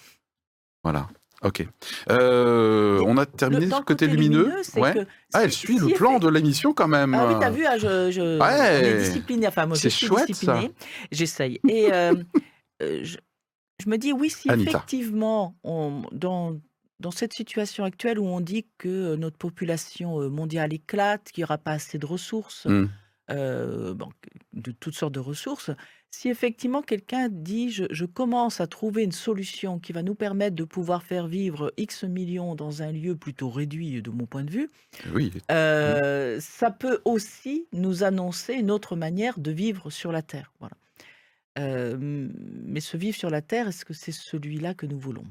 Voilà. 0.84 1.08
Ok. 1.44 1.66
Euh, 2.12 3.02
on 3.08 3.18
a 3.18 3.26
terminé 3.26 3.66
Le- 3.66 3.72
ce 3.72 3.78
le 3.78 3.84
côté, 3.84 4.06
lumineux. 4.08 4.52
ouais. 4.76 4.94
que 4.94 5.00
Ah, 5.34 5.44
elle 5.44 5.52
suit 5.52 5.80
le 5.80 5.88
plan 5.96 6.20
de 6.20 6.28
l'émission 6.30 6.74
quand 6.74 6.88
même. 6.88 7.16
Ah 7.16 7.28
oui, 7.30 7.34
t'as 7.40 7.50
vu, 7.50 7.66
ah, 7.66 7.78
je, 7.80 8.12
je- 8.12 8.38
Ouais. 8.40 8.80
on 8.84 8.86
est 8.86 9.00
discipliné. 9.06 9.48
Enfin, 9.48 9.66
moi, 9.66 9.76
je 9.76 9.82
C'est 9.82 9.90
suis 9.90 10.06
chouette, 10.06 10.20
ça. 10.20 10.26
disciplinée. 10.28 10.72
J'essaye. 11.12 11.60
Et 11.68 11.92
euh, 11.92 12.14
euh, 12.84 13.00
je, 13.04 13.18
je 13.84 13.90
me 13.90 13.98
dis, 13.98 14.14
oui, 14.14 14.30
si 14.30 14.52
Anita. 14.52 14.70
effectivement, 14.70 15.56
on, 15.64 16.04
dans, 16.12 16.60
dans 17.02 17.12
cette 17.12 17.34
situation 17.34 17.84
actuelle 17.84 18.20
où 18.20 18.26
on 18.26 18.40
dit 18.42 18.66
que 18.78 19.16
notre 19.16 19.38
population 19.38 20.30
mondiale 20.30 20.74
éclate, 20.74 21.32
qu'il 21.32 21.42
n'y 21.42 21.46
aura 21.46 21.58
pas 21.58 21.72
assez 21.74 21.98
de 21.98 22.06
ressources, 22.06 22.68
euh, 23.30 23.94
bon, 23.94 24.10
de 24.54 24.72
toutes 24.72 24.96
sortes 24.96 25.14
de 25.14 25.20
ressources, 25.20 25.72
si 26.10 26.28
effectivement 26.30 26.82
quelqu'un 26.82 27.30
dit 27.30 27.70
je, 27.72 27.86
je 27.90 28.06
commence 28.06 28.60
à 28.60 28.68
trouver 28.68 29.04
une 29.04 29.14
solution 29.14 29.80
qui 29.80 29.94
va 29.94 30.04
nous 30.04 30.16
permettre 30.16 30.56
de 30.56 30.66
pouvoir 30.66 31.04
faire 31.04 31.28
vivre 31.28 31.72
X 31.78 32.04
millions 32.04 32.56
dans 32.56 32.82
un 32.82 32.92
lieu 32.92 33.16
plutôt 33.16 33.50
réduit 33.50 34.02
de 34.02 34.10
mon 34.10 34.26
point 34.26 34.44
de 34.44 34.52
vue, 34.52 34.70
Oui. 35.14 35.32
euh, 35.52 36.40
ça 36.42 36.72
peut 36.72 37.00
aussi 37.06 37.68
nous 37.72 38.04
annoncer 38.04 38.54
une 38.56 38.72
autre 38.72 38.96
manière 38.98 39.40
de 39.40 39.52
vivre 39.52 39.90
sur 39.90 40.12
la 40.12 40.22
Terre. 40.22 40.52
Voilà. 40.60 40.76
Euh, 41.60 41.98
mais 42.00 42.80
ce 42.82 42.98
vivre 42.98 43.16
sur 43.18 43.30
la 43.30 43.42
Terre, 43.42 43.68
est-ce 43.70 43.86
que 43.86 43.94
c'est 43.94 44.12
celui-là 44.14 44.74
que 44.74 44.86
nous 44.86 45.00
voulons? 45.00 45.26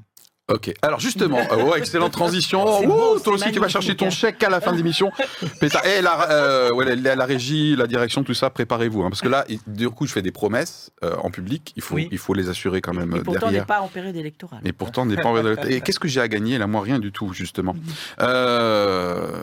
Ok. 0.51 0.73
Alors 0.81 0.99
justement, 0.99 1.37
ouais, 1.37 1.77
excellente 1.79 2.11
transition. 2.11 2.63
Beau, 2.85 3.19
toi 3.19 3.33
aussi, 3.33 3.51
tu 3.51 3.59
vas 3.59 3.67
chercher 3.69 3.95
ton 3.95 4.05
magnifique. 4.05 4.21
chèque 4.21 4.43
à 4.43 4.49
la 4.49 4.61
fin 4.61 4.71
de 4.71 4.77
l'émission. 4.77 5.11
Et 5.85 6.01
la, 6.01 6.29
euh, 6.31 6.69
ouais, 6.73 6.95
la, 6.95 7.15
la 7.15 7.25
régie, 7.25 7.75
la 7.75 7.87
direction, 7.87 8.23
tout 8.23 8.33
ça, 8.33 8.49
préparez-vous. 8.49 9.01
hein, 9.03 9.09
parce 9.09 9.21
que 9.21 9.29
là, 9.29 9.45
du 9.67 9.89
coup, 9.89 10.05
je 10.07 10.13
fais 10.13 10.21
des 10.21 10.31
promesses 10.31 10.91
euh, 11.03 11.15
en 11.23 11.31
public. 11.31 11.73
Il 11.75 11.81
faut, 11.81 11.95
Oui. 11.95 12.09
il 12.11 12.17
faut 12.17 12.33
les 12.33 12.49
assurer 12.49 12.81
quand 12.81 12.93
même 12.93 13.15
Et 13.15 13.21
pourtant, 13.21 13.47
on 13.47 13.51
n'est 13.51 13.65
pas 13.65 13.81
en 13.81 13.87
période 13.87 14.15
électorale. 14.15 14.61
Et 14.65 14.73
pourtant, 14.73 15.03
on 15.03 15.05
n'est 15.05 15.15
pas 15.15 15.29
en 15.29 15.45
Et 15.67 15.81
qu'est-ce 15.81 15.99
que 15.99 16.07
j'ai 16.07 16.21
à 16.21 16.27
gagner 16.27 16.57
là? 16.57 16.67
Moi, 16.67 16.81
rien 16.81 16.99
du 16.99 17.11
tout, 17.11 17.33
justement. 17.33 17.75
Euh, 18.19 19.41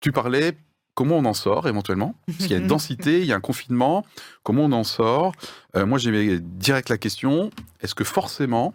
tu 0.00 0.12
parlais 0.12 0.56
comment 0.94 1.18
on 1.18 1.24
en 1.24 1.34
sort 1.34 1.68
éventuellement? 1.68 2.14
Parce 2.26 2.38
qu'il 2.38 2.50
y 2.50 2.54
a 2.54 2.58
une 2.58 2.66
densité, 2.76 3.20
il 3.20 3.26
y 3.26 3.32
a 3.32 3.36
un 3.36 3.40
confinement. 3.40 4.04
Comment 4.42 4.64
on 4.64 4.72
en 4.72 4.84
sort? 4.84 5.32
Euh, 5.76 5.86
Moi, 5.86 5.98
j'ai 5.98 6.38
direct 6.40 6.88
la 6.88 6.98
question 6.98 7.50
est-ce 7.80 7.94
que 7.94 8.04
forcément 8.04 8.74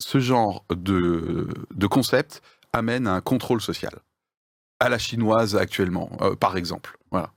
ce 0.00 0.20
genre 0.20 0.64
de, 0.70 1.48
de 1.74 1.86
concept 1.86 2.42
amène 2.72 3.06
à 3.06 3.14
un 3.14 3.20
contrôle 3.20 3.60
social 3.60 3.92
À 4.80 4.88
la 4.88 4.98
chinoise 4.98 5.56
actuellement, 5.56 6.10
euh, 6.22 6.36
par 6.36 6.56
exemple. 6.56 6.98
Voilà. 7.10 7.32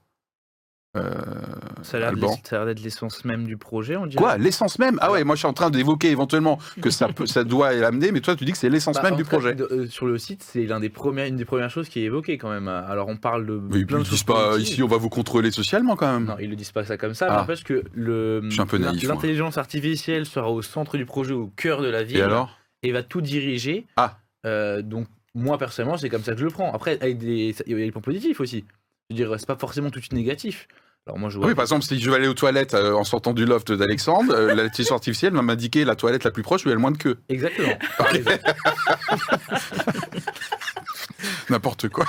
Euh, 0.94 1.10
Ça 1.82 1.96
a 1.96 2.00
l'air 2.00 2.12
d'être- 2.12 2.82
l'essence 2.84 3.24
même 3.24 3.44
du 3.44 3.56
projet, 3.56 3.96
on 3.96 4.04
dirait. 4.06 4.22
Quoi 4.22 4.36
L'essence 4.36 4.78
même? 4.78 4.98
Ah 5.00 5.10
ouais, 5.10 5.24
moi 5.24 5.36
je 5.36 5.38
suis 5.38 5.46
en 5.48 5.54
train 5.54 5.70
d'évoquer 5.70 6.10
éventuellement 6.10 6.58
que 6.82 6.90
ça, 6.90 7.08
peut, 7.08 7.24
ça 7.24 7.44
doit 7.44 7.72
l'amener, 7.72 8.12
mais 8.12 8.20
toi 8.20 8.36
tu 8.36 8.44
dis 8.44 8.52
que 8.52 8.58
c'est 8.58 8.68
l'essence 8.68 8.96
Bah, 8.96 9.04
même 9.04 9.16
du 9.16 9.24
projet. 9.24 9.54
de- 9.54 9.64
euh, 9.70 9.86
sur 9.86 10.04
le 10.04 10.18
site, 10.18 10.42
c'est 10.42 10.66
l'un 10.66 10.80
des 10.80 10.90
premières, 10.90 11.26
une 11.26 11.36
des 11.36 11.46
premières 11.46 11.70
choses 11.70 11.88
qui 11.88 12.00
est 12.00 12.04
évoquée 12.04 12.36
quand 12.36 12.50
même. 12.50 12.68
Alors 12.68 13.08
on 13.08 13.16
parle 13.16 13.46
de 13.46 13.54
Mais 13.54 13.86
plein 13.86 14.00
ils 14.00 14.04
de 14.04 14.08
disent 14.10 14.22
pas 14.22 14.58
ici 14.58 14.82
on 14.82 14.86
va 14.86 14.98
vous 14.98 15.08
contrôler 15.08 15.50
socialement 15.50 15.96
quand 15.96 16.12
même. 16.12 16.26
Non, 16.26 16.36
ils 16.38 16.50
le 16.50 16.56
disent 16.56 16.72
pas 16.72 16.84
ça 16.84 16.98
comme 16.98 17.14
ça, 17.14 17.26
Ah. 17.30 17.32
mais 17.32 17.36
n'empêche 17.38 17.64
que 17.64 17.84
le 17.94 18.42
Je 18.44 18.50
suis 18.50 18.60
un 18.60 18.66
peu 18.66 18.76
naïf, 18.76 19.02
moi. 19.04 19.14
l'intelligence 19.14 19.56
artificielle 19.56 20.26
sera 20.26 20.50
au 20.50 20.60
centre 20.60 20.98
du 20.98 21.06
projet, 21.06 21.32
au 21.32 21.46
cœur 21.56 21.80
de 21.80 21.88
la 21.88 22.02
ville, 22.02 22.18
Et 22.18 22.22
alors? 22.22 22.58
et 22.82 22.92
va 22.92 23.02
tout 23.02 23.22
diriger. 23.22 23.86
Ah. 23.96 24.18
Euh, 24.44 24.82
donc 24.82 25.06
moi 25.34 25.56
personnellement, 25.56 25.96
c'est 25.96 26.10
comme 26.10 26.22
ça 26.22 26.32
que 26.34 26.38
je 26.40 26.44
le 26.44 26.50
prends. 26.50 26.70
Après, 26.74 26.98
avec 27.00 27.16
des, 27.16 27.54
il 27.66 27.72
y 27.72 27.82
a 27.82 27.86
des 27.86 27.92
points 27.92 28.02
positifs 28.02 28.40
aussi. 28.40 28.66
Je 29.10 29.16
veux 29.16 29.28
dire, 29.28 29.34
c'est 29.40 29.46
pas 29.46 29.56
forcément 29.56 29.88
tout 29.90 29.98
de 29.98 30.04
suite 30.04 30.12
négatif. 30.12 30.68
Alors 31.06 31.18
moi, 31.18 31.30
je 31.30 31.38
vois. 31.38 31.48
Oui, 31.48 31.54
par 31.54 31.64
exemple, 31.64 31.84
si 31.84 31.98
je 31.98 32.10
vais 32.10 32.16
aller 32.16 32.28
aux 32.28 32.34
toilettes 32.34 32.74
euh, 32.74 32.94
en 32.94 33.02
sortant 33.02 33.32
du 33.32 33.44
loft 33.44 33.72
d'Alexandre, 33.72 34.32
euh, 34.32 34.54
l'intelligence 34.54 34.92
artificielle 34.92 35.32
va 35.32 35.42
m'indiquer 35.42 35.84
la 35.84 35.96
toilette 35.96 36.22
la 36.22 36.30
plus 36.30 36.44
proche 36.44 36.64
où 36.64 36.68
il 36.68 36.70
y 36.70 36.72
a 36.72 36.76
le 36.76 36.80
moins 36.80 36.92
de 36.92 36.98
queue. 36.98 37.18
Exactement. 37.28 37.76
N'importe 41.50 41.88
quoi. 41.88 42.04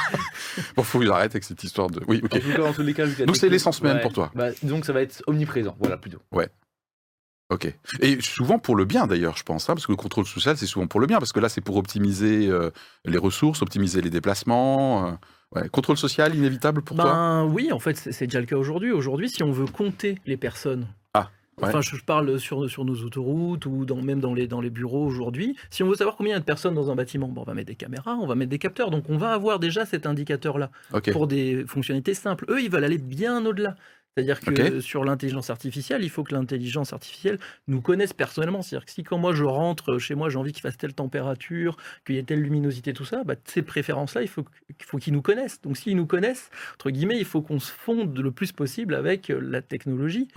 bon, 0.75 0.83
faut 0.83 0.99
que 0.99 1.05
j'arrête 1.05 1.31
avec 1.31 1.43
cette 1.43 1.63
histoire 1.63 1.89
de. 1.89 2.01
Oui, 2.07 2.21
ok. 2.23 2.35
En 2.35 2.39
tout 2.39 2.51
cas, 2.51 2.57
dans 2.57 2.73
tous 2.73 2.83
les 2.83 2.93
cas, 2.93 3.05
la 3.05 3.25
Donc, 3.25 3.35
c'est 3.35 3.49
l'essence 3.49 3.81
même 3.81 3.99
pour 4.01 4.13
toi. 4.13 4.31
Bah, 4.35 4.49
donc 4.61 4.85
ça 4.85 4.93
va 4.93 5.01
être 5.01 5.23
omniprésent, 5.27 5.75
voilà 5.79 5.97
plutôt. 5.97 6.19
Ok. 7.49 7.71
Et 7.99 8.19
souvent 8.21 8.57
pour 8.57 8.75
le 8.75 8.85
bien 8.85 9.05
d'ailleurs, 9.05 9.37
je 9.37 9.43
pense, 9.43 9.69
hein, 9.69 9.75
parce 9.75 9.85
que 9.85 9.91
le 9.91 9.97
contrôle 9.97 10.25
social, 10.25 10.57
c'est 10.57 10.65
souvent 10.65 10.87
pour 10.87 10.99
le 10.99 11.07
bien, 11.07 11.19
parce 11.19 11.33
que 11.33 11.39
là, 11.39 11.49
c'est 11.49 11.61
pour 11.61 11.75
optimiser 11.77 12.47
euh, 12.47 12.71
les 13.05 13.17
ressources, 13.17 13.61
optimiser 13.61 14.01
les 14.01 14.09
déplacements. 14.09 15.17
Ouais. 15.55 15.69
Contrôle 15.69 15.97
social 15.97 16.35
inévitable 16.35 16.81
pour 16.81 16.95
toi 16.97 17.05
Ben 17.05 17.45
oui, 17.45 17.71
en 17.71 17.79
fait, 17.79 17.95
c'est 17.97 18.27
déjà 18.27 18.39
le 18.39 18.45
cas 18.45 18.55
aujourd'hui. 18.57 18.91
Aujourd'hui, 18.91 19.29
si 19.29 19.43
on 19.43 19.51
veut 19.51 19.65
compter 19.65 20.17
les 20.25 20.37
personnes, 20.37 20.87
Ah, 21.13 21.29
ouais. 21.61 21.67
enfin, 21.69 21.81
je, 21.81 21.95
je 21.95 22.03
parle 22.03 22.39
sur, 22.39 22.69
sur 22.69 22.85
nos 22.85 22.95
autoroutes 23.03 23.65
ou 23.65 23.85
dans, 23.85 24.01
même 24.01 24.19
dans 24.19 24.33
les, 24.33 24.47
dans 24.47 24.61
les 24.61 24.69
bureaux 24.69 25.05
aujourd'hui, 25.05 25.55
si 25.69 25.83
on 25.83 25.87
veut 25.89 25.95
savoir 25.95 26.15
combien 26.15 26.31
il 26.31 26.35
y 26.35 26.37
a 26.37 26.39
de 26.39 26.45
personnes 26.45 26.75
dans 26.75 26.89
un 26.91 26.95
bâtiment, 26.95 27.27
bon, 27.27 27.41
on 27.41 27.45
va 27.45 27.53
mettre 27.53 27.67
des 27.67 27.75
caméras, 27.75 28.15
on 28.21 28.27
va 28.27 28.35
mettre 28.35 28.49
des 28.51 28.59
capteurs. 28.59 28.89
Donc, 28.91 29.05
on 29.09 29.17
va 29.17 29.33
avoir 29.33 29.59
déjà 29.59 29.85
cet 29.85 30.05
indicateur-là 30.05 30.71
pour 31.13 31.27
des 31.27 31.65
fonctionnalités 31.67 32.13
simples. 32.13 32.45
Eux, 32.49 32.61
ils 32.61 32.69
veulent 32.71 32.83
aller 32.85 32.97
bien 32.97 33.45
au-delà. 33.45 33.75
C'est-à-dire 34.15 34.39
que 34.41 34.79
sur 34.79 35.03
l'intelligence 35.03 35.49
artificielle, 35.49 36.03
il 36.03 36.09
faut 36.09 36.23
que 36.23 36.35
l'intelligence 36.35 36.93
artificielle 36.93 37.39
nous 37.67 37.81
connaisse 37.81 38.13
personnellement. 38.13 38.61
C'est-à-dire 38.61 38.85
que 38.85 38.91
si 38.91 39.03
quand 39.03 39.17
moi 39.17 39.33
je 39.33 39.43
rentre 39.43 39.97
chez 39.97 40.13
moi, 40.13 40.29
j'ai 40.29 40.37
envie 40.37 40.51
qu'il 40.51 40.61
fasse 40.61 40.77
telle 40.77 40.93
température, 40.93 41.77
qu'il 42.05 42.15
y 42.15 42.17
ait 42.19 42.23
telle 42.23 42.41
luminosité, 42.41 42.93
tout 42.93 43.05
ça, 43.05 43.23
bah, 43.23 43.35
ces 43.45 43.63
préférences-là, 43.63 44.21
il 44.21 44.27
faut, 44.27 44.43
qu'il 44.43 44.85
faut 44.85 44.99
qu'ils 44.99 45.13
nous 45.13 45.23
connaissent. 45.23 45.61
Donc 45.61 45.77
s'ils 45.77 45.95
nous 45.95 46.05
connaissent, 46.05 46.51
entre 46.75 46.91
guillemets, 46.91 47.17
il 47.17 47.25
faut 47.25 47.41
qu'on 47.41 47.59
se 47.59 47.71
fonde 47.71 48.15
le 48.15 48.31
plus 48.31 48.51
possible 48.51 48.93
avec 48.93 49.31
euh, 49.31 49.39
la 49.41 49.63
technologie. 49.63 50.27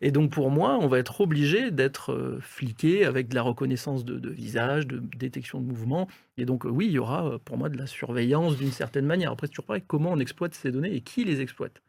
Et 0.00 0.10
donc 0.10 0.32
pour 0.32 0.50
moi, 0.50 0.78
on 0.80 0.88
va 0.88 0.98
être 0.98 1.20
obligé 1.20 1.70
d'être 1.70 2.12
euh, 2.12 2.40
fliqué 2.40 3.04
avec 3.04 3.28
de 3.28 3.36
la 3.36 3.42
reconnaissance 3.42 4.04
de, 4.04 4.18
de 4.18 4.30
visage, 4.30 4.88
de 4.88 5.00
détection 5.16 5.60
de 5.60 5.66
mouvement. 5.66 6.08
Et 6.36 6.46
donc 6.46 6.66
euh, 6.66 6.68
oui, 6.68 6.86
il 6.86 6.92
y 6.92 6.98
aura 6.98 7.38
pour 7.44 7.56
moi 7.58 7.68
de 7.68 7.78
la 7.78 7.86
surveillance 7.86 8.56
d'une 8.56 8.72
certaine 8.72 9.06
manière. 9.06 9.30
Après, 9.30 9.46
c'est 9.46 9.52
toujours 9.52 9.66
pareil, 9.66 9.84
comment 9.86 10.10
on 10.10 10.18
exploite 10.18 10.54
ces 10.54 10.72
données 10.72 10.92
et 10.94 11.00
qui 11.00 11.24
les 11.24 11.40
exploite? 11.40 11.80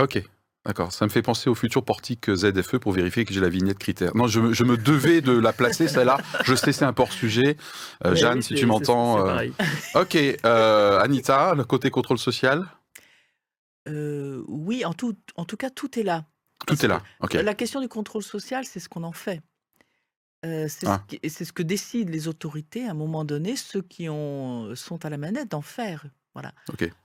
Ok. 0.00 0.22
D'accord, 0.66 0.92
ça 0.92 1.04
me 1.04 1.10
fait 1.10 1.20
penser 1.20 1.50
au 1.50 1.54
futur 1.54 1.84
portique 1.84 2.34
ZFE 2.34 2.78
pour 2.78 2.92
vérifier 2.92 3.26
que 3.26 3.34
j'ai 3.34 3.40
la 3.40 3.50
vignette 3.50 3.76
critère. 3.78 4.16
Non, 4.16 4.26
je, 4.26 4.40
me- 4.40 4.52
je 4.54 4.64
me 4.64 4.78
devais 4.78 5.20
de 5.20 5.32
la 5.32 5.52
placer, 5.52 5.88
celle-là. 5.88 6.16
Je 6.46 6.54
sais, 6.54 6.72
c'est 6.72 6.86
un 6.86 6.94
hors-sujet. 6.96 7.58
Euh, 8.06 8.12
Mais 8.12 8.16
Jeanne, 8.16 8.38
oui, 8.38 8.42
si 8.42 8.54
tu 8.54 8.64
m'entends. 8.64 9.26
euh. 9.28 9.48
Ok, 9.94 10.16
euh, 10.16 11.00
Anita, 11.00 11.54
le 11.54 11.64
côté 11.64 11.90
contrôle 11.90 12.16
social, 12.18 12.64
Euh, 13.88 14.42
oui, 14.48 14.86
en 14.86 14.94
tout, 14.94 15.14
en 15.36 15.44
tout 15.44 15.58
cas, 15.58 15.68
tout 15.68 15.98
est 15.98 16.02
là. 16.02 16.24
tout 16.60 16.66
Parce 16.68 16.84
est 16.84 16.88
là. 16.88 17.02
Ok. 17.20 17.34
La 17.34 17.52
question 17.54 17.82
du 17.82 17.88
contrôle 17.88 18.22
social, 18.22 18.64
c'est 18.64 18.80
ce 18.80 18.88
qu'on 18.88 19.02
en 19.02 19.12
fait. 19.12 19.42
Euh, 20.46 20.66
c'est 20.68 20.86
Ah. 20.86 21.02
ce, 21.10 21.28
c'est 21.28 21.44
ce 21.44 21.52
que 21.52 21.62
décident 21.62 22.10
les 22.10 22.26
autorités 22.26 22.86
à 22.86 22.92
un 22.92 22.94
moment 22.94 23.26
donné, 23.26 23.56
ceux 23.56 23.82
qui 23.82 24.08
ont, 24.08 24.74
sont 24.74 25.04
à 25.04 25.10
la 25.10 25.18
manette, 25.18 25.50
d'en 25.50 25.60
faire. 25.60 26.06
Voilà. 26.34 26.52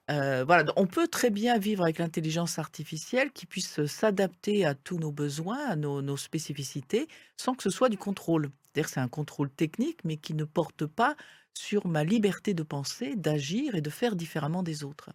Euh, 0.10 0.44
voilà. 0.44 0.74
On 0.76 0.88
peut 0.88 1.08
très 1.08 1.30
bien 1.30 1.58
vivre 1.60 1.84
avec 1.84 2.00
l'intelligence 2.00 2.58
artificielle 2.58 3.32
qui 3.32 3.46
puisse 3.46 3.86
s'adapter 3.86 4.66
à 4.66 4.74
tous 4.74 4.98
nos 4.98 5.12
besoins, 5.12 5.60
à 5.68 5.76
nos, 5.76 6.02
nos 6.02 6.18
spécificités, 6.18 7.08
sans 7.38 7.54
que 7.54 7.64
ce 7.64 7.70
soit 7.70 7.90
du 7.90 7.98
contrôle. 7.98 8.50
C'est-à-dire 8.74 8.90
c'est 8.90 9.00
un 9.00 9.08
contrôle 9.08 9.50
technique, 9.52 10.00
mais 10.04 10.18
qui 10.18 10.34
ne 10.34 10.46
porte 10.46 10.86
pas 10.86 11.16
sur 11.54 11.88
ma 11.88 12.04
liberté 12.04 12.54
de 12.54 12.64
penser, 12.64 13.16
d'agir 13.16 13.76
et 13.76 13.82
de 13.82 13.90
faire 13.90 14.16
différemment 14.16 14.64
des 14.64 14.84
autres. 14.84 15.12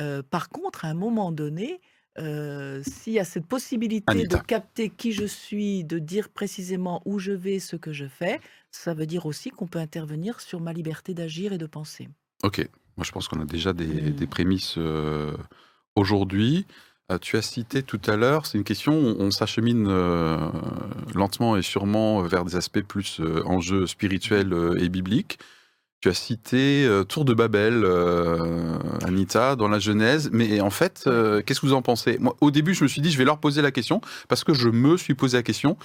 Euh, 0.00 0.22
par 0.22 0.48
contre, 0.48 0.84
à 0.84 0.88
un 0.88 0.94
moment 0.94 1.32
donné, 1.32 1.80
euh, 2.18 2.82
s'il 2.84 3.14
y 3.14 3.18
a 3.18 3.24
cette 3.24 3.46
possibilité 3.46 4.04
Anita. 4.06 4.38
de 4.38 4.42
capter 4.42 4.90
qui 4.90 5.12
je 5.12 5.24
suis, 5.24 5.84
de 5.84 5.98
dire 5.98 6.28
précisément 6.28 7.02
où 7.04 7.18
je 7.18 7.32
vais, 7.32 7.58
ce 7.58 7.76
que 7.76 7.92
je 7.92 8.06
fais, 8.06 8.40
ça 8.70 8.94
veut 8.94 9.06
dire 9.06 9.26
aussi 9.26 9.50
qu'on 9.50 9.66
peut 9.66 9.78
intervenir 9.78 10.40
sur 10.40 10.60
ma 10.60 10.72
liberté 10.72 11.14
d'agir 11.14 11.52
et 11.52 11.58
de 11.58 11.66
penser. 11.66 12.08
Ok. 12.42 12.68
Moi, 12.96 13.04
je 13.04 13.12
pense 13.12 13.28
qu'on 13.28 13.40
a 13.40 13.44
déjà 13.44 13.72
des, 13.72 13.86
Mm. 13.86 14.10
des 14.12 14.26
prémices 14.26 14.74
euh, 14.78 15.32
aujourd'hui. 15.96 16.66
Euh, 17.10 17.18
tu 17.18 17.36
as 17.36 17.42
cité 17.42 17.82
tout 17.82 18.00
à 18.06 18.16
l'heure, 18.16 18.46
c'est 18.46 18.58
une 18.58 18.64
question, 18.64 18.94
on, 18.94 19.16
on 19.18 19.30
s'achemine 19.30 19.86
euh, 19.88 20.36
lentement 21.14 21.56
et 21.56 21.62
sûrement 21.62 22.22
vers 22.22 22.44
des 22.44 22.56
aspects 22.56 22.80
plus 22.82 23.20
enjeux 23.44 23.86
spirituels 23.86 24.54
et 24.78 24.88
bibliques. 24.88 25.38
Tu 26.00 26.08
as 26.08 26.14
cité 26.14 26.88
Tour 27.08 27.24
de 27.24 27.32
Babel, 27.32 27.86
Anita, 29.04 29.54
dans 29.54 29.68
la 29.68 29.78
Genèse, 29.78 30.30
mais 30.32 30.60
en 30.60 30.70
fait, 30.70 31.08
qu'est-ce 31.46 31.60
que 31.60 31.66
vous 31.66 31.74
en 31.74 31.82
pensez? 31.82 32.18
Moi, 32.18 32.34
au 32.40 32.50
début, 32.50 32.74
je 32.74 32.82
me 32.82 32.88
suis 32.88 33.00
dit, 33.00 33.12
je 33.12 33.18
vais 33.18 33.24
leur 33.24 33.38
poser 33.38 33.62
la 33.62 33.70
question, 33.70 34.00
parce 34.26 34.42
que 34.42 34.52
je 34.52 34.68
me 34.68 34.96
suis 34.96 35.14
posé 35.14 35.36
la 35.36 35.44
question, 35.44 35.76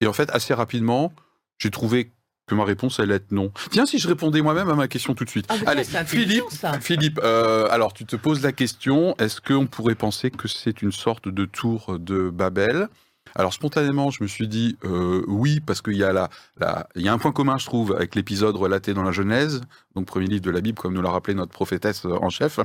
et 0.00 0.06
en 0.06 0.14
fait, 0.14 0.30
assez 0.30 0.54
rapidement, 0.54 1.12
j'ai 1.58 1.70
trouvé 1.70 2.10
que 2.46 2.54
ma 2.54 2.64
réponse 2.64 3.00
allait 3.00 3.16
être 3.16 3.32
non. 3.32 3.50
Tiens, 3.70 3.86
si 3.86 3.98
je 3.98 4.06
répondais 4.08 4.40
moi-même 4.40 4.68
à 4.68 4.74
ma 4.74 4.86
question 4.88 5.14
tout 5.14 5.24
de 5.24 5.30
suite. 5.30 5.46
Ah, 5.48 5.54
Allez, 5.66 5.82
Philippe, 5.84 6.44
ça. 6.50 6.78
Philippe, 6.80 7.20
euh, 7.22 7.66
alors 7.70 7.92
tu 7.92 8.06
te 8.06 8.14
poses 8.16 8.42
la 8.42 8.52
question, 8.52 9.16
est-ce 9.18 9.40
qu'on 9.40 9.66
pourrait 9.66 9.96
penser 9.96 10.30
que 10.30 10.46
c'est 10.46 10.80
une 10.82 10.92
sorte 10.92 11.28
de 11.28 11.44
tour 11.44 11.98
de 11.98 12.30
Babel? 12.30 12.88
Alors 13.34 13.52
spontanément, 13.52 14.10
je 14.10 14.22
me 14.22 14.28
suis 14.28 14.46
dit 14.48 14.78
euh, 14.84 15.22
oui 15.26 15.58
parce 15.60 15.82
qu'il 15.82 15.96
y 15.96 16.04
a 16.04 16.12
la, 16.12 16.30
la- 16.58 16.88
il 16.94 17.02
y 17.02 17.08
a 17.08 17.12
un 17.12 17.18
point 17.18 17.32
commun, 17.32 17.58
je 17.58 17.66
trouve, 17.66 17.94
avec 17.94 18.14
l'épisode 18.14 18.56
relaté 18.56 18.94
dans 18.94 19.02
la 19.02 19.10
Genèse, 19.12 19.60
donc 19.96 20.06
premier 20.06 20.26
livre 20.26 20.42
de 20.42 20.50
la 20.50 20.60
Bible, 20.60 20.78
comme 20.78 20.94
nous 20.94 21.02
l'a 21.02 21.10
rappelé 21.10 21.34
notre 21.34 21.50
prophétesse 21.52 22.04
en 22.06 22.30
chef. 22.30 22.60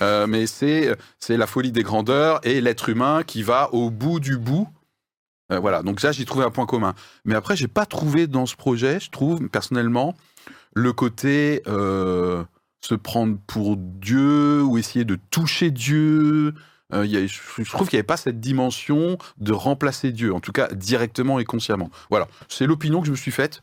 Euh, 0.00 0.26
mais 0.26 0.46
c'est 0.46 0.96
c'est 1.18 1.36
la 1.36 1.46
folie 1.46 1.70
des 1.72 1.82
grandeurs 1.82 2.40
et 2.42 2.60
l'être 2.62 2.88
humain 2.88 3.22
qui 3.24 3.42
va 3.42 3.72
au 3.74 3.90
bout 3.90 4.18
du 4.18 4.36
bout 4.38 4.66
Euh, 5.50 5.58
voilà, 5.58 5.82
donc 5.82 6.02
là, 6.02 6.12
j'ai 6.12 6.24
trouvé 6.24 6.44
un 6.44 6.50
point 6.50 6.66
commun. 6.66 6.94
Mais 7.24 7.34
après, 7.34 7.56
j'ai 7.56 7.68
pas 7.68 7.86
trouvé 7.86 8.26
dans 8.26 8.46
ce 8.46 8.56
projet, 8.56 9.00
je 9.00 9.10
trouve, 9.10 9.48
personnellement, 9.48 10.14
le 10.74 10.92
côté 10.92 11.62
euh, 11.66 12.44
se 12.80 12.94
prendre 12.94 13.38
pour 13.46 13.76
Dieu 13.76 14.62
ou 14.62 14.78
essayer 14.78 15.04
de 15.04 15.18
toucher 15.30 15.70
Dieu. 15.70 16.54
Euh, 16.92 17.04
je 17.06 17.70
trouve 17.70 17.88
qu'il 17.88 17.96
n'y 17.96 18.00
avait 18.00 18.06
pas 18.06 18.16
cette 18.16 18.40
dimension 18.40 19.18
de 19.38 19.52
remplacer 19.52 20.12
Dieu, 20.12 20.34
en 20.34 20.40
tout 20.40 20.52
cas 20.52 20.68
directement 20.68 21.38
et 21.38 21.44
consciemment. 21.44 21.90
Voilà, 22.10 22.28
c'est 22.48 22.66
l'opinion 22.66 23.00
que 23.00 23.06
je 23.06 23.12
me 23.12 23.16
suis 23.16 23.32
faite 23.32 23.62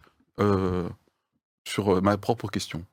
sur 1.68 2.02
ma 2.02 2.16
propre 2.18 2.48
question. 2.48 2.86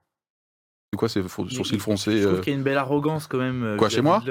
C'est 0.95 0.99
quoi 0.99 1.09
ces 1.09 1.25
sourcils 1.51 1.79
froncés 1.81 2.19
Je 2.19 2.23
trouve 2.27 2.39
euh, 2.39 2.41
qu'il 2.41 2.53
y 2.53 2.55
a 2.55 2.59
une 2.59 2.63
belle 2.63 2.79
arrogance 2.79 3.27
quand 3.27 3.39
même. 3.39 3.65
euh, 3.65 3.77
Quoi, 3.77 3.89
chez 3.89 4.01
moi 4.01 4.23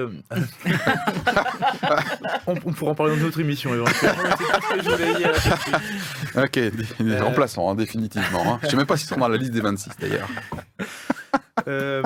on, 2.47 2.54
on 2.65 2.71
pourra 2.74 2.91
en 2.91 2.95
parler 2.95 3.11
dans 3.14 3.20
une 3.20 3.26
autre 3.28 3.39
émission 3.41 3.74
éventuellement. 3.74 4.24
mais 4.24 4.30
c'est 4.38 4.47
pas 4.47 4.59
ce 4.61 4.76
que 4.78 4.84
je 4.84 4.89
voulais 4.89 5.14
dire 5.16 5.32
là-dessus. 5.32 5.49
Ok, 6.38 6.57
Euh. 7.01 7.24
remplaçants, 7.24 7.70
hein, 7.70 7.76
définitivement. 7.76 8.53
hein. 8.53 8.59
Je 8.64 8.70
sais 8.70 8.78
même 8.78 8.86
pas 8.86 8.95
s'ils 8.95 9.09
sont 9.09 9.18
dans 9.18 9.28
la 9.28 9.36
liste 9.38 9.51
des 9.51 9.59
26 9.61 9.89
d'ailleurs. 9.99 10.30
Euh, 11.68 12.01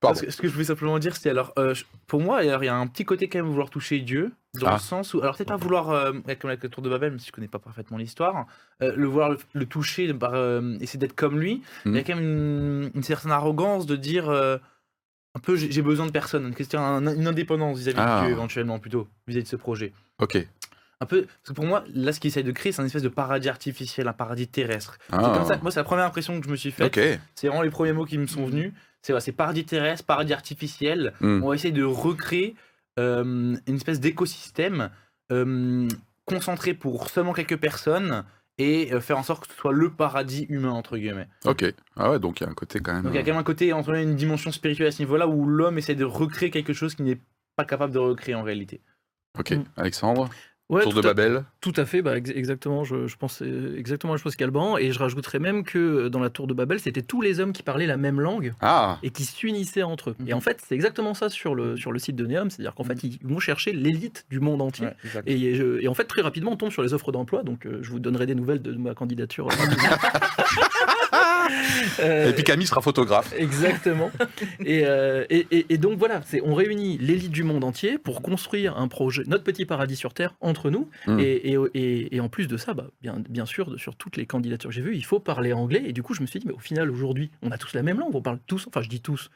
Pardon. 0.00 0.18
ce, 0.20 0.26
que, 0.26 0.30
ce 0.30 0.36
que 0.42 0.46
je 0.48 0.52
voulais 0.52 0.64
simplement 0.66 0.98
dire, 0.98 1.16
c'est 1.16 1.30
alors, 1.30 1.52
euh, 1.58 1.74
pour 2.06 2.20
moi, 2.20 2.44
il 2.44 2.48
y 2.48 2.68
a 2.68 2.74
un 2.76 2.86
petit 2.86 3.04
côté 3.06 3.28
quand 3.28 3.38
même 3.38 3.48
vouloir 3.48 3.70
toucher 3.70 3.98
Dieu, 4.00 4.32
dans 4.60 4.66
Ah. 4.66 4.72
le 4.74 4.78
sens 4.78 5.14
où, 5.14 5.20
alors 5.22 5.36
peut-être 5.36 5.48
pas 5.48 5.56
vouloir, 5.56 5.90
euh, 5.90 6.12
comme 6.38 6.50
avec 6.50 6.62
la 6.62 6.68
tour 6.68 6.82
de 6.82 6.90
Babel, 6.90 7.10
même 7.12 7.18
si 7.18 7.28
je 7.28 7.32
connais 7.32 7.48
pas 7.48 7.58
parfaitement 7.58 7.96
l'histoire, 7.96 8.46
euh, 8.82 8.92
le 8.94 9.06
vouloir 9.06 9.30
le, 9.30 9.38
le 9.54 9.64
toucher, 9.66 10.12
par, 10.12 10.34
euh, 10.34 10.76
essayer 10.80 10.98
d'être 10.98 11.14
comme 11.14 11.40
lui, 11.40 11.62
il 11.86 11.94
y 11.94 11.98
a 11.98 12.02
quand 12.02 12.14
même 12.14 12.24
une, 12.24 12.90
une 12.94 13.02
certaine 13.02 13.32
arrogance 13.32 13.86
de 13.86 13.96
dire, 13.96 14.28
un 14.30 15.38
peu, 15.40 15.56
j'ai 15.56 15.82
besoin 15.82 16.06
de 16.06 16.12
personne, 16.12 16.46
une 16.46 16.54
question, 16.54 16.80
un- 16.80 17.14
une 17.14 17.26
indépendance 17.26 17.78
vis-à-vis 17.78 17.98
Ah. 18.00 18.20
de 18.20 18.26
Dieu 18.26 18.34
éventuellement 18.34 18.78
plutôt, 18.78 19.06
vis-à-vis 19.26 19.44
de 19.44 19.48
ce 19.48 19.56
projet. 19.56 19.92
Ok. 20.20 20.46
Un 21.00 21.04
peu, 21.06 21.22
parce 21.26 21.48
que 21.48 21.52
pour 21.52 21.66
moi, 21.66 21.84
là, 21.92 22.10
ce 22.14 22.20
qu'il 22.20 22.28
essaye 22.28 22.42
de 22.44 22.52
créer, 22.52 22.72
c'est 22.72 22.80
un 22.80 22.86
espèce 22.86 23.02
de 23.02 23.08
paradis 23.10 23.50
artificiel, 23.50 24.08
un 24.08 24.14
paradis 24.14 24.48
terrestre. 24.48 24.96
Ah. 25.12 25.20
C'est 25.22 25.38
comme 25.38 25.46
ça, 25.48 25.58
moi, 25.62 25.70
c'est 25.70 25.80
la 25.80 25.84
première 25.84 26.06
impression 26.06 26.38
que 26.40 26.46
je 26.46 26.50
me 26.50 26.56
suis 26.56 26.70
faite. 26.70 26.86
Ok. 26.96 27.02
C'est 27.34 27.48
vraiment 27.48 27.60
les 27.62 27.68
premiers 27.70 27.92
mots 27.92 28.06
qui 28.06 28.16
me 28.16 28.26
sont 28.26 28.46
venus. 28.46 28.72
C'est 29.06 29.12
ouais, 29.12 29.20
c'est 29.20 29.30
paradis 29.30 29.64
terrestre, 29.64 30.04
paradis 30.04 30.32
artificiel. 30.32 31.12
Hmm. 31.20 31.40
On 31.44 31.50
va 31.50 31.54
essayer 31.54 31.72
de 31.72 31.84
recréer 31.84 32.56
euh, 32.98 33.54
une 33.64 33.76
espèce 33.76 34.00
d'écosystème 34.00 34.90
euh, 35.30 35.86
concentré 36.24 36.74
pour 36.74 37.08
seulement 37.08 37.32
quelques 37.32 37.56
personnes 37.56 38.24
et 38.58 38.92
euh, 38.92 39.00
faire 39.00 39.16
en 39.16 39.22
sorte 39.22 39.46
que 39.46 39.54
ce 39.54 39.60
soit 39.60 39.72
le 39.72 39.92
paradis 39.92 40.46
humain, 40.48 40.72
entre 40.72 40.98
guillemets. 40.98 41.28
Ok. 41.44 41.72
Ah 41.94 42.10
ouais, 42.10 42.18
donc 42.18 42.40
il 42.40 42.42
y 42.42 42.46
a 42.48 42.50
un 42.50 42.54
côté 42.54 42.80
quand 42.80 42.94
même. 42.94 43.04
Donc 43.04 43.12
il 43.12 43.16
y 43.16 43.18
a 43.20 43.22
quand 43.22 43.30
même 43.30 43.38
un 43.38 43.44
côté, 43.44 43.72
entre 43.72 43.92
guillemets, 43.92 44.10
une 44.10 44.16
dimension 44.16 44.50
spirituelle 44.50 44.88
à 44.88 44.90
ce 44.90 44.98
niveau-là 44.98 45.28
où 45.28 45.46
l'homme 45.46 45.78
essaie 45.78 45.94
de 45.94 46.04
recréer 46.04 46.50
quelque 46.50 46.72
chose 46.72 46.96
qu'il 46.96 47.04
n'est 47.04 47.20
pas 47.54 47.64
capable 47.64 47.92
de 47.92 48.00
recréer 48.00 48.34
en 48.34 48.42
réalité. 48.42 48.80
Ok. 49.38 49.52
Mm. 49.52 49.64
Alexandre, 49.76 50.30
Ouais, 50.68 50.82
tour 50.82 50.92
de 50.94 50.98
à- 50.98 51.02
Babel. 51.14 51.44
Tout 51.60 51.72
à 51.76 51.84
fait, 51.84 52.02
bah, 52.02 52.16
ex- 52.18 52.30
exactement. 52.34 52.82
Je, 52.82 53.06
je 53.06 53.16
pense 53.16 53.40
euh, 53.40 53.76
exactement 53.78 54.14
la 54.14 54.18
chose 54.18 54.34
qu'Alban. 54.34 54.76
Et 54.78 54.90
je 54.90 54.98
rajouterais 54.98 55.38
même 55.38 55.62
que 55.62 55.78
euh, 55.78 56.08
dans 56.10 56.18
la 56.18 56.28
tour 56.28 56.48
de 56.48 56.54
Babel, 56.54 56.80
c'était 56.80 57.02
tous 57.02 57.20
les 57.22 57.38
hommes 57.38 57.52
qui 57.52 57.62
parlaient 57.62 57.86
la 57.86 57.96
même 57.96 58.20
langue 58.20 58.52
Ah. 58.60 58.98
et 59.04 59.10
qui 59.10 59.24
s'unissaient 59.24 59.84
entre 59.84 60.10
eux. 60.10 60.16
Mhm. 60.18 60.28
Et 60.28 60.32
en 60.34 60.40
fait, 60.40 60.60
c'est 60.66 60.74
exactement 60.74 61.14
ça 61.14 61.28
sur 61.28 61.54
le, 61.54 61.76
sur 61.76 61.92
le 61.92 62.00
site 62.00 62.16
de 62.16 62.26
Neom. 62.26 62.50
C'est-à-dire 62.50 62.74
qu'en 62.74 62.82
fait, 62.82 63.04
ils 63.04 63.18
vont 63.22 63.38
chercher 63.38 63.72
l'élite 63.72 64.26
du 64.28 64.40
monde 64.40 64.60
entier. 64.60 64.86
Ouais, 64.86 64.96
exact. 65.04 65.28
Et, 65.28 65.54
je- 65.54 65.80
et 65.80 65.86
en 65.86 65.94
fait, 65.94 66.04
très 66.04 66.22
rapidement, 66.22 66.50
on 66.52 66.56
tombe 66.56 66.72
sur 66.72 66.82
les 66.82 66.92
offres 66.94 67.12
d'emploi. 67.12 67.44
Donc, 67.44 67.64
euh, 67.66 67.78
je 67.82 67.90
vous 67.90 68.00
donnerai 68.00 68.26
des 68.26 68.34
nouvelles 68.34 68.60
de 68.62 68.72
ma 68.72 68.94
candidature. 68.94 69.46
Euh, 72.00 72.30
Et 72.30 72.32
puis 72.32 72.44
Camille 72.44 72.66
sera 72.66 72.80
photographe. 72.80 73.32
Exactement. 73.36 74.10
et, 74.64 74.82
euh, 74.84 75.24
et, 75.30 75.46
et- 75.50 75.66
et 75.70 75.78
donc 75.78 75.98
voilà, 75.98 76.20
c'est 76.26 76.40
on 76.42 76.54
réunit 76.54 76.98
l'élite 76.98 77.30
du 77.30 77.42
monde 77.42 77.64
entier 77.64 77.98
pour 77.98 78.22
construire 78.22 78.76
un 78.76 78.88
projet, 78.88 79.22
notre 79.26 79.44
petit 79.44 79.64
paradis 79.64 79.96
sur 79.96 80.12
Terre 80.14 80.34
entre 80.40 80.70
nous. 80.70 80.88
Mm. 81.06 81.18
Et, 81.20 81.52
et- 81.52 81.56
et- 81.74 82.16
et 82.16 82.20
en 82.20 82.28
plus 82.28 82.46
de 82.48 82.56
ça, 82.56 82.74
bah, 82.74 82.88
bien, 83.02 83.16
bien 83.28 83.46
sûr, 83.46 83.78
sur 83.78 83.96
toutes 83.96 84.16
les 84.16 84.26
candidatures 84.26 84.70
que 84.70 84.74
j'ai 84.74 84.82
vues, 84.82 84.96
il 84.96 85.04
faut 85.04 85.20
parler 85.20 85.52
anglais. 85.52 85.82
Et 85.86 85.92
du 85.92 86.02
coup, 86.02 86.14
je 86.14 86.22
me 86.22 86.26
suis 86.26 86.40
dit, 86.40 86.46
mais 86.46 86.52
au 86.54 86.58
final, 86.58 86.90
aujourd'hui, 86.90 87.30
on 87.42 87.50
a 87.50 87.58
tous 87.58 87.74
la 87.74 87.82
même 87.82 87.98
langue, 87.98 88.14
on 88.14 88.22
parle 88.22 88.38
tous, 88.46 88.66
enfin 88.68 88.82
je 88.82 88.88
dis 88.88 89.00
tous. 89.00 89.30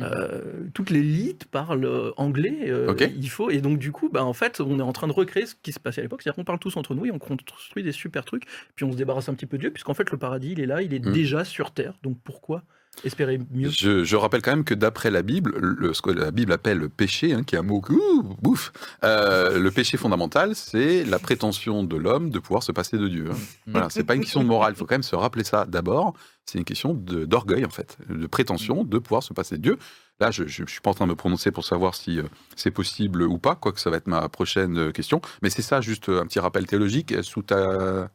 Euh, 0.00 0.64
toute 0.74 0.90
l'élite 0.90 1.46
parle 1.46 1.84
euh, 1.84 2.12
anglais, 2.16 2.66
euh, 2.68 2.94
il 3.16 3.28
faut. 3.30 3.50
Et 3.50 3.60
donc 3.60 3.78
du 3.78 3.92
coup, 3.92 4.08
bah, 4.08 4.24
en 4.24 4.32
fait, 4.32 4.60
on 4.60 4.78
est 4.78 4.82
en 4.82 4.92
train 4.92 5.08
de 5.08 5.12
recréer 5.12 5.46
ce 5.46 5.54
qui 5.62 5.72
se 5.72 5.80
passait 5.80 6.00
à 6.00 6.04
l'époque, 6.04 6.22
c'est-à-dire 6.22 6.36
qu'on 6.36 6.44
parle 6.44 6.58
tous 6.58 6.76
entre 6.76 6.94
nous 6.94 7.06
et 7.06 7.10
on 7.10 7.18
construit 7.18 7.82
des 7.82 7.92
super 7.92 8.24
trucs, 8.24 8.44
puis 8.74 8.84
on 8.84 8.92
se 8.92 8.96
débarrasse 8.96 9.28
un 9.28 9.34
petit 9.34 9.46
peu 9.46 9.56
de 9.56 9.62
Dieu, 9.62 9.70
puisqu'en 9.70 9.94
fait 9.94 10.10
le 10.10 10.18
paradis 10.18 10.52
il 10.52 10.60
est 10.60 10.66
là, 10.66 10.82
il 10.82 10.94
est 10.94 11.04
Mm. 11.04 11.12
déjà 11.12 11.44
sur 11.44 11.70
terre, 11.70 11.94
donc 12.02 12.18
pourquoi 12.22 12.62
espérer 13.04 13.38
mieux 13.52 13.70
Je, 13.70 14.02
je 14.04 14.16
rappelle 14.16 14.42
quand 14.42 14.50
même 14.50 14.64
que 14.64 14.74
d'après 14.74 15.10
la 15.10 15.22
Bible, 15.22 15.54
le- 15.58 15.94
ce 15.94 16.02
que 16.02 16.10
la 16.10 16.30
Bible 16.30 16.52
appelle 16.52 16.78
le 16.78 16.88
péché, 16.88 17.32
hein, 17.32 17.42
qui 17.44 17.54
est 17.54 17.58
un 17.58 17.62
mot 17.62 17.82
ouh, 17.90 18.22
bouf, 18.42 18.72
euh, 19.04 19.58
le 19.58 19.70
péché 19.70 19.96
fondamental, 19.96 20.54
c'est 20.54 21.04
la 21.04 21.18
prétention 21.18 21.84
de 21.84 21.96
l'homme 21.96 22.30
de 22.30 22.38
pouvoir 22.38 22.62
se 22.62 22.72
passer 22.72 22.98
de 22.98 23.06
Dieu. 23.08 23.26
hein. 23.30 23.36
Mm. 23.66 23.72
Voilà, 23.72 23.90
c'est 23.90 24.04
pas 24.04 24.14
une 24.14 24.22
question 24.22 24.42
de 24.42 24.48
morale. 24.48 24.72
Il 24.74 24.78
faut 24.78 24.84
quand 24.86 24.94
même 24.94 25.02
se 25.02 25.16
rappeler 25.16 25.44
ça 25.44 25.64
d'abord. 25.66 26.14
C'est 26.44 26.58
une 26.58 26.64
question 26.64 26.94
d'orgueil 26.94 27.64
en 27.64 27.70
fait, 27.70 27.98
de 28.08 28.26
prétention 28.26 28.82
de 28.84 28.98
pouvoir 28.98 29.22
se 29.22 29.32
passer 29.34 29.56
de 29.58 29.62
Dieu. 29.62 29.78
Là, 30.20 30.30
je, 30.32 30.48
je 30.48 30.64
suis 30.66 30.80
pas 30.80 30.90
en 30.90 30.94
train 30.94 31.04
de 31.06 31.10
me 31.10 31.16
prononcer 31.16 31.52
pour 31.52 31.64
savoir 31.64 31.94
si 31.94 32.18
euh, 32.18 32.24
c'est 32.56 32.72
possible 32.72 33.22
ou 33.22 33.38
pas, 33.38 33.54
quoique 33.54 33.78
ça 33.78 33.88
va 33.90 33.98
être 33.98 34.08
ma 34.08 34.28
prochaine 34.28 34.76
euh, 34.76 34.90
question. 34.90 35.20
Mais 35.42 35.50
c'est 35.50 35.62
ça, 35.62 35.80
juste 35.80 36.08
un 36.08 36.26
petit 36.26 36.40
rappel 36.40 36.66
théologique 36.66 37.14
sous 37.22 37.42
ta 37.42 38.10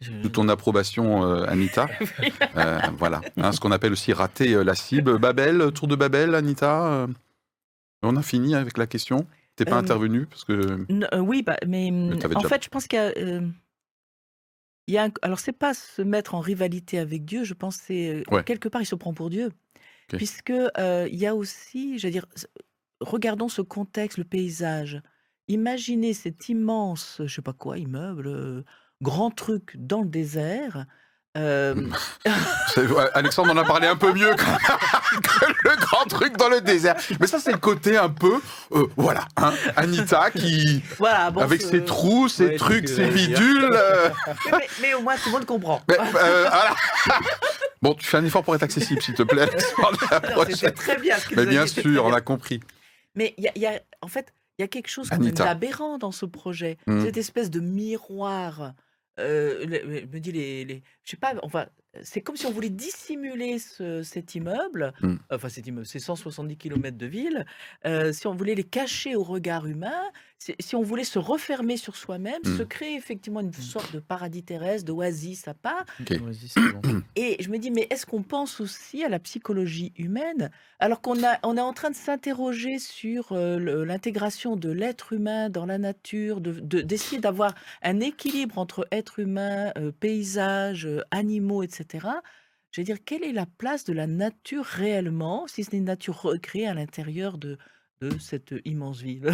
Sous 0.00 0.28
ton 0.30 0.48
approbation, 0.48 1.24
euh, 1.24 1.44
Anita. 1.46 1.86
Euh, 2.56 2.78
voilà, 2.98 3.20
Hein, 3.36 3.52
ce 3.52 3.60
qu'on 3.60 3.70
appelle 3.72 3.92
aussi 3.92 4.12
rater 4.12 4.54
euh, 4.54 4.62
la 4.64 4.74
cible. 4.74 5.18
Babel, 5.18 5.72
tour 5.72 5.88
de 5.88 5.96
Babel, 5.96 6.34
Anita. 6.34 7.06
on 8.02 8.16
a 8.16 8.22
fini 8.22 8.54
avec 8.54 8.76
la 8.78 8.86
question. 8.86 9.26
T'es 9.56 9.64
pas 9.64 9.76
intervenu 9.76 10.26
parce 10.26 10.44
que 10.44 10.86
oui, 11.18 11.42
bah, 11.42 11.56
mais 11.66 11.90
t'avais 12.18 12.36
en 12.36 12.40
déjà- 12.40 12.48
fait, 12.48 12.64
je 12.64 12.68
pense 12.68 12.86
qu'il 12.86 12.98
y 12.98 13.02
a. 13.02 13.12
il 14.88 14.94
y 14.94 14.98
a 14.98 15.04
un- 15.04 15.12
alors, 15.22 15.38
c'est 15.38 15.52
pas 15.52 15.74
se 15.74 16.02
mettre 16.02 16.34
en 16.34 16.40
rivalité 16.40 16.98
avec 16.98 17.24
Dieu, 17.24 17.44
je 17.44 17.54
pense 17.54 17.76
que 17.78 17.82
c'est. 17.86 18.24
Ouais. 18.30 18.42
Quelque 18.44 18.68
part, 18.68 18.82
il 18.82 18.86
se 18.86 18.94
prend 18.94 19.14
pour 19.14 19.30
Dieu. 19.30 19.46
Ok. 20.12 20.16
Puisque 20.18 20.52
il 20.78 21.14
y 21.16 21.26
a 21.26 21.34
aussi, 21.34 21.98
je 21.98 22.06
veux 22.06 22.12
dire, 22.12 22.26
regardons 23.00 23.48
ce 23.48 23.62
contexte, 23.62 24.18
le 24.18 24.24
paysage. 24.24 25.00
Imaginez 25.48 26.12
cet 26.14 26.48
immense, 26.48 27.20
je 27.24 27.34
sais 27.34 27.42
pas 27.42 27.52
quoi, 27.52 27.78
immeuble, 27.78 28.64
grand 29.02 29.30
truc 29.30 29.72
dans 29.76 30.00
le 30.00 30.08
désert. 30.08 30.86
euh, 31.36 31.74
ouais, 32.76 33.10
Alexandre 33.14 33.52
en 33.52 33.56
a 33.56 33.64
parlé 33.64 33.86
un 33.86 33.96
peu 33.96 34.12
mieux 34.12 34.34
que, 34.34 34.44
que 35.22 35.46
le 35.68 35.76
grand 35.76 36.04
truc 36.04 36.36
dans 36.36 36.48
le 36.48 36.60
désert. 36.60 36.94
Mais 37.20 37.26
ça, 37.26 37.38
c'est 37.38 37.52
le 37.52 37.58
côté 37.58 37.96
un 37.96 38.08
peu, 38.10 38.40
euh, 38.72 38.86
voilà, 38.96 39.26
hein, 39.38 39.52
Anita 39.76 40.30
qui, 40.30 40.82
voilà, 40.98 41.30
bon, 41.30 41.40
avec 41.40 41.62
ses 41.62 41.84
trous, 41.84 42.28
ses 42.28 42.46
Ouais, 42.48 42.56
trucs, 42.56 42.88
ses 42.88 43.08
bidules. 43.08 43.70
euh, 43.72 44.10
mais, 44.46 44.50
mais- 44.58 44.68
mais 44.82 44.94
au 44.94 45.00
moins, 45.02 45.16
tout 45.16 45.26
le 45.26 45.32
monde 45.32 45.46
comprend. 45.46 45.80
mais, 45.88 45.98
euh, 45.98 46.48
voilà. 46.48 46.74
Bon, 47.80 47.94
tu 47.94 48.06
fais 48.06 48.18
un 48.18 48.24
effort 48.24 48.44
pour 48.44 48.54
être 48.54 48.62
accessible, 48.62 49.02
s'il 49.02 49.14
te 49.14 49.22
plaît. 49.24 49.48
C'était 50.50 50.70
très 50.72 50.96
bien 50.98 51.18
ce 51.18 51.28
que 51.28 51.34
Mais 51.34 51.46
bien 51.46 51.66
sûr, 51.66 52.04
on 52.04 52.12
a 52.12 52.20
compris. 52.20 52.60
Mais 53.16 53.34
il 53.38 53.44
y 53.44 53.48
a, 53.48 53.52
il 53.56 53.62
y 53.62 53.66
a- 53.66 53.80
en 54.02 54.06
fait, 54.08 54.32
il 54.58 54.62
y 54.62 54.64
a 54.64 54.68
quelque 54.68 54.88
chose 54.88 55.08
d'aberrant 55.08 55.98
dans 55.98 56.12
ce 56.12 56.24
projet. 56.26 56.76
Mm. 56.86 57.04
Cette 57.06 57.16
espèce 57.16 57.50
de 57.50 57.58
miroir. 57.60 58.72
Euh, 59.18 59.66
me 60.06 60.18
dit 60.20 60.32
les, 60.32 60.64
les- 60.64 60.82
je 61.04 61.10
sais 61.12 61.16
pas, 61.16 61.34
enfin, 61.42 61.68
c'est 62.02 62.20
comme 62.22 62.36
si 62.36 62.46
on 62.46 62.50
voulait 62.52 62.70
dissimuler 62.70 63.58
ce- 63.58 64.02
cet 64.02 64.34
immeuble, 64.34 64.92
Mm. 65.02 65.16
enfin 65.30 65.48
cet 65.48 65.66
immeuble, 65.66 65.86
c'est 65.86 65.98
170 65.98 66.56
km 66.56 66.96
de 66.96 67.06
ville, 67.06 67.44
euh, 67.84 68.12
si 68.12 68.26
on 68.26 68.34
voulait 68.34 68.54
les 68.54 68.64
cacher 68.64 69.14
au 69.16 69.22
regard 69.22 69.66
humain, 69.66 70.00
si, 70.38 70.54
si 70.58 70.74
on 70.74 70.82
voulait 70.82 71.04
se 71.04 71.18
refermer 71.20 71.76
sur 71.76 71.94
soi-même, 71.94 72.42
se 72.44 72.62
créer 72.64 72.96
effectivement 72.96 73.40
une 73.40 73.52
sorte 73.52 73.92
de 73.92 74.00
paradis 74.00 74.42
terrestre, 74.42 74.86
d'oasis 74.86 75.46
à 75.46 75.54
part, 75.54 75.84
et 77.16 77.36
je 77.40 77.48
me 77.50 77.58
dis, 77.58 77.70
mais 77.70 77.86
est-ce 77.90 78.06
qu'on 78.06 78.22
pense 78.22 78.60
aussi 78.60 79.04
à 79.04 79.08
la 79.08 79.18
psychologie 79.18 79.92
humaine 79.96 80.50
alors 80.80 81.00
qu'on 81.00 81.22
a, 81.22 81.38
on 81.44 81.56
est 81.56 81.60
en 81.60 81.72
train 81.72 81.90
de 81.90 81.94
s'interroger 81.94 82.80
sur 82.80 83.30
euh, 83.30 83.84
l'intégration 83.84 84.56
de 84.56 84.68
l'être 84.70 85.12
humain 85.12 85.48
dans 85.48 85.64
la 85.64 85.78
nature, 85.78 86.40
de- 86.40 86.58
de- 86.58 86.80
d'essayer 86.80 87.20
d'avoir 87.20 87.54
un 87.82 88.00
équilibre 88.00 88.58
entre 88.58 88.88
être 88.90 89.20
humain, 89.20 89.70
euh, 89.78 89.92
paysage, 89.92 90.86
euh, 90.86 91.02
animaux, 91.12 91.62
etc. 91.62 91.81
Je 92.70 92.80
veux 92.80 92.84
dire, 92.84 92.98
quelle 93.04 93.22
est 93.22 93.32
la 93.32 93.46
place 93.46 93.84
de 93.84 93.92
la 93.92 94.06
nature 94.06 94.64
réellement, 94.64 95.46
si 95.46 95.62
ce 95.64 95.72
n'est 95.72 95.78
une 95.78 95.84
nature 95.84 96.20
recréée 96.22 96.66
à 96.66 96.74
l'intérieur 96.74 97.36
de, 97.36 97.58
de 98.00 98.18
cette 98.18 98.54
immense 98.64 99.00
ville? 99.02 99.30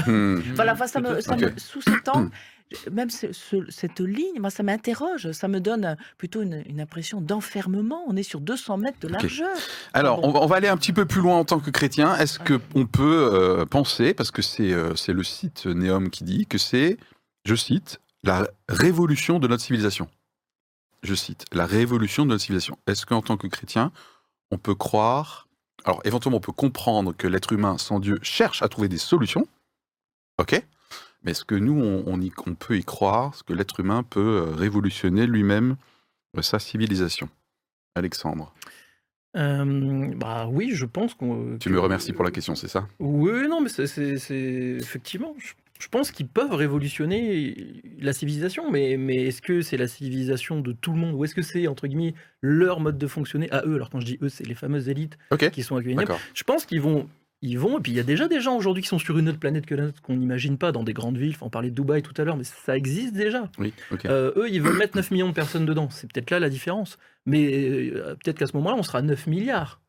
Voilà, 0.56 0.72
enfin, 0.72 0.86
ça 0.88 1.00
me, 1.00 1.20
ça 1.20 1.36
me- 1.36 1.46
angle, 1.46 2.30
je- 2.70 2.90
même 2.90 3.08
ce- 3.10 3.32
ce- 3.32 3.70
cette 3.70 4.00
ligne, 4.00 4.40
moi, 4.40 4.50
ça 4.50 4.62
m'interroge, 4.62 5.30
ça 5.32 5.46
me 5.48 5.60
donne 5.60 5.96
plutôt 6.18 6.42
une, 6.42 6.62
une 6.66 6.80
impression 6.80 7.20
d'enfermement. 7.20 8.02
On 8.08 8.16
est 8.16 8.22
sur 8.24 8.40
200 8.40 8.76
mètres 8.76 8.98
de 9.00 9.08
largeur. 9.08 9.56
Alors, 9.94 10.20
Bon. 10.20 10.28
on 10.28 10.32
va, 10.32 10.40
on 10.42 10.46
va 10.46 10.56
aller 10.56 10.68
un 10.68 10.76
petit 10.76 10.92
peu 10.92 11.06
plus 11.06 11.20
loin 11.20 11.36
en 11.38 11.44
tant 11.44 11.60
que 11.60 11.70
chrétien. 11.70 12.16
Est-ce 12.16 12.38
que 12.40 12.60
on 12.74 12.86
peut 12.86 13.30
euh, 13.32 13.64
penser, 13.66 14.14
parce 14.14 14.30
que 14.32 14.42
c'est 14.42 14.72
euh, 14.72 14.92
le 15.08 15.22
site 15.22 15.64
Neom 15.66 16.10
qui 16.10 16.24
dit 16.24 16.44
que 16.46 16.58
c'est, 16.58 16.98
je 17.46 17.54
cite, 17.54 18.00
la 18.24 18.48
révolution 18.68 19.38
de 19.38 19.46
notre 19.48 19.62
civilisation? 19.62 20.08
Je 21.02 21.14
cite, 21.14 21.44
la 21.52 21.66
révolution 21.66 22.24
de 22.24 22.30
notre 22.30 22.42
civilisation. 22.42 22.78
Est-ce 22.86 23.06
qu'en 23.06 23.22
tant 23.22 23.36
que 23.36 23.46
chrétien, 23.46 23.92
on 24.50 24.58
peut 24.58 24.74
croire, 24.74 25.46
alors 25.84 26.00
éventuellement 26.04 26.38
on 26.38 26.40
peut 26.40 26.52
comprendre 26.52 27.14
que 27.16 27.26
l'être 27.28 27.52
humain 27.52 27.78
sans 27.78 28.00
Dieu 28.00 28.18
cherche 28.22 28.62
à 28.62 28.68
trouver 28.68 28.88
des 28.88 28.98
solutions, 28.98 29.46
ok 30.38 30.60
Mais 31.22 31.30
est-ce 31.32 31.44
que 31.44 31.54
nous, 31.54 31.78
on, 31.80 32.02
on 32.06 32.20
y- 32.20 32.32
on 32.46 32.54
peut 32.54 32.76
y 32.78 32.84
croire 32.84 33.32
Est-ce 33.34 33.44
que 33.44 33.52
l'être 33.52 33.78
humain 33.80 34.02
peut 34.02 34.20
euh, 34.48 34.54
révolutionner 34.54 35.26
lui-même 35.26 35.76
euh, 36.36 36.42
sa 36.42 36.58
civilisation? 36.58 37.28
Alexandre, 37.94 38.52
Euh, 39.36 40.14
bah 40.16 40.46
oui, 40.48 40.70
je 40.74 40.84
pense 40.86 41.14
qu'on. 41.14 41.58
tu 41.58 41.68
me 41.68 41.78
remercies 41.78 42.12
pour 42.12 42.24
la 42.24 42.30
question, 42.30 42.54
c'est 42.56 42.68
ça? 42.68 42.88
Oui, 42.98 43.46
non, 43.48 43.60
mais 43.60 43.68
c'est- 43.68 44.78
effectivement. 44.80 45.34
Je, 45.38 45.52
je 45.78 45.88
pense 45.88 46.10
qu'ils 46.10 46.28
peuvent 46.28 46.54
révolutionner 46.54 47.82
la 48.00 48.12
civilisation, 48.12 48.70
mais, 48.70 48.96
mais 48.96 49.26
est-ce 49.26 49.42
que 49.42 49.62
c'est 49.62 49.76
la 49.76 49.88
civilisation 49.88 50.60
de 50.60 50.72
tout 50.72 50.92
le 50.92 50.98
monde 50.98 51.14
ou 51.14 51.24
est-ce 51.24 51.34
que 51.34 51.42
c'est 51.42 51.66
entre 51.68 51.86
guillemets 51.86 52.14
leur 52.40 52.80
mode 52.80 52.98
de 52.98 53.06
fonctionner 53.06 53.50
à 53.50 53.62
eux? 53.66 53.74
Alors 53.74 53.90
quand 53.90 54.00
je 54.00 54.06
dis 54.06 54.18
eux, 54.22 54.28
c'est 54.28 54.46
les 54.46 54.54
fameuses 54.54 54.88
élites 54.88 55.18
Ok, 55.30 55.50
qui 55.50 55.62
sont 55.62 55.76
accueillies. 55.76 55.96
Je 56.34 56.44
pense 56.44 56.66
qu'ils 56.66 56.80
vont, 56.80 57.08
ils 57.42 57.58
vont. 57.58 57.78
Et 57.78 57.80
puis 57.80 57.92
il 57.92 57.96
y 57.96 58.00
a 58.00 58.04
déjà 58.04 58.28
des 58.28 58.40
gens 58.40 58.56
aujourd'hui 58.56 58.82
qui 58.82 58.88
sont 58.88 58.98
sur 58.98 59.18
une 59.18 59.28
autre 59.28 59.38
planète 59.38 59.66
que 59.66 59.74
la 59.74 59.84
nôtre 59.84 60.02
qu'on 60.02 60.16
n'imagine 60.16 60.58
pas 60.58 60.72
dans 60.72 60.82
des 60.82 60.92
grandes 60.92 61.16
villes. 61.18 61.34
Enfin, 61.34 61.46
on 61.46 61.50
parlait 61.50 61.70
de 61.70 61.74
Dubaï 61.74 62.02
tout 62.02 62.14
à 62.20 62.24
l'heure, 62.24 62.36
mais 62.36 62.44
ça 62.44 62.76
existe 62.76 63.14
déjà. 63.14 63.50
Oui, 63.58 63.72
ok. 63.92 64.06
Euh, 64.06 64.32
eux, 64.36 64.48
ils 64.50 64.60
veulent 64.60 64.78
mettre 64.78 64.96
9 64.96 65.10
millions 65.10 65.28
de 65.28 65.34
personnes 65.34 65.66
dedans. 65.66 65.88
C'est 65.90 66.10
peut-être 66.12 66.30
là 66.30 66.40
la 66.40 66.50
différence. 66.50 66.98
Mais 67.26 67.90
euh, 67.94 68.16
peut-être 68.22 68.38
qu'à 68.38 68.46
ce 68.46 68.56
moment-là, 68.56 68.76
on 68.76 68.82
sera 68.82 69.02
9 69.02 69.26
milliards. 69.26 69.80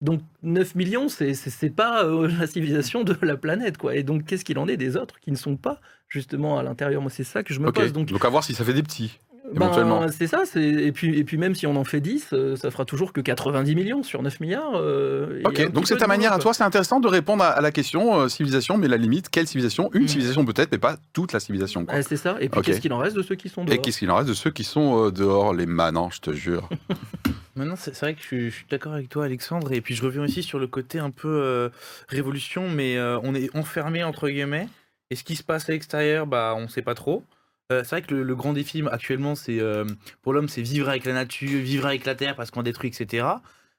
Donc 0.00 0.20
9 0.42 0.74
millions, 0.76 1.08
c'est 1.08 1.70
pas 1.70 2.04
euh, 2.04 2.28
la 2.38 2.46
civilisation 2.46 3.02
de 3.02 3.16
la 3.22 3.36
planète, 3.36 3.78
quoi. 3.78 3.96
Et 3.96 4.02
donc, 4.02 4.24
qu'est-ce 4.24 4.44
qu'il 4.44 4.58
en 4.58 4.68
est 4.68 4.76
des 4.76 4.96
autres 4.96 5.18
qui 5.20 5.32
ne 5.32 5.36
sont 5.36 5.56
pas 5.56 5.80
justement 6.08 6.58
à 6.58 6.62
l'intérieur? 6.62 7.02
Moi, 7.02 7.10
c'est 7.10 7.24
ça 7.24 7.42
que 7.42 7.52
je 7.52 7.60
me 7.60 7.72
pose. 7.72 7.92
Donc, 7.92 8.08
donc 8.08 8.24
à 8.24 8.28
voir 8.28 8.44
si 8.44 8.54
ça 8.54 8.64
fait 8.64 8.74
des 8.74 8.82
petits. 8.82 9.18
Ben, 9.54 9.62
éventuellement. 9.66 10.06
c'est 10.10 10.26
ça. 10.26 10.42
c'est- 10.44 10.60
Et 10.62 10.92
puis, 10.92 11.18
et 11.18 11.24
puis 11.24 11.36
même 11.38 11.54
si 11.54 11.66
on 11.66 11.76
en 11.76 11.84
fait 11.84 12.00
10, 12.00 12.28
euh, 12.32 12.56
ça 12.56 12.70
fera 12.70 12.84
toujours 12.84 13.12
que 13.12 13.20
90 13.20 13.74
millions 13.74 14.02
sur 14.02 14.22
9 14.22 14.40
milliards. 14.40 14.72
euh, 14.76 15.42
Ok, 15.44 15.70
donc 15.72 15.86
c'est 15.86 15.96
ta 15.96 16.06
manière 16.06 16.32
à 16.32 16.38
toi, 16.38 16.52
c'est 16.54 16.64
intéressant 16.64 17.00
de 17.00 17.08
répondre 17.08 17.42
à, 17.44 17.48
à 17.48 17.60
la 17.60 17.70
question 17.72 18.20
euh, 18.20 18.28
civilisation, 18.28 18.76
mais 18.78 18.88
la 18.88 18.96
limite, 18.96 19.28
quelle 19.30 19.46
civilisation? 19.46 19.90
Une 19.94 20.04
Mm. 20.04 20.08
civilisation 20.08 20.44
peut-être, 20.44 20.70
mais 20.72 20.78
pas 20.78 20.96
toute 21.12 21.32
la 21.32 21.40
civilisation. 21.40 21.84
Ouais, 21.88 22.02
c'est 22.02 22.16
ça. 22.16 22.36
Et 22.40 22.48
puis, 22.48 22.60
qu'est-ce 22.62 22.80
qu'il 22.80 22.92
en 22.92 22.98
reste 22.98 23.16
de 23.16 23.22
ceux 23.22 23.34
qui 23.36 23.48
sont 23.48 23.62
Et 23.62 23.66
dehors? 23.66 23.82
qu'est-ce 23.82 23.98
qu'il 23.98 24.10
en 24.10 24.16
reste 24.16 24.28
de 24.28 24.34
ceux 24.34 24.50
qui 24.50 24.64
sont 24.64 25.06
euh, 25.06 25.10
dehors, 25.10 25.54
les 25.54 25.66
manants, 25.66 26.10
je 26.10 26.20
te 26.20 26.32
jure 26.32 26.68
Maintenant, 27.56 27.74
c'est 27.76 27.98
vrai 27.98 28.14
que 28.14 28.20
je 28.20 28.26
suis, 28.26 28.50
je 28.50 28.54
suis 28.54 28.66
d'accord 28.70 28.92
avec 28.92 29.08
toi, 29.08 29.24
Alexandre. 29.24 29.72
Et 29.72 29.80
puis, 29.80 29.94
je 29.96 30.04
reviens 30.04 30.22
aussi 30.22 30.44
sur 30.44 30.58
le 30.60 30.68
côté 30.68 31.00
un 31.00 31.10
peu 31.10 31.28
euh, 31.42 31.68
révolution, 32.08 32.68
mais 32.70 32.96
euh, 32.96 33.18
on 33.24 33.34
est 33.34 33.54
enfermé, 33.56 34.04
entre 34.04 34.28
guillemets. 34.28 34.68
Et 35.10 35.16
ce 35.16 35.24
qui 35.24 35.34
se 35.34 35.42
passe 35.42 35.68
à 35.68 35.72
l'extérieur, 35.72 36.26
bah, 36.26 36.54
on 36.56 36.68
sait 36.68 36.82
pas 36.82 36.94
trop. 36.94 37.24
Euh, 37.70 37.82
c'est 37.84 37.90
vrai 37.96 38.02
que 38.02 38.14
le, 38.14 38.22
le 38.22 38.34
grand 38.34 38.54
défi 38.54 38.82
actuellement, 38.90 39.34
c'est 39.34 39.60
euh, 39.60 39.84
pour 40.22 40.32
l'homme, 40.32 40.48
c'est 40.48 40.62
vivre 40.62 40.88
avec 40.88 41.04
la 41.04 41.12
nature, 41.12 41.60
vivre 41.60 41.86
avec 41.86 42.06
la 42.06 42.14
terre 42.14 42.34
parce 42.34 42.50
qu'on 42.50 42.62
détruit, 42.62 42.88
etc. 42.88 43.26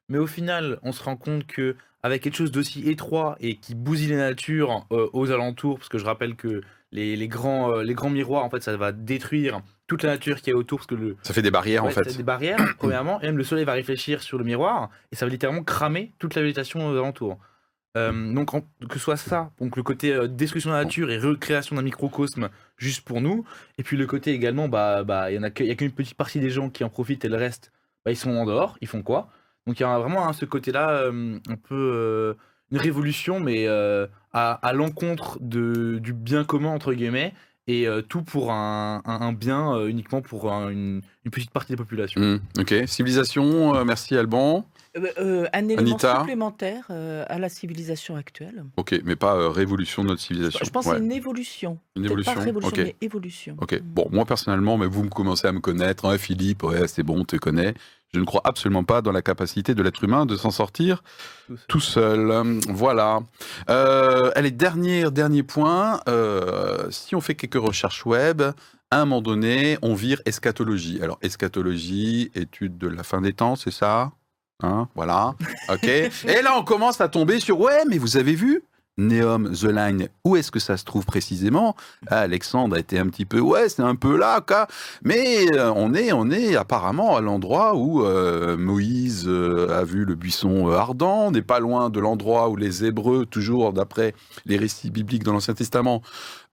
Mais 0.09 0.17
au 0.19 0.27
final, 0.27 0.77
on 0.83 0.91
se 0.91 1.01
rend 1.03 1.15
compte 1.17 1.47
que 1.47 1.75
avec 2.03 2.21
quelque 2.21 2.35
chose 2.35 2.51
d'aussi 2.51 2.87
étroit 2.89 3.35
et 3.39 3.55
qui 3.55 3.73
bousille 3.75 4.09
les 4.09 4.15
natures 4.15 4.85
euh, 4.91 5.07
aux 5.13 5.31
alentours, 5.31 5.77
parce 5.79 5.89
que 5.89 5.97
je 5.97 6.05
rappelle 6.05 6.35
que 6.35 6.61
les, 6.91 7.15
les 7.15 7.27
grands, 7.27 7.77
les 7.81 7.93
grands 7.93 8.09
miroirs, 8.09 8.43
en 8.45 8.49
fait, 8.49 8.61
ça 8.63 8.75
va 8.77 8.91
détruire 8.91 9.61
toute 9.87 10.03
la 10.03 10.11
nature 10.11 10.39
qui 10.41 10.49
est 10.51 10.53
autour, 10.53 10.79
parce 10.79 10.87
que 10.87 10.95
le, 10.95 11.17
Ça 11.23 11.33
fait 11.33 11.41
des 11.41 11.51
barrières 11.51 11.83
en 11.83 11.89
fait. 11.89 12.15
des 12.15 12.23
barrières, 12.23 12.57
premièrement, 12.77 13.19
et 13.21 13.25
même 13.25 13.37
le 13.37 13.43
soleil 13.43 13.65
va 13.65 13.73
réfléchir 13.73 14.21
sur 14.23 14.37
le 14.37 14.43
miroir, 14.43 14.89
et 15.11 15.15
ça 15.15 15.25
va 15.25 15.31
littéralement 15.31 15.63
cramer 15.63 16.13
toute 16.19 16.35
la 16.35 16.41
végétation 16.43 16.87
aux 16.87 16.93
alentours. 16.93 17.37
Euh, 17.97 18.33
donc, 18.33 18.53
en- 18.53 18.61
que 18.87 18.93
ce 18.93 18.99
soit 18.99 19.17
ça, 19.17 19.51
donc 19.59 19.75
le 19.75 19.83
côté 19.83 20.13
euh, 20.13 20.27
destruction 20.27 20.69
de 20.69 20.75
la 20.75 20.83
nature 20.85 21.09
et 21.11 21.17
recréation 21.17 21.75
d'un 21.75 21.81
microcosme 21.81 22.49
juste 22.79 23.01
pour 23.01 23.21
nous, 23.21 23.45
et 23.77 23.83
puis 23.83 23.97
le 23.97 24.07
côté 24.07 24.31
également, 24.31 24.67
bah, 24.67 25.03
bah, 25.03 25.31
il 25.31 25.39
y 25.39 25.71
a 25.71 25.75
qu'une 25.75 25.91
petite 25.91 26.15
partie 26.15 26.39
des 26.39 26.49
gens 26.49 26.69
qui 26.69 26.83
en 26.83 26.89
profitent, 26.89 27.25
et 27.25 27.29
le 27.29 27.35
reste, 27.35 27.71
bah, 28.03 28.11
ils 28.11 28.17
sont 28.17 28.31
en 28.31 28.45
dehors, 28.45 28.77
ils 28.81 28.87
font 28.87 29.03
quoi? 29.03 29.29
Donc 29.67 29.79
il 29.79 29.83
y 29.83 29.85
a 29.85 29.99
vraiment 29.99 30.27
hein, 30.27 30.33
ce 30.33 30.45
côté-là, 30.45 30.89
euh, 30.91 31.37
un 31.47 31.55
peu 31.55 31.75
euh, 31.75 32.33
une 32.71 32.79
révolution, 32.79 33.39
mais 33.39 33.67
euh, 33.67 34.07
à, 34.33 34.71
l'encontre 34.73 35.37
du 35.41 36.13
bien 36.13 36.43
commun, 36.43 36.69
entre 36.69 36.93
guillemets, 36.93 37.33
et 37.67 37.85
tout 38.07 38.23
pour 38.23 38.51
un, 38.51 39.03
un- 39.05 39.33
bien 39.33 39.85
uniquement 39.85 40.21
pour 40.21 40.51
un- 40.51 40.69
une, 40.71 41.01
une 41.23 41.31
petite 41.31 41.51
partie 41.51 41.73
des 41.73 41.77
populations. 41.77 42.19
Mm, 42.19 42.39
ok, 42.59 42.73
civilisation, 42.87 43.85
merci 43.85 44.17
Alban. 44.17 44.65
Euh, 44.97 45.07
euh, 45.19 45.47
un 45.53 45.65
élément 45.65 45.81
Anita 45.81 46.17
supplémentaire 46.19 46.85
euh, 46.89 47.23
à 47.27 47.37
la 47.37 47.47
civilisation 47.49 48.15
actuelle. 48.15 48.63
Ok, 48.77 48.99
mais 49.05 49.15
pas 49.15 49.35
euh, 49.35 49.49
révolution 49.49 50.03
de 50.03 50.09
notre 50.09 50.21
civilisation. 50.21 50.59
Je 50.63 50.69
pense 50.71 50.85
Ouais, 50.87 50.95
c'est 50.97 51.03
une 51.03 51.11
évolution. 51.11 51.77
une 51.95 52.05
évolution. 52.05 52.33
Pas 52.33 52.39
révolution, 52.41 52.73
mais 52.77 52.95
évolution. 53.01 53.55
Ok, 53.61 53.79
bon, 53.83 54.07
moi 54.11 54.25
personnellement, 54.25 54.77
mais 54.77 54.87
vous 54.87 55.03
me 55.03 55.09
commencez 55.09 55.47
à 55.47 55.51
me 55.51 55.59
connaître, 55.59 56.05
hein, 56.05 56.17
Philippe, 56.17 56.63
ouais, 56.63 56.87
c'est 56.87 57.03
bon, 57.03 57.19
on 57.19 57.23
te 57.25 57.35
connaît. 57.35 57.73
Je 58.13 58.19
ne 58.19 58.25
crois 58.25 58.41
absolument 58.43 58.83
pas 58.83 59.03
dans 59.03 59.11
la 59.11 59.21
capacité 59.21 59.75
de 59.75 59.83
l'être 59.83 60.03
humain 60.03 60.25
de 60.25 60.35
s'en 60.35 60.49
sortir 60.49 61.03
tout 61.67 61.79
seul. 61.79 62.31
Hum, 62.31 62.59
Voilà. 62.69 63.19
Euh, 63.69 64.31
allez, 64.35 64.49
dernier, 64.49 65.11
dernier 65.11 65.43
point. 65.43 65.99
euh, 66.07 66.89
si 66.89 67.13
on 67.15 67.21
fait 67.21 67.35
quelques 67.35 67.63
recherches 67.63 68.07
web, 68.07 68.41
à 68.91 69.01
un 69.01 69.05
moment 69.05 69.21
donné, 69.21 69.77
on 69.83 69.93
vire 69.93 70.19
eschatologie. 70.25 70.99
Alors, 71.03 71.19
eschatologie, 71.21 72.31
étude 72.33 72.79
de 72.79 72.87
la 72.87 73.03
fin 73.03 73.21
des 73.21 73.33
temps, 73.33 73.55
c'est 73.55 73.69
ça? 73.71 74.11
Hein, 74.61 74.87
voilà. 74.95 75.35
Ok. 75.69 75.85
Et 75.85 76.41
là, 76.41 76.57
on 76.57 76.63
commence 76.63 76.99
à 77.01 77.09
tomber 77.09 77.39
sur 77.39 77.59
ouais, 77.59 77.83
mais 77.87 77.97
vous 77.97 78.17
avez 78.17 78.35
vu? 78.35 78.63
Neom, 78.99 79.53
The 79.53 79.63
Line, 79.63 80.09
où 80.25 80.35
est-ce 80.35 80.51
que 80.51 80.59
ça 80.59 80.75
se 80.75 80.83
trouve 80.83 81.05
précisément? 81.05 81.75
Ah, 82.07 82.19
Alexandre 82.19 82.75
a 82.75 82.79
été 82.79 82.99
un 82.99 83.07
petit 83.07 83.25
peu, 83.25 83.39
ouais, 83.39 83.69
c'est 83.69 83.81
un 83.81 83.95
peu 83.95 84.17
là, 84.17 84.41
quoi. 84.41 84.67
Mais 85.03 85.45
euh, 85.53 85.71
on 85.73 85.93
est, 85.93 86.11
on 86.11 86.29
est 86.29 86.55
apparemment 86.57 87.15
à 87.15 87.21
l'endroit 87.21 87.75
où 87.75 88.03
euh, 88.03 88.57
Moïse 88.57 89.23
euh, 89.25 89.79
a 89.79 89.85
vu 89.85 90.03
le 90.03 90.15
buisson 90.15 90.69
ardent. 90.69 91.27
On 91.27 91.31
n'est 91.31 91.41
pas 91.41 91.59
loin 91.59 91.89
de 91.89 91.99
l'endroit 91.99 92.49
où 92.49 92.57
les 92.57 92.83
Hébreux, 92.83 93.25
toujours 93.25 93.71
d'après 93.71 94.13
les 94.45 94.57
récits 94.57 94.91
bibliques 94.91 95.23
dans 95.23 95.33
l'Ancien 95.33 95.53
Testament, 95.53 96.01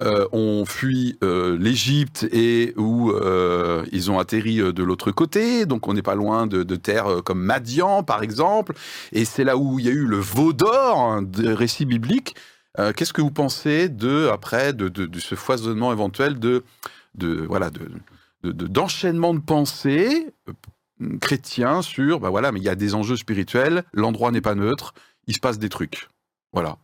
euh, 0.02 0.26
ont 0.32 0.64
fui 0.66 1.18
euh, 1.24 1.56
l'Égypte 1.58 2.28
et 2.30 2.74
où 2.76 3.10
euh, 3.12 3.84
ils 3.92 4.10
ont 4.10 4.18
atterri 4.18 4.60
euh, 4.60 4.72
de 4.72 4.82
l'autre 4.82 5.10
côté. 5.10 5.64
Donc 5.66 5.88
on 5.88 5.94
n'est 5.94 6.02
pas 6.02 6.14
loin 6.14 6.46
de, 6.46 6.62
de 6.62 6.76
terres 6.76 7.22
comme 7.24 7.40
Madian, 7.42 8.02
par 8.02 8.22
exemple. 8.22 8.74
Et 9.12 9.24
c'est 9.24 9.44
là 9.44 9.56
où 9.56 9.78
il 9.78 9.86
y 9.86 9.88
a 9.88 9.92
eu 9.92 10.04
le 10.06 10.18
veau 10.18 10.52
d'or 10.52 10.98
hein, 11.00 11.22
des 11.22 11.52
récits 11.52 11.86
bibliques. 11.86 12.34
Qu'est-ce 12.94 13.14
que 13.14 13.22
vous 13.22 13.30
pensez 13.30 13.88
de 13.88 14.28
après 14.30 14.74
de, 14.74 14.90
ce 15.18 15.34
foisonnement 15.34 15.92
éventuel 15.94 16.38
de, 16.38 16.62
de 17.14 17.46
voilà 17.48 17.70
de 17.70 17.88
de- 18.42 18.52
de- 18.52 18.66
d'enchaînement 18.66 19.32
de, 19.32 19.40
pensées 19.40 20.26
chrétiens 21.22 21.80
sur 21.80 22.20
bah 22.20 22.28
voilà 22.28 22.52
mais 22.52 22.60
il 22.60 22.64
y 22.64 22.68
a 22.68 22.74
des 22.74 22.94
enjeux 22.94 23.16
spirituels, 23.16 23.84
l'endroit 23.94 24.30
n'est 24.30 24.42
pas 24.42 24.54
neutre, 24.54 24.92
il 25.26 25.34
se 25.34 25.40
passe 25.40 25.58
des 25.58 25.70
trucs. 25.70 26.10
Voilà. 26.52 26.76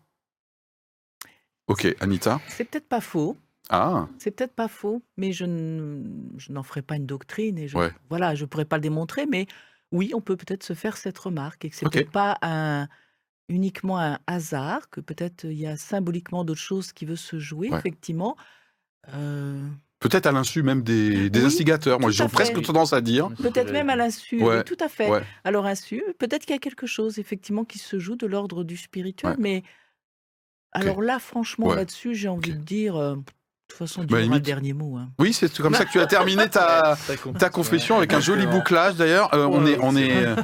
Ok, 1.72 1.96
Anita. 2.00 2.40
C'est 2.48 2.64
peut-être 2.64 2.88
pas 2.88 3.00
faux. 3.00 3.36
Ah, 3.70 4.08
C'est 4.18 4.30
peut-être 4.32 4.54
pas 4.54 4.68
faux, 4.68 5.02
mais 5.16 5.32
je, 5.32 5.44
n- 5.44 6.30
je 6.36 6.52
n'en 6.52 6.62
ferai 6.62 6.82
pas 6.82 6.96
une 6.96 7.06
doctrine 7.06 7.58
et 7.58 7.68
je, 7.68 7.78
Ouais. 7.78 7.90
voilà, 8.10 8.34
je 8.34 8.44
pourrais 8.44 8.64
pas 8.66 8.76
le 8.76 8.82
démontrer, 8.82 9.24
mais 9.26 9.46
oui, 9.92 10.12
on 10.14 10.20
peut 10.20 10.36
peut-être 10.36 10.62
se 10.64 10.74
faire 10.74 10.96
cette 10.96 11.18
remarque 11.18 11.64
et 11.64 11.70
que 11.70 11.76
c'est 11.76 11.86
Ok. 11.86 11.92
peut-être 11.92 12.10
pas 12.10 12.36
un, 12.42 12.88
uniquement 13.48 13.98
un 13.98 14.18
hasard, 14.26 14.90
que 14.90 15.00
peut-être 15.00 15.44
il 15.44 15.58
y 15.58 15.66
a 15.66 15.76
symboliquement 15.76 16.44
d'autres 16.44 16.60
choses 16.60 16.92
qui 16.92 17.06
veulent 17.06 17.16
se 17.16 17.38
jouer, 17.38 17.70
Ouais. 17.70 17.78
effectivement. 17.78 18.36
Euh, 19.14 19.66
peut-être 20.00 20.26
à 20.26 20.32
l'insu 20.32 20.62
même 20.62 20.82
des, 20.82 21.30
des 21.30 21.40
Oui, 21.40 21.46
instigateurs. 21.46 22.00
Moi, 22.00 22.10
j'ai 22.10 22.26
presque 22.28 22.60
tendance 22.62 22.92
à 22.92 23.00
dire. 23.00 23.30
peut-être 23.36 23.72
même 23.72 23.90
à 23.90 23.96
l'insu, 23.96 24.42
Ouais, 24.42 24.58
oui, 24.58 24.64
tout 24.64 24.76
à 24.80 24.88
fait. 24.88 25.08
ouais. 25.08 25.22
À 25.44 25.50
leur 25.50 25.66
insu, 25.66 26.02
peut-être 26.18 26.42
qu'il 26.44 26.54
y 26.54 26.56
a 26.56 26.60
quelque 26.60 26.86
chose, 26.86 27.18
effectivement, 27.18 27.64
qui 27.64 27.78
se 27.78 27.98
joue 27.98 28.16
de 28.16 28.26
l'ordre 28.26 28.64
du 28.64 28.76
spirituel, 28.76 29.32
Ouais. 29.32 29.36
mais 29.38 29.62
alors 30.72 31.02
là, 31.02 31.18
franchement, 31.18 31.68
Ouais. 31.68 31.76
là-dessus, 31.76 32.14
j'ai 32.14 32.28
envie 32.28 32.52
de 32.54 32.58
dire, 32.62 32.96
euh, 32.96 33.14
de 33.16 33.22
toute 33.68 33.78
façon, 33.78 34.00
Bah, 34.02 34.06
Dieu 34.06 34.16
aura 34.16 34.22
le 34.24 34.28
limite- 34.30 34.44
dernier 34.44 34.72
mot. 34.72 34.96
hein. 34.96 35.08
Oui, 35.18 35.32
c'est 35.32 35.54
comme 35.58 35.74
ça 35.74 35.84
que 35.84 35.90
tu 35.92 36.00
as 36.00 36.06
terminé 36.06 36.48
ta, 36.48 36.96
ta 37.38 37.48
confession 37.50 37.96
avec 37.98 38.12
un 38.12 38.20
joli 38.20 38.46
bouclage 38.46 38.96
d'ailleurs. 38.96 39.32
Euh, 39.34 39.46
on 39.50 39.64
est, 39.66 39.78
on 39.80 39.96
est, 39.96 40.26
euh, 40.26 40.36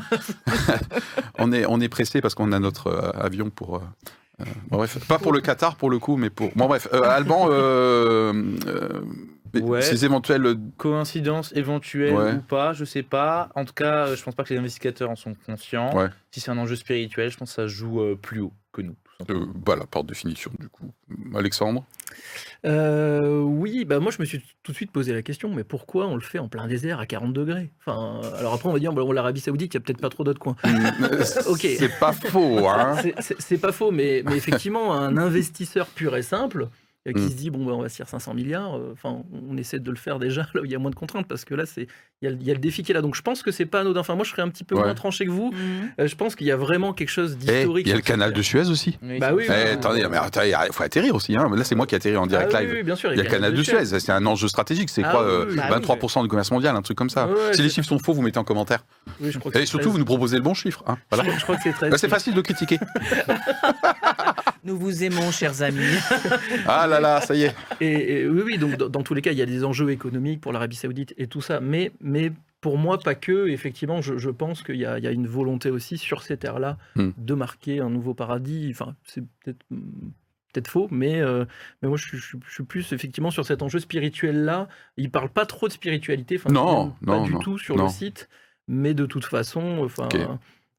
on 1.39 1.53
est, 1.53 1.66
on 1.66 1.81
est 1.81 1.89
pressé 1.89 2.20
parce 2.20 2.35
qu'on 2.35 2.53
a 2.53 2.59
notre 2.59 2.89
euh, 2.89 3.11
avion 3.14 3.51
pour. 3.51 3.76
euh, 3.76 4.45
bon, 4.70 4.79
bref, 4.79 4.99
pas 5.07 5.18
pour 5.18 5.33
le 5.33 5.41
Qatar 5.41 5.76
pour 5.76 5.91
le 5.91 5.99
coup, 5.99 6.16
mais 6.16 6.31
pour. 6.31 6.51
Bon 6.57 6.66
bref, 6.66 6.89
euh, 6.93 7.03
Alban, 7.03 7.49
euh, 7.51 8.33
euh, 8.66 9.01
Ouais. 9.62 9.81
ces 9.81 10.05
éventuels. 10.05 10.57
Coïncidence 10.76 11.53
éventuelle 11.57 12.14
Ouais. 12.14 12.33
ou 12.35 12.41
pas, 12.43 12.74
je 12.74 12.85
sais 12.85 13.03
pas. 13.03 13.49
En 13.55 13.64
tout 13.64 13.72
cas, 13.72 14.14
je 14.14 14.22
pense 14.22 14.35
pas 14.35 14.45
que 14.45 14.53
les 14.53 14.61
investigateurs 14.61 15.09
en 15.11 15.16
sont 15.16 15.35
conscients. 15.47 15.97
Ouais. 15.97 16.09
Si 16.31 16.41
c'est 16.41 16.51
un 16.51 16.59
enjeu 16.59 16.76
spirituel, 16.76 17.31
je 17.31 17.39
pense 17.39 17.49
que 17.51 17.55
ça 17.55 17.66
joue 17.66 18.01
euh, 18.03 18.14
plus 18.14 18.41
haut 18.41 18.53
que 18.72 18.83
nous. 18.83 18.95
Simplement. 19.19 19.41
Euh, 19.41 19.47
voilà, 19.64 19.87
par 19.87 20.05
définition 20.05 20.51
du 20.59 20.69
coup. 20.69 20.91
Alexandre? 21.35 21.85
Euh, 22.64 23.41
oui, 23.41 23.85
bah 23.85 24.01
moi 24.01 24.11
je 24.11 24.19
me 24.21 24.25
suis 24.25 24.43
tout 24.62 24.73
de 24.73 24.77
suite 24.77 24.91
posé 24.91 25.12
la 25.12 25.23
question, 25.23 25.53
mais 25.55 25.64
pourquoi 25.64 26.07
on 26.07 26.14
le 26.14 26.21
fait 26.21 26.39
en 26.39 26.49
plein 26.49 26.66
désert 26.66 26.99
à 27.01 27.07
40 27.07 27.33
degrés? 27.33 27.71
Enfin, 27.85 28.21
alors 28.39 28.55
après 28.55 28.69
on 28.69 28.73
va 28.73 28.79
dire, 28.79 28.93
bon, 28.93 29.12
l'Arabie 29.12 29.41
Saoudite, 29.41 29.75
il 29.75 29.77
y 29.77 29.79
a 29.79 29.81
peut-être 29.81 30.01
pas 30.01 30.09
trop 30.11 30.25
d'autres 30.25 30.41
coins. 30.41 30.57
Ok. 31.47 31.61
C'est 31.61 31.99
pas 31.99 32.12
faux, 32.12 32.66
hein. 32.69 32.97
C'est- 33.21 33.59
pas 33.59 33.73
faux, 33.73 33.91
mais, 33.91 34.23
mais 34.25 34.37
effectivement, 34.37 34.95
un 34.95 35.16
investisseur 35.16 35.87
pur 35.87 36.16
et 36.16 36.23
simple, 36.23 36.69
qui 37.12 37.20
Mm. 37.22 37.28
se 37.28 37.34
dit 37.34 37.50
bon, 37.50 37.64
bah, 37.64 37.72
on 37.74 37.82
va 37.82 37.88
se 37.88 37.96
faire 37.96 38.09
500 38.09 38.34
milliards. 38.34 38.76
euh, 38.76 38.90
Enfin, 38.92 39.22
on 39.48 39.56
essaie 39.56 39.78
de 39.78 39.90
le 39.90 39.96
faire 39.96 40.18
déjà 40.18 40.46
là 40.54 40.61
où 40.62 40.64
il 40.64 40.70
y 40.70 40.74
a 40.74 40.78
moins 40.78 40.90
de 40.90 40.96
contraintes 40.96 41.26
parce 41.28 41.44
que 41.44 41.54
là, 41.54 41.66
c'est 41.66 41.86
il 42.20 42.24
y, 42.24 42.28
a 42.28 42.30
le- 42.32 42.38
il 42.40 42.46
y 42.46 42.50
a 42.50 42.54
le 42.54 42.59
défi 42.61 42.82
qui 42.82 42.90
est 42.90 42.94
là. 42.94 43.00
Donc, 43.02 43.14
je 43.14 43.22
pense 43.22 43.42
que 43.44 43.52
c'est 43.52 43.64
pas 43.66 43.80
anodin. 43.82 44.00
Enfin, 44.00 44.16
moi, 44.16 44.24
je 44.24 44.30
serais 44.30 44.42
un 44.42 44.48
petit 44.48 44.64
peu 44.64 44.74
Ouais. 44.74 44.82
moins 44.82 44.94
tranché 44.94 45.24
que 45.24 45.30
vous. 45.30 45.52
Mhm. 45.52 45.90
Euh, 46.00 46.09
je 46.09 46.16
pense 46.16 46.34
qu'il 46.34 46.48
y 46.48 46.50
a 46.50 46.56
vraiment 46.56 46.92
quelque 46.92 47.11
chose 47.11 47.36
Eh, 47.42 47.44
d'historique. 47.44 47.86
il 47.86 47.90
y 47.90 47.92
a 47.92 47.96
le 47.96 48.02
canal 48.02 48.32
de. 48.32 48.42
Suez 48.42 48.68
aussi. 48.70 48.98
Bah 49.20 49.30
oui, 49.34 49.44
Eh, 49.46 49.50
oui. 49.50 49.54
attendez, 49.72 50.04
mais 50.11 50.16
attendez, 50.16 50.52
il 50.66 50.72
faut 50.72 50.82
atterrir 50.82 51.14
aussi. 51.14 51.36
Hein. 51.36 51.48
Là, 51.54 51.62
c'est 51.64 51.74
moi 51.76 51.86
qui 51.86 51.94
atterris 51.94 52.16
en 52.16 52.26
direct 52.26 52.50
Ah 52.54 52.61
live. 52.62 52.72
oui, 52.74 52.82
bien 52.82 52.96
sûr. 52.96 53.12
Il 53.12 53.16
y 53.18 53.20
a 53.20 53.24
le 53.24 53.30
canal 53.30 53.54
de 53.54 53.62
Suez, 53.62 53.84
c'est 53.84 54.11
un 54.11 54.26
enjeu 54.26 54.48
stratégique. 54.48 54.88
C'est 54.90 55.04
Ah 55.04 55.11
quoi 55.12 55.22
oui, 55.22 55.30
euh, 55.30 55.46
oui, 55.50 55.56
bah 55.56 55.64
oui. 55.68 55.74
23% 55.76 56.22
du 56.22 56.28
commerce 56.28 56.50
mondial, 56.50 56.74
un 56.74 56.82
truc 56.82 56.96
comme 56.98 57.11
ça. 57.11 57.26
Ouais, 57.28 57.34
ouais, 57.34 57.54
si 57.54 57.62
les 57.62 57.68
chiffres 57.68 57.86
sont 57.88 57.98
faux, 58.00 58.12
vous 58.14 58.22
mettez 58.22 58.38
en 58.38 58.44
commentaire. 58.44 58.84
Et 59.22 59.30
surtout, 59.30 59.50
13. 59.50 59.86
vous 59.86 59.98
nous 59.98 60.04
proposez 60.04 60.36
le 60.36 60.42
bon 60.42 60.54
chiffre. 60.54 60.82
hein. 60.88 60.98
Voilà. 61.12 61.30
Je 61.36 61.42
crois 61.42 61.56
que 61.56 61.62
c'est 61.62 61.72
13. 61.72 61.90
Là, 61.92 61.98
c'est 61.98 62.09
facile 62.09 62.34
de 62.34 62.40
critiquer. 62.40 62.78
Nous 64.64 64.76
vous 64.76 65.04
aimons, 65.04 65.30
chers 65.30 65.62
amis. 65.62 65.78
Ah 66.66 66.86
là 66.86 67.00
là, 67.00 67.20
ça 67.20 67.34
y 67.34 67.42
est. 67.44 67.54
Et, 67.80 68.20
et 68.22 68.28
oui, 68.28 68.42
oui, 68.44 68.59
donc 68.59 68.76
dans, 68.76 68.88
dans 68.88 69.02
tous 69.02 69.14
les 69.14 69.22
cas, 69.22 69.32
il 69.32 69.38
y 69.38 69.42
a 69.42 69.46
des 69.46 69.64
enjeux 69.64 69.90
économiques 69.90 70.40
pour 70.40 70.52
l'Arabie 70.52 70.76
Saoudite 70.76 71.14
et 71.16 71.26
tout 71.26 71.40
ça, 71.40 71.61
mais, 71.61 71.92
mais 72.00 72.32
pour 72.61 72.76
moi, 72.78 72.98
pas 72.98 73.14
que. 73.14 73.48
Effectivement, 73.48 74.02
je, 74.02 74.18
je 74.18 74.30
pense 74.30 74.62
qu'il 74.62 74.76
y, 74.76 74.84
a 74.86 74.98
il 74.98 75.04
y 75.04 75.06
a 75.06 75.12
une 75.12 75.26
volonté 75.28 75.70
aussi 75.70 75.96
sur 75.98 76.22
ces 76.22 76.36
terres-là 76.36 76.76
Hmm. 76.96 77.11
de 77.16 77.34
marquer 77.34 77.80
un 77.80 77.90
nouveau 77.90 78.14
paradis. 78.14 78.68
Enfin, 78.72 78.94
c'est 79.04 79.22
peut-être 79.44 79.64
peut-être 80.52 80.68
faux, 80.68 80.88
mais, 80.90 81.20
euh, 81.20 81.44
mais 81.82 81.88
moi, 81.88 81.96
je, 81.98 82.06
suis- 82.06 82.18
je 82.18 82.24
suis- 82.24 82.38
je 82.48 82.52
suis 82.54 82.64
plus 82.64 82.92
effectivement 82.92 83.30
sur 83.30 83.44
cet 83.46 83.62
enjeu 83.62 83.78
spirituel-là. 83.78 84.66
Il 84.96 85.11
parle 85.11 85.28
pas 85.28 85.46
trop 85.46 85.68
de 85.68 85.72
spiritualité, 85.72 86.36
enfin, 86.38 86.52
Non, 86.52 86.94
non, 87.02 87.18
pas 87.18 87.20
du 87.20 87.34
non, 87.34 87.38
tout 87.38 87.59
sur 87.59 87.76
non. 87.76 87.84
le 87.84 87.90
site, 87.90 88.28
mais 88.66 88.94
de 88.94 89.06
toute 89.06 89.24
façon, 89.26 89.80
enfin. 89.84 90.09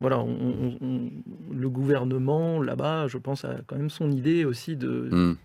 Voilà, 0.01 0.19
on- 0.19 0.29
on- 0.29 0.77
on- 0.81 1.09
le 1.53 1.69
gouvernement 1.69 2.61
là-bas, 2.61 3.07
je 3.07 3.17
pense, 3.17 3.43
a 3.43 3.57
quand 3.67 3.75
même 3.75 3.89
son 3.89 4.11
idée 4.11 4.45
aussi 4.45 4.75
de, 4.77 5.09
Hmm. 5.11 5.35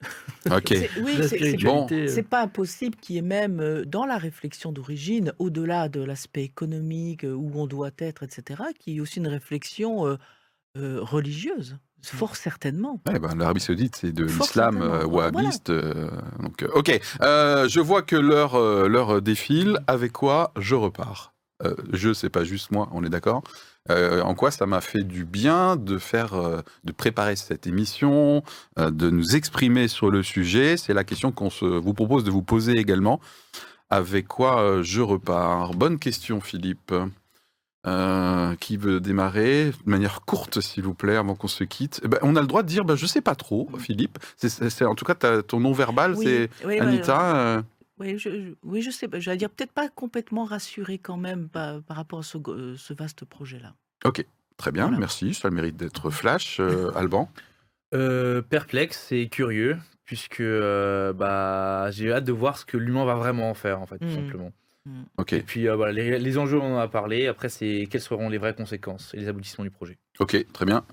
Ok. 0.50 0.68
C'est- 0.68 0.90
Oui, 1.00 1.16
c'est- 1.16 1.28
spiritualité. 1.28 2.06
euh. 2.18 2.22
Pas 2.22 2.42
impossible 2.42 2.96
qu'il 2.96 3.16
y 3.16 3.18
ait 3.18 3.22
même 3.22 3.60
euh, 3.60 3.84
dans 3.84 4.04
la 4.06 4.18
réflexion 4.18 4.70
d'origine, 4.70 5.32
au-delà 5.38 5.88
de 5.88 6.00
l'aspect 6.02 6.44
économique, 6.44 7.24
euh, 7.24 7.32
où 7.32 7.50
on 7.56 7.66
doit 7.66 7.90
être, 7.98 8.22
etc., 8.22 8.62
qu'il 8.78 8.92
y 8.94 8.96
ait 8.98 9.00
aussi 9.00 9.18
une 9.18 9.26
réflexion 9.28 10.06
euh, 10.06 10.16
euh, 10.76 10.98
religieuse, 11.00 11.78
fort 12.04 12.36
certainement. 12.36 13.00
Eh 13.12 13.18
ben, 13.18 13.34
L'Arabie 13.34 13.60
Saoudite, 13.60 13.96
c'est 13.96 14.12
de 14.12 14.24
l'islam 14.24 14.80
euh, 14.82 15.04
wahhabiste. 15.06 15.72
donc, 15.72 16.64
ok. 16.74 17.00
Euh, 17.22 17.66
je 17.66 17.80
vois 17.80 18.02
que 18.02 18.14
l'heure 18.16 18.54
euh, 18.54 18.86
l'heure 18.86 19.20
défile. 19.22 19.78
Avec 19.88 20.12
quoi 20.12 20.52
je 20.58 20.74
repars? 20.76 21.32
Euh, 21.64 21.74
Je, 21.92 22.12
c'est 22.12 22.28
pas 22.30 22.44
juste 22.44 22.70
moi, 22.70 22.88
on 22.92 23.02
est 23.04 23.08
d'accord. 23.08 23.42
Euh, 23.88 24.20
en 24.22 24.34
quoi 24.34 24.50
ça 24.50 24.66
m'a 24.66 24.80
fait 24.80 25.04
du 25.04 25.24
bien 25.24 25.76
de 25.76 25.96
faire, 25.98 26.34
euh, 26.34 26.60
de 26.84 26.92
préparer 26.92 27.36
cette 27.36 27.66
émission, 27.68 28.42
euh, 28.78 28.90
de 28.90 29.10
nous 29.10 29.36
exprimer 29.36 29.88
sur 29.88 30.10
le 30.10 30.22
sujet? 30.22 30.76
C'est 30.76 30.92
la 30.94 31.04
question 31.04 31.30
qu'on 31.32 31.50
se 31.50 31.64
vous 31.64 31.94
propose 31.94 32.24
de 32.24 32.30
vous 32.30 32.42
poser 32.42 32.72
également. 32.72 33.20
Avec 33.88 34.26
quoi 34.26 34.82
je 34.82 35.00
repars? 35.00 35.70
Bonne 35.74 35.98
question, 36.00 36.40
Philippe. 36.40 36.92
Qui 38.58 38.76
veut 38.76 38.98
démarrer? 38.98 39.66
De 39.84 39.90
manière 39.90 40.22
courte, 40.22 40.60
s'il 40.60 40.82
vous 40.82 40.94
plaît, 40.94 41.14
avant 41.14 41.36
qu'on 41.36 41.46
se 41.46 41.62
quitte 41.62 42.00
Eh 42.04 42.08
ben, 42.08 42.18
On 42.22 42.34
a 42.34 42.40
le 42.40 42.48
droit 42.48 42.64
de 42.64 42.68
dire, 42.68 42.84
ben, 42.84 42.96
je 42.96 43.06
sais 43.06 43.20
pas 43.20 43.36
trop, 43.36 43.68
Philippe. 43.78 44.18
C'est, 44.38 44.84
en 44.84 44.96
tout 44.96 45.04
cas, 45.04 45.14
ton 45.42 45.60
nom 45.60 45.72
verbal, 45.72 46.14
Oui, 46.16 46.24
c'est 46.24 46.50
oui, 46.66 46.80
Anita. 46.80 47.62
Oui, 47.98 48.18
je, 48.18 48.28
je- 48.30 48.54
oui, 48.62 48.82
je 48.82 48.90
sais. 48.90 49.08
J'allais 49.14 49.36
dire 49.38 49.50
peut-être 49.50 49.72
pas 49.72 49.88
complètement 49.88 50.44
rassuré 50.44 50.98
quand 50.98 51.16
même 51.16 51.48
par, 51.48 51.82
par 51.82 51.96
rapport 51.96 52.18
à 52.20 52.22
ce, 52.22 52.38
euh, 52.48 52.76
ce 52.76 52.92
vaste 52.94 53.24
projet-là. 53.24 53.74
Très 54.58 54.72
bien, 54.72 54.84
Voilà. 54.84 54.98
merci. 54.98 55.34
Ça 55.34 55.48
a 55.48 55.50
le 55.50 55.56
mérite 55.56 55.76
d'être 55.76 56.10
flash. 56.10 56.60
Euh, 56.60 56.90
Alban 56.96 57.30
Euh, 57.94 58.40
perplexe 58.42 59.12
et 59.12 59.28
curieux, 59.28 59.76
puisque 60.04 60.40
euh, 60.40 61.12
bah, 61.12 61.90
j'ai 61.90 62.10
hâte 62.12 62.24
de 62.24 62.32
voir 62.32 62.56
ce 62.58 62.64
que 62.64 62.76
l'humain 62.76 63.04
va 63.04 63.14
vraiment 63.16 63.50
en 63.50 63.54
faire, 63.54 63.80
en 63.80 63.86
fait, 63.86 63.98
tout 63.98 64.06
Mm. 64.06 64.14
simplement. 64.14 64.52
Ok, 65.18 65.32
Et 65.32 65.42
puis 65.42 65.68
euh, 65.68 65.74
voilà, 65.74 65.92
les, 65.92 66.18
les 66.18 66.38
enjeux, 66.38 66.60
on 66.60 66.76
en 66.76 66.78
a 66.78 66.86
parlé. 66.88 67.26
Après, 67.26 67.48
c'est 67.48 67.88
quelles 67.90 68.00
seront 68.00 68.28
les 68.28 68.38
vraies 68.38 68.54
conséquences 68.54 69.12
et 69.14 69.16
les 69.18 69.26
aboutissements 69.28 69.64
du 69.64 69.70
projet. 69.70 69.98
ok, 70.20 70.46
très 70.52 70.64
bien. 70.64 70.84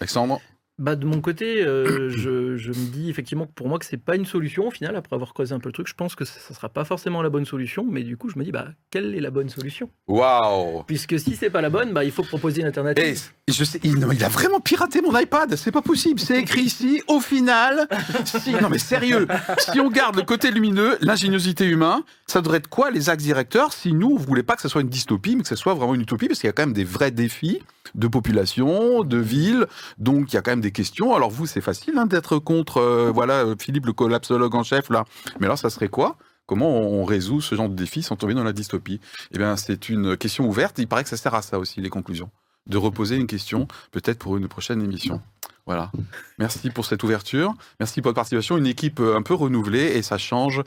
Alexandre? 0.00 0.40
Bah, 0.80 0.96
de 0.96 1.04
mon 1.04 1.20
côté, 1.20 1.62
euh, 1.62 2.08
je, 2.16 2.56
je 2.56 2.70
me 2.70 2.90
dis 2.90 3.10
effectivement 3.10 3.46
que 3.46 3.52
pour 3.52 3.68
moi 3.68 3.78
que 3.78 3.84
c'est 3.84 3.98
pas 3.98 4.16
une 4.16 4.24
solution 4.24 4.68
au 4.68 4.70
final, 4.70 4.96
après 4.96 5.14
avoir 5.14 5.34
creusé 5.34 5.54
un 5.54 5.60
peu 5.60 5.68
le 5.68 5.74
truc, 5.74 5.86
je 5.86 5.94
pense 5.94 6.14
que 6.14 6.24
ça 6.24 6.40
ne 6.48 6.54
sera 6.54 6.70
pas 6.70 6.84
forcément 6.84 7.20
la 7.20 7.28
bonne 7.28 7.44
solution, 7.44 7.86
mais 7.88 8.02
du 8.02 8.16
coup 8.16 8.30
je 8.30 8.38
me 8.38 8.44
dis 8.44 8.50
bah 8.50 8.68
quelle 8.90 9.14
est 9.14 9.20
la 9.20 9.30
bonne 9.30 9.50
solution? 9.50 9.90
Waouh 10.08 10.82
Puisque 10.84 11.20
si 11.20 11.36
c'est 11.36 11.50
pas 11.50 11.60
la 11.60 11.68
bonne, 11.68 11.92
bah 11.92 12.02
il 12.02 12.10
faut 12.10 12.22
proposer 12.22 12.62
une 12.62 12.66
alternative. 12.66 13.20
je 13.46 13.64
sais, 13.64 13.78
il, 13.84 13.98
non, 13.98 14.06
mais 14.08 14.16
il 14.16 14.24
a 14.24 14.28
vraiment 14.28 14.60
piraté 14.60 15.02
mon 15.02 15.16
iPad, 15.16 15.54
c'est 15.56 15.70
pas 15.70 15.82
possible. 15.82 16.18
C'est 16.18 16.40
écrit 16.40 16.62
ici, 16.62 17.02
au 17.06 17.20
final. 17.20 17.86
Si, 18.24 18.52
non, 18.52 18.68
mais 18.70 18.78
sérieux, 18.78 19.26
si 19.58 19.80
on 19.80 19.90
garde 19.90 20.16
le 20.16 20.22
côté 20.22 20.50
lumineux, 20.50 20.96
l'ingéniosité 21.00 21.66
humaine, 21.66 22.00
ça 22.26 22.40
devrait 22.40 22.58
être 22.58 22.68
quoi 22.68 22.90
les 22.90 23.10
axes 23.10 23.24
directeurs 23.24 23.72
si 23.72 23.92
nous, 23.92 24.12
on 24.12 24.16
voulait 24.16 24.42
pas 24.42 24.56
que 24.56 24.62
ce 24.62 24.68
soit 24.68 24.82
une 24.82 24.88
dystopie, 24.88 25.36
mais 25.36 25.42
que 25.42 25.48
ce 25.48 25.56
soit 25.56 25.74
vraiment 25.74 25.94
une 25.94 26.02
utopie, 26.02 26.28
parce 26.28 26.38
qu'il 26.38 26.48
y 26.48 26.50
a 26.50 26.52
quand 26.52 26.62
même 26.62 26.72
des 26.72 26.84
vrais 26.84 27.10
défis 27.10 27.60
de 27.94 28.08
population, 28.08 29.02
de 29.02 29.18
ville, 29.18 29.66
donc 29.98 30.32
il 30.32 30.36
y 30.36 30.38
a 30.38 30.42
quand 30.42 30.52
même 30.52 30.60
des 30.60 30.69
questions. 30.70 31.14
Alors 31.14 31.30
vous, 31.30 31.46
c'est 31.46 31.60
facile 31.60 31.96
hein, 31.98 32.06
d'être 32.06 32.38
contre, 32.38 32.78
euh, 32.78 33.10
voilà, 33.12 33.44
euh, 33.44 33.54
Philippe, 33.58 33.86
le 33.86 33.92
collapsologue 33.92 34.54
en 34.54 34.62
chef, 34.62 34.90
là. 34.90 35.04
Mais 35.38 35.46
alors, 35.46 35.58
ça 35.58 35.70
serait 35.70 35.88
quoi? 35.88 36.16
Comment 36.46 36.68
on 36.68 37.04
résout 37.04 37.40
ce 37.40 37.54
genre 37.54 37.68
de 37.68 37.74
défi 37.74 38.02
sans 38.02 38.16
tomber 38.16 38.34
dans 38.34 38.42
la 38.42 38.52
dystopie? 38.52 39.00
Eh 39.32 39.38
bien, 39.38 39.56
c'est 39.56 39.88
une 39.88 40.16
question 40.16 40.48
ouverte. 40.48 40.78
Il 40.78 40.88
paraît 40.88 41.04
que 41.04 41.08
ça 41.08 41.16
sert 41.16 41.34
à 41.34 41.42
ça 41.42 41.58
aussi, 41.58 41.80
les 41.80 41.90
conclusions. 41.90 42.30
De 42.66 42.76
reposer 42.76 43.16
une 43.16 43.28
question, 43.28 43.68
peut-être 43.92 44.18
pour 44.18 44.36
une 44.36 44.48
prochaine 44.48 44.82
émission. 44.82 45.20
Voilà. 45.66 45.92
Merci 46.38 46.70
pour 46.70 46.84
cette 46.84 47.04
ouverture. 47.04 47.54
Merci 47.78 48.02
pour 48.02 48.08
votre 48.08 48.16
participation. 48.16 48.58
Une 48.58 48.66
équipe 48.66 48.98
euh, 48.98 49.16
un 49.16 49.22
peu 49.22 49.34
renouvelée 49.34 49.96
et 49.96 50.02
ça 50.02 50.18
change. 50.18 50.62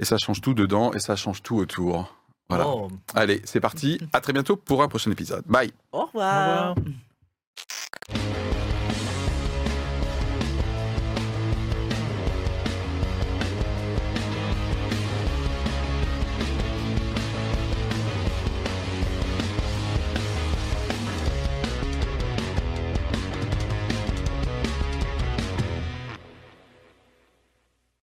Et 0.00 0.04
ça 0.04 0.18
change 0.18 0.40
tout 0.40 0.54
dedans 0.54 0.92
et 0.92 0.98
ça 0.98 1.14
change 1.14 1.42
tout 1.42 1.56
autour. 1.56 2.16
Voilà. 2.48 2.66
Oh, 2.66 2.88
Allez, 3.14 3.40
c'est 3.44 3.60
parti. 3.60 4.00
À 4.12 4.20
très 4.20 4.32
bientôt 4.32 4.56
pour 4.56 4.82
un 4.82 4.88
prochain 4.88 5.10
épisode. 5.12 5.44
Bye. 5.46 5.70
au 5.92 6.06
revoir. 6.06 6.74